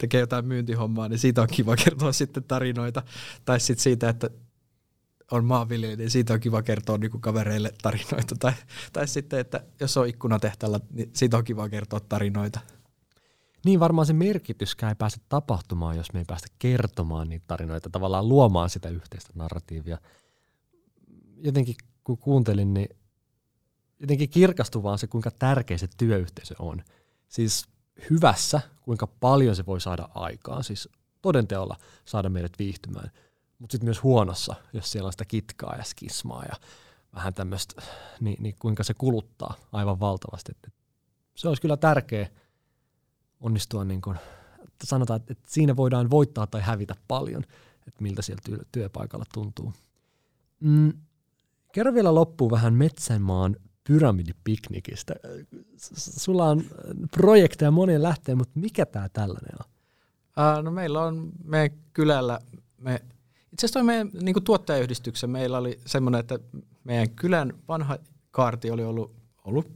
tekee 0.00 0.20
jotain 0.20 0.46
myyntihommaa, 0.46 1.08
niin 1.08 1.18
siitä 1.18 1.42
on 1.42 1.48
kiva 1.48 1.76
kertoa 1.76 2.12
sitten 2.12 2.44
tarinoita. 2.44 3.02
Tai 3.44 3.60
sitten 3.60 3.82
siitä, 3.82 4.08
että 4.08 4.30
on 5.30 5.44
maanviljelijä, 5.44 5.96
niin 5.96 6.10
siitä 6.10 6.34
on 6.34 6.40
kiva 6.40 6.62
kertoa 6.62 6.98
niin 6.98 7.10
kuin 7.10 7.20
kavereille 7.20 7.72
tarinoita. 7.82 8.34
Tai, 8.38 8.52
tai 8.92 9.08
sitten, 9.08 9.38
että 9.38 9.64
jos 9.80 9.96
on 9.96 10.08
ikkunatehtaalla, 10.08 10.80
niin 10.90 11.10
siitä 11.12 11.36
on 11.36 11.44
kiva 11.44 11.68
kertoa 11.68 12.00
tarinoita. 12.00 12.60
Niin 13.64 13.80
varmaan 13.80 14.06
se 14.06 14.12
merkityskään 14.12 14.90
ei 14.90 14.94
pääse 14.94 15.16
tapahtumaan, 15.28 15.96
jos 15.96 16.12
me 16.12 16.18
ei 16.18 16.24
päästä 16.24 16.48
kertomaan 16.58 17.28
niitä 17.28 17.44
tarinoita, 17.46 17.90
tavallaan 17.90 18.28
luomaan 18.28 18.70
sitä 18.70 18.88
yhteistä 18.88 19.32
narratiivia. 19.34 19.98
Jotenkin 21.36 21.74
kun 22.04 22.18
kuuntelin, 22.18 22.74
niin 22.74 22.88
jotenkin 23.98 24.30
kirkastui 24.30 24.82
vaan 24.82 24.98
se, 24.98 25.06
kuinka 25.06 25.30
tärkeä 25.30 25.78
se 25.78 25.88
työyhteisö 25.96 26.54
on. 26.58 26.82
Siis 27.28 27.68
hyvässä, 28.10 28.60
kuinka 28.82 29.06
paljon 29.06 29.56
se 29.56 29.66
voi 29.66 29.80
saada 29.80 30.08
aikaan, 30.14 30.64
siis 30.64 30.88
todenteolla 31.22 31.76
saada 32.04 32.28
meidät 32.28 32.52
viihtymään, 32.58 33.10
mutta 33.58 33.72
sitten 33.72 33.86
myös 33.86 34.02
huonossa, 34.02 34.54
jos 34.72 34.92
siellä 34.92 35.06
on 35.06 35.12
sitä 35.12 35.24
kitkaa 35.24 35.76
ja 35.76 35.84
skismaa 35.84 36.44
ja 36.44 36.54
vähän 37.14 37.34
tämmöistä, 37.34 37.82
niin, 38.20 38.42
niin 38.42 38.54
kuinka 38.58 38.84
se 38.84 38.94
kuluttaa 38.94 39.54
aivan 39.72 40.00
valtavasti. 40.00 40.52
Et 40.66 40.72
se 41.34 41.48
olisi 41.48 41.62
kyllä 41.62 41.76
tärkeä 41.76 42.28
onnistua, 43.40 43.84
niin 43.84 44.00
kuin, 44.00 44.16
että 44.58 44.86
sanotaan, 44.86 45.20
että 45.28 45.44
siinä 45.46 45.76
voidaan 45.76 46.10
voittaa 46.10 46.46
tai 46.46 46.60
hävitä 46.60 46.94
paljon, 47.08 47.42
että 47.88 48.02
miltä 48.02 48.22
siellä 48.22 48.42
työ, 48.44 48.58
työpaikalla 48.72 49.24
tuntuu. 49.34 49.72
Mm, 50.60 50.92
kerro 51.72 51.94
vielä 51.94 52.14
loppuun 52.14 52.50
vähän 52.50 52.74
Metsänmaan 52.74 53.56
pyramidipiknikistä. 53.90 55.14
Sulla 55.96 56.44
on 56.44 56.64
projekteja 57.10 57.70
monien 57.70 58.02
lähteen, 58.02 58.38
mutta 58.38 58.60
mikä 58.60 58.86
tämä 58.86 59.08
tällainen 59.08 59.54
on? 59.60 59.66
Uh, 60.58 60.64
no 60.64 60.70
meillä 60.70 61.02
on 61.02 61.32
meidän 61.44 61.78
kylällä, 61.92 62.40
me, 62.78 63.00
itse 63.52 63.66
asiassa 63.66 63.82
meidän 63.82 64.10
niin 64.22 64.44
tuottajayhdistyksen 64.44 65.30
meillä 65.30 65.58
oli 65.58 65.80
semmoinen, 65.86 66.20
että 66.20 66.38
meidän 66.84 67.10
kylän 67.10 67.52
vanha 67.68 67.98
kaarti 68.30 68.70
oli 68.70 68.84
ollut, 68.84 69.12
ollut 69.44 69.72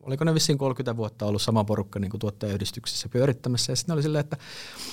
oliko 0.00 0.24
ne 0.24 0.34
vissiin 0.34 0.58
30 0.58 0.96
vuotta 0.96 1.26
ollut 1.26 1.42
sama 1.42 1.64
porukka 1.64 1.98
niin 1.98 2.10
kuin 2.10 2.20
tuottajayhdistyksessä 2.20 3.08
pyörittämässä. 3.08 3.72
Ja 3.72 3.76
sitten 3.76 3.92
oli 3.92 4.02
silleen, 4.02 4.20
että 4.20 4.36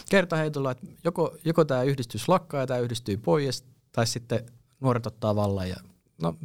kertaheitolla, 0.09 0.71
että 0.71 0.87
joko, 1.03 1.37
joko 1.45 1.65
tämä 1.65 1.83
yhdistys 1.83 2.29
lakkaa 2.29 2.59
ja 2.59 2.67
tämä 2.67 2.79
yhdistyy 2.79 3.17
pois, 3.17 3.63
tai 3.91 4.07
sitten 4.07 4.45
nuoret 4.79 5.05
ottaa 5.05 5.35
vallan. 5.35 5.69
Ja 5.69 5.75
no, 6.21 6.35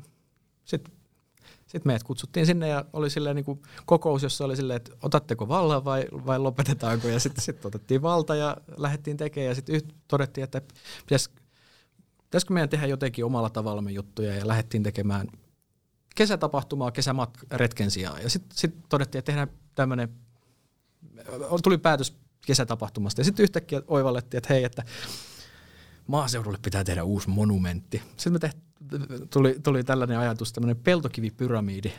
sitten 0.65 1.02
sitten 1.73 1.91
meidät 1.91 2.03
kutsuttiin 2.03 2.47
sinne 2.47 2.69
ja 2.69 2.85
oli 2.93 3.11
silleen 3.11 3.37
niin 3.37 3.45
kuin 3.45 3.63
kokous, 3.87 4.23
jossa 4.23 4.45
oli 4.45 4.57
silleen, 4.57 4.77
että 4.77 4.93
otatteko 5.03 5.49
vallan 5.49 5.85
vai, 5.85 6.05
vai 6.13 6.39
lopetetaanko. 6.39 7.09
Ja 7.09 7.21
sitten 7.21 7.45
sit 7.45 7.65
otettiin 7.65 8.03
valta 8.03 8.35
ja 8.35 8.57
lähdettiin 8.77 9.17
tekemään 9.17 9.49
ja 9.49 9.55
sitten 9.55 9.83
todettiin, 10.09 10.45
että 10.45 10.63
pitäis, 11.07 11.31
pitäisikö 12.25 12.53
meidän 12.53 12.69
tehdä 12.69 12.87
jotenkin 12.87 13.25
omalla 13.25 13.51
tavallamme 13.51 13.91
juttuja 13.91 14.37
ja 14.37 14.49
lähdettiin 14.49 14.83
tekemään 14.83 15.29
kesätapahtumaa 16.15 16.91
kesäretken 16.91 17.91
sijaan. 17.91 18.23
Ja 18.23 18.31
sitten 18.31 18.59
sit 18.59 18.75
todettiin, 18.89 19.19
että 19.19 19.33
tehdään 19.33 19.49
tämmöinen, 19.75 20.09
tuli 21.63 21.79
päätös 21.79 22.17
kesätapahtumasta 22.47 23.21
ja 23.21 23.25
sitten 23.25 23.43
yhtäkkiä 23.43 23.83
oivallettiin, 23.87 24.39
että 24.39 24.55
hei, 24.55 24.65
että 24.65 24.83
maaseudulle 26.07 26.59
pitää 26.63 26.85
tehdä 26.85 27.05
uusi 27.05 27.29
monumentti. 27.29 28.03
Sitten 28.17 28.33
me 28.33 28.39
tehtiin 28.39 28.73
tuli, 29.31 29.57
tuli 29.63 29.85
tällainen 29.85 30.19
ajatus, 30.19 30.53
tämmöinen 30.53 30.77
peltokivipyramiidi, 30.77 31.93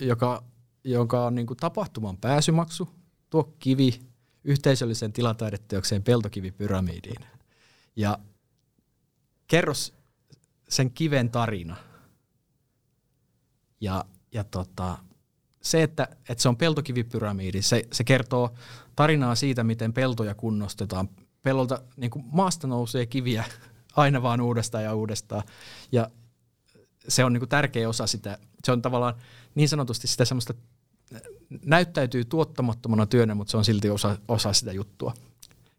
joka, 0.00 0.44
joka 0.84 1.26
on 1.26 1.34
niin 1.34 1.46
tapahtuman 1.60 2.16
pääsymaksu, 2.16 2.88
tuo 3.30 3.54
kivi 3.58 4.00
yhteisölliseen 4.44 5.12
tilataideteokseen 5.12 6.02
peltokivipyramiidiin. 6.02 7.24
Ja 7.96 8.18
kerros 9.46 9.94
sen 10.68 10.90
kiven 10.90 11.30
tarina. 11.30 11.76
Ja, 13.80 14.04
ja 14.32 14.44
tota, 14.44 14.98
se, 15.62 15.82
että, 15.82 16.08
että 16.28 16.42
se 16.42 16.48
on 16.48 16.56
peltokivipyramiidi, 16.56 17.62
se, 17.62 17.84
se 17.92 18.04
kertoo 18.04 18.54
tarinaa 18.96 19.34
siitä, 19.34 19.64
miten 19.64 19.92
peltoja 19.92 20.34
kunnostetaan. 20.34 21.08
Pellolta 21.42 21.82
niin 21.96 22.10
kuin 22.10 22.24
maasta 22.32 22.66
nousee 22.66 23.06
kiviä 23.06 23.44
aina 23.96 24.22
vaan 24.22 24.40
uudestaan 24.40 24.84
ja 24.84 24.94
uudestaan. 24.94 25.42
Ja 25.92 26.10
se 27.08 27.24
on 27.24 27.32
niin 27.32 27.40
kuin 27.40 27.48
tärkeä 27.48 27.88
osa 27.88 28.06
sitä, 28.06 28.38
se 28.64 28.72
on 28.72 28.82
tavallaan 28.82 29.14
niin 29.54 29.68
sanotusti 29.68 30.08
sitä 30.08 30.24
semmoista, 30.24 30.54
näyttäytyy 31.64 32.24
tuottamattomana 32.24 33.06
työnä, 33.06 33.34
mutta 33.34 33.50
se 33.50 33.56
on 33.56 33.64
silti 33.64 33.90
osa, 33.90 34.18
osa 34.28 34.52
sitä 34.52 34.72
juttua. 34.72 35.14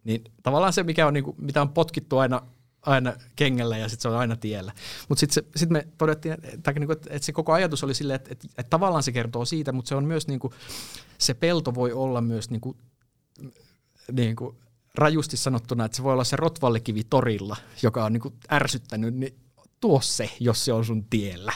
Niin 0.03 0.23
tavallaan 0.43 0.73
se, 0.73 0.83
mikä 0.83 1.07
on, 1.07 1.13
niin 1.13 1.23
kuin, 1.23 1.35
mitä 1.39 1.61
on 1.61 1.69
potkittu 1.69 2.17
aina, 2.17 2.41
aina 2.81 3.13
kengellä 3.35 3.77
ja 3.77 3.89
sitten 3.89 4.01
se 4.01 4.07
on 4.07 4.17
aina 4.17 4.35
tiellä. 4.35 4.73
Mutta 5.09 5.19
sitten 5.19 5.43
sit 5.55 5.69
me 5.69 5.87
todettiin, 5.97 6.33
että, 6.33 6.47
että, 6.47 6.71
että 7.09 7.25
se 7.25 7.31
koko 7.31 7.53
ajatus 7.53 7.83
oli 7.83 7.93
silleen, 7.93 8.15
että, 8.15 8.29
että, 8.31 8.47
että 8.57 8.69
tavallaan 8.69 9.03
se 9.03 9.11
kertoo 9.11 9.45
siitä, 9.45 9.71
mutta 9.71 9.89
se 9.89 9.95
on 9.95 10.05
myös 10.05 10.27
niin 10.27 10.39
kuin, 10.39 10.53
se 11.17 11.33
pelto 11.33 11.75
voi 11.75 11.91
olla 11.91 12.21
myös 12.21 12.49
niin 12.49 12.61
kuin, 12.61 12.77
niin 14.11 14.35
kuin 14.35 14.57
rajusti 14.95 15.37
sanottuna, 15.37 15.85
että 15.85 15.95
se 15.95 16.03
voi 16.03 16.13
olla 16.13 16.23
se 16.23 16.35
rotvallikivi 16.35 17.03
torilla, 17.03 17.57
joka 17.81 18.05
on 18.05 18.13
niin 18.13 18.21
kuin 18.21 18.33
ärsyttänyt, 18.51 19.13
niin 19.15 19.35
tuo 19.79 20.01
se, 20.01 20.29
jos 20.39 20.65
se 20.65 20.73
on 20.73 20.85
sun 20.85 21.05
tiellä. 21.09 21.53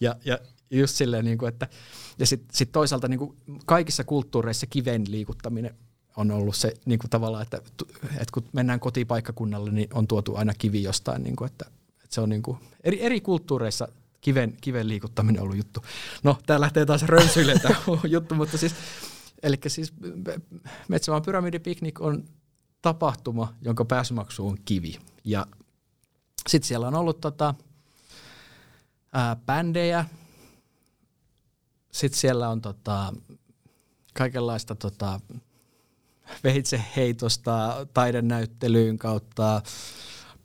Ja, 0.00 0.16
ja 0.24 0.38
just 0.70 0.96
silleen, 0.96 1.24
niin 1.24 1.38
kuin, 1.38 1.48
että 1.48 1.68
ja 2.18 2.26
sitten 2.26 2.56
sit 2.56 2.72
toisaalta 2.72 3.08
niin 3.08 3.18
kuin 3.18 3.36
kaikissa 3.66 4.04
kulttuureissa 4.04 4.66
kiven 4.66 5.04
liikuttaminen 5.08 5.74
on 6.16 6.30
ollut 6.30 6.56
se 6.56 6.74
niin 6.84 6.98
kuin 6.98 7.10
tavallaan, 7.10 7.42
että, 7.42 7.56
että 8.02 8.32
kun 8.32 8.48
mennään 8.52 8.80
kotipaikkakunnalle, 8.80 9.70
niin 9.70 9.88
on 9.94 10.06
tuotu 10.06 10.36
aina 10.36 10.52
kivi 10.58 10.82
jostain, 10.82 11.22
niin 11.22 11.36
kuin, 11.36 11.46
että, 11.46 11.64
että 12.04 12.14
se 12.14 12.20
on 12.20 12.28
niin 12.28 12.42
kuin, 12.42 12.58
eri, 12.84 13.02
eri 13.02 13.20
kulttuureissa 13.20 13.88
kiven, 14.20 14.56
kiven 14.60 14.88
liikuttaminen 14.88 15.40
on 15.40 15.44
ollut 15.44 15.56
juttu. 15.56 15.84
No, 16.22 16.38
tää 16.46 16.60
lähtee 16.60 16.86
taas 16.86 17.02
rönsyille 17.02 17.54
tämä 17.58 17.76
juttu, 18.08 18.34
mutta 18.34 18.58
siis, 18.58 18.74
eli 19.42 19.56
siis 19.66 19.92
Metsämaan 20.88 21.22
pyramidipiknik 21.22 22.00
on 22.00 22.24
tapahtuma, 22.86 23.54
jonka 23.62 23.84
pääsymaksu 23.84 24.46
on 24.46 24.58
kivi. 24.64 24.98
Ja 25.24 25.46
sitten 26.48 26.68
siellä 26.68 26.88
on 26.88 26.94
ollut 26.94 27.20
tota, 27.20 27.54
ää, 29.12 29.36
bändejä, 29.36 30.04
sitten 31.92 32.20
siellä 32.20 32.48
on 32.48 32.60
tota, 32.60 33.12
kaikenlaista 34.14 34.74
tota, 34.74 35.20
veitseheitosta 36.44 37.86
taidenäyttelyyn 37.94 38.98
kautta 38.98 39.62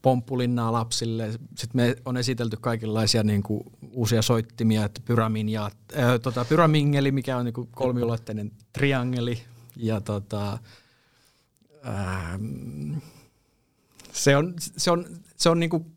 pomppulinnaa 0.02 0.72
lapsille. 0.72 1.32
Sitten 1.32 1.76
me 1.82 1.96
on 2.06 2.18
esitelty 2.18 2.58
kaikenlaisia 2.62 3.24
niin 3.24 3.44
kuin, 3.44 3.64
uusia 3.92 4.22
soittimia, 4.22 4.86
että 4.86 5.02
pyramin 5.06 5.50
ja, 5.50 5.72
ää, 5.96 6.20
tota, 6.20 6.46
pyramingeli, 6.46 7.12
mikä 7.12 7.38
on 7.38 7.46
niin 7.46 7.54
kuin, 7.54 7.70
kolmiulotteinen 7.72 8.52
triangeli 8.74 9.44
ja 9.76 10.02
tota, 10.02 10.58
ää, 11.84 12.40
se 14.14 14.38
on, 14.38 14.54
se 14.58 14.92
on, 14.92 15.06
se 15.38 15.50
on 15.50 15.60
niinku 15.60 15.92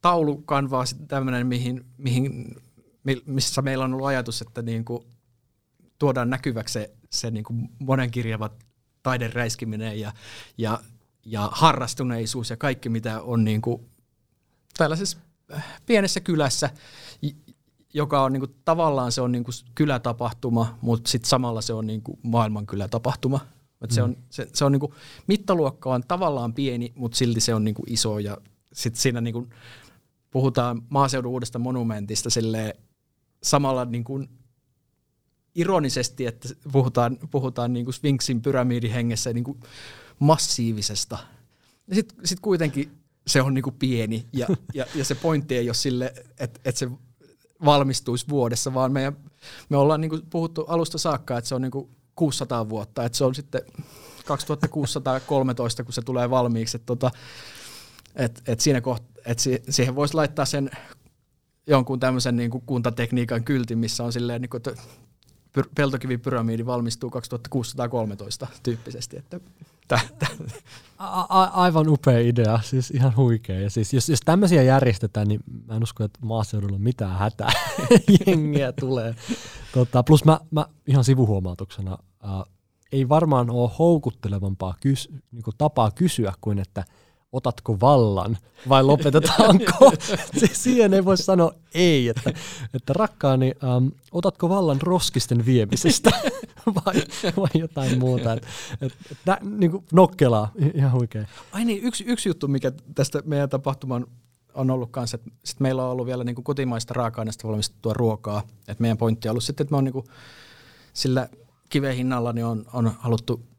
taulukanvaa 0.00 0.84
tämmöinen, 1.08 1.46
mihin, 1.46 1.84
mihin, 1.98 2.56
missä 3.26 3.62
meillä 3.62 3.84
on 3.84 3.94
ollut 3.94 4.06
ajatus, 4.06 4.42
että 4.42 4.62
niinku 4.62 5.06
tuodaan 5.98 6.30
näkyväksi 6.30 6.72
se, 6.72 6.90
se 7.10 7.30
niinku 7.30 7.54
monenkirjava 7.78 8.50
taiden 9.02 9.32
räiskiminen 9.32 10.00
ja, 10.00 10.12
ja, 10.58 10.80
ja 11.24 11.48
harrastuneisuus 11.52 12.50
ja 12.50 12.56
kaikki, 12.56 12.88
mitä 12.88 13.22
on 13.22 13.44
niinku 13.44 13.88
tällaisessa 14.78 15.18
äh, 15.54 15.80
pienessä 15.86 16.20
kylässä, 16.20 16.70
joka 17.94 18.22
on 18.22 18.32
niinku, 18.32 18.46
tavallaan 18.64 19.12
se 19.12 19.20
on 19.20 19.32
niinku 19.32 19.50
kylätapahtuma, 19.74 20.78
mutta 20.80 21.10
sitten 21.10 21.28
samalla 21.28 21.60
se 21.60 21.72
on 21.72 21.86
niinku 21.86 22.18
maailman 22.22 22.66
kylätapahtuma. 22.66 23.40
Et 23.82 23.90
mm. 23.90 23.94
se 23.94 24.02
on, 24.02 24.16
se, 24.30 24.48
se 24.52 24.64
on 24.64 24.72
niinku, 24.72 24.94
mittaluokka 25.26 25.94
on 25.94 26.02
tavallaan 26.08 26.54
pieni, 26.54 26.92
mutta 26.96 27.16
silti 27.16 27.40
se 27.40 27.54
on 27.54 27.64
niinku 27.64 27.82
iso 27.86 28.18
ja 28.18 28.38
sitten 28.72 29.02
siinä 29.02 29.20
niinku 29.20 29.48
puhutaan 30.30 30.82
maaseudun 30.88 31.32
uudesta 31.32 31.58
monumentista 31.58 32.30
silleen 32.30 32.74
samalla 33.42 33.84
niinku 33.84 34.24
ironisesti, 35.54 36.26
että 36.26 36.48
puhutaan, 36.72 37.18
puhutaan 37.30 37.72
niinku 37.72 37.92
Sphinxin 37.92 38.42
pyramidihengessä 38.42 39.32
niinku 39.32 39.56
massiivisesta. 40.18 41.18
Sitten 41.92 42.26
sit 42.26 42.40
kuitenkin 42.40 42.92
se 43.26 43.42
on 43.42 43.54
niinku 43.54 43.70
pieni 43.70 44.26
ja, 44.32 44.48
ja, 44.74 44.86
ja 44.94 45.04
se 45.04 45.14
pointti 45.14 45.56
ei 45.56 45.68
ole 45.68 45.74
sille, 45.74 46.14
että, 46.38 46.60
että 46.64 46.78
se 46.78 46.90
valmistuisi 47.64 48.28
vuodessa, 48.28 48.74
vaan 48.74 48.92
meidän, 48.92 49.16
me 49.68 49.76
ollaan 49.76 50.00
niinku 50.00 50.20
puhuttu 50.30 50.64
alusta 50.68 50.98
saakka, 50.98 51.38
että 51.38 51.48
se 51.48 51.54
on 51.54 51.62
niinku 51.62 51.90
600 52.16 52.68
vuotta, 52.68 53.04
että 53.04 53.18
se 53.18 53.24
on 53.24 53.34
sitten 53.34 53.62
2613, 54.24 55.84
kun 55.84 55.92
se 55.92 56.02
tulee 56.02 56.30
valmiiksi, 56.30 56.76
että 56.76 56.86
tota, 56.86 57.10
et, 58.16 58.42
et 58.46 58.60
siinä 58.60 58.80
koht, 58.80 59.04
et 59.26 59.38
si, 59.38 59.62
siihen 59.68 59.94
voisi 59.94 60.14
laittaa 60.14 60.44
sen 60.44 60.70
jonkun 61.66 62.00
tämmöisen 62.00 62.36
niin 62.36 62.50
kuin 62.50 62.62
kuntatekniikan 62.66 63.44
kyltin, 63.44 63.78
missä 63.78 64.04
on 64.04 64.12
silleen, 64.12 64.42
niin 64.42 64.50
kuin, 64.50 64.58
että 64.58 64.82
peltokivipyramiidi 65.74 66.66
valmistuu 66.66 67.10
2613 67.10 68.46
tyyppisesti. 68.62 69.16
Että 69.16 69.40
A- 70.98 71.42
a- 71.42 71.50
aivan 71.54 71.88
upea 71.88 72.18
idea, 72.20 72.60
siis 72.62 72.90
ihan 72.90 73.16
huikea. 73.16 73.60
Ja 73.60 73.70
siis, 73.70 73.94
jos, 73.94 74.08
jos 74.08 74.20
tämmöisiä 74.24 74.62
järjestetään, 74.62 75.28
niin 75.28 75.40
mä 75.66 75.76
en 75.76 75.82
usko, 75.82 76.04
että 76.04 76.18
maaseudulla 76.22 76.74
on 76.74 76.82
mitään 76.82 77.18
hätää. 77.18 77.52
Jengiä 78.26 78.72
tulee. 78.72 79.14
Tota, 79.74 80.02
plus 80.02 80.24
mä, 80.24 80.40
mä 80.50 80.66
ihan 80.86 81.04
sivuhuomautuksena, 81.04 81.98
äh, 82.24 82.30
ei 82.92 83.08
varmaan 83.08 83.50
ole 83.50 83.70
houkuttelevampaa 83.78 84.74
kys, 84.80 85.08
niin 85.32 85.42
tapaa 85.58 85.90
kysyä 85.90 86.32
kuin, 86.40 86.58
että– 86.58 86.84
otatko 87.32 87.80
vallan 87.80 88.38
vai 88.68 88.82
lopetetaanko? 88.82 89.92
Siihen 90.52 90.94
ei 90.94 91.04
voi 91.04 91.16
sanoa 91.16 91.52
ei, 91.74 92.08
että, 92.08 92.32
että 92.74 92.92
rakkaani, 92.92 93.52
ähm, 93.64 93.86
otatko 94.12 94.48
vallan 94.48 94.80
roskisten 94.82 95.46
viemisestä 95.46 96.10
vai, 96.86 96.94
vai 97.36 97.48
jotain 97.54 97.98
muuta. 97.98 98.32
Et, 98.32 98.46
et, 98.80 98.92
et, 99.10 99.42
niin 99.42 99.70
kuin 99.70 99.84
nokkelaa, 99.92 100.52
ihan 100.74 100.92
huikea. 100.92 101.26
Ai 101.52 101.64
niin, 101.64 101.82
yksi, 101.82 102.04
yksi 102.04 102.28
juttu, 102.28 102.48
mikä 102.48 102.72
tästä 102.94 103.22
meidän 103.24 103.48
tapahtuman 103.48 104.06
on 104.54 104.70
ollut 104.70 104.90
kanssa, 104.90 105.14
että 105.14 105.30
sit 105.44 105.60
meillä 105.60 105.84
on 105.84 105.90
ollut 105.90 106.06
vielä 106.06 106.24
niin 106.24 106.34
kuin 106.34 106.44
kotimaista 106.44 106.94
raaka-aineista 106.94 107.48
valmistettua 107.48 107.92
ruokaa. 107.92 108.42
Et 108.68 108.80
meidän 108.80 108.98
pointti 108.98 109.28
on 109.28 109.30
ollut 109.30 109.44
sitten, 109.44 109.64
että 109.64 109.72
me 109.72 109.76
on 109.76 109.84
niin 109.84 109.92
kuin 109.92 110.06
sillä 110.92 111.28
kiven 111.68 111.96
hinnalla 111.96 112.32
niin 112.32 112.46
on, 112.46 112.64
on 112.72 112.92
haluttu 112.98 113.51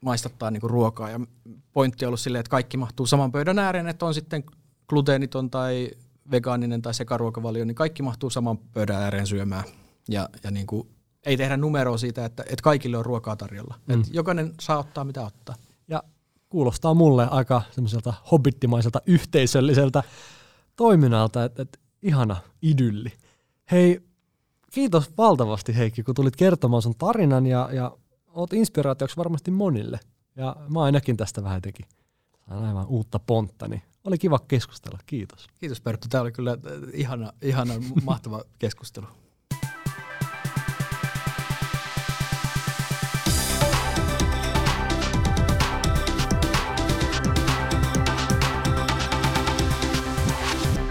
maistattaa 0.00 0.50
niin 0.50 0.60
kuin 0.60 0.70
ruokaa. 0.70 1.10
Ja 1.10 1.20
pointti 1.72 2.04
on 2.04 2.08
ollut 2.08 2.20
silleen, 2.20 2.40
että 2.40 2.50
kaikki 2.50 2.76
mahtuu 2.76 3.06
saman 3.06 3.32
pöydän 3.32 3.58
ääreen, 3.58 3.88
että 3.88 4.06
on 4.06 4.14
sitten 4.14 4.44
gluteeniton 4.88 5.50
tai 5.50 5.90
vegaaninen 6.30 6.82
tai 6.82 6.94
sekaruokavalio, 6.94 7.64
niin 7.64 7.74
kaikki 7.74 8.02
mahtuu 8.02 8.30
saman 8.30 8.58
pöydän 8.58 9.02
ääreen 9.02 9.26
syömään. 9.26 9.64
Ja, 10.08 10.28
ja 10.44 10.50
niin 10.50 10.66
kuin, 10.66 10.88
ei 11.26 11.36
tehdä 11.36 11.56
numeroa 11.56 11.98
siitä, 11.98 12.24
että, 12.24 12.42
että 12.42 12.62
kaikille 12.62 12.98
on 12.98 13.04
ruokaa 13.04 13.36
tarjolla. 13.36 13.74
Mm. 13.86 13.94
Että 13.94 14.08
jokainen 14.12 14.52
saa 14.60 14.78
ottaa 14.78 15.04
mitä 15.04 15.26
ottaa. 15.26 15.54
Ja 15.88 16.02
kuulostaa 16.48 16.94
mulle 16.94 17.28
aika 17.30 17.62
semmoiselta 17.70 18.14
hobbittimaiselta 18.30 19.02
yhteisölliseltä 19.06 20.02
toiminnalta, 20.76 21.44
että, 21.44 21.62
että 21.62 21.78
ihana 22.02 22.36
idylli. 22.62 23.12
Hei, 23.70 24.00
kiitos 24.70 25.10
valtavasti 25.18 25.76
Heikki, 25.76 26.02
kun 26.02 26.14
tulit 26.14 26.36
kertomaan 26.36 26.82
sun 26.82 26.94
tarinan 26.98 27.46
ja, 27.46 27.68
ja 27.72 27.96
oot 28.32 28.52
inspiraatioksi 28.52 29.16
varmasti 29.16 29.50
monille. 29.50 30.00
Ja 30.36 30.56
mä 30.68 30.82
ainakin 30.82 31.16
tästä 31.16 31.42
vähän 31.42 31.62
teki. 31.62 31.82
Saan 32.48 32.64
aivan 32.64 32.86
uutta 32.86 33.18
pontta, 33.18 33.68
niin 33.68 33.82
oli 34.04 34.18
kiva 34.18 34.38
keskustella. 34.38 34.98
Kiitos. 35.06 35.46
Kiitos 35.60 35.80
Perttu. 35.80 36.08
Tämä 36.10 36.22
oli 36.22 36.32
kyllä 36.32 36.50
äh, 36.50 36.58
ihana, 36.92 37.32
ihana 37.42 37.74
mahtava 38.04 38.42
keskustelu. 38.58 39.06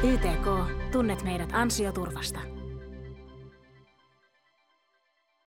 YTK. 0.04 0.48
Tunnet 0.92 1.24
meidät 1.24 1.50
ansioturvasta. 1.54 2.57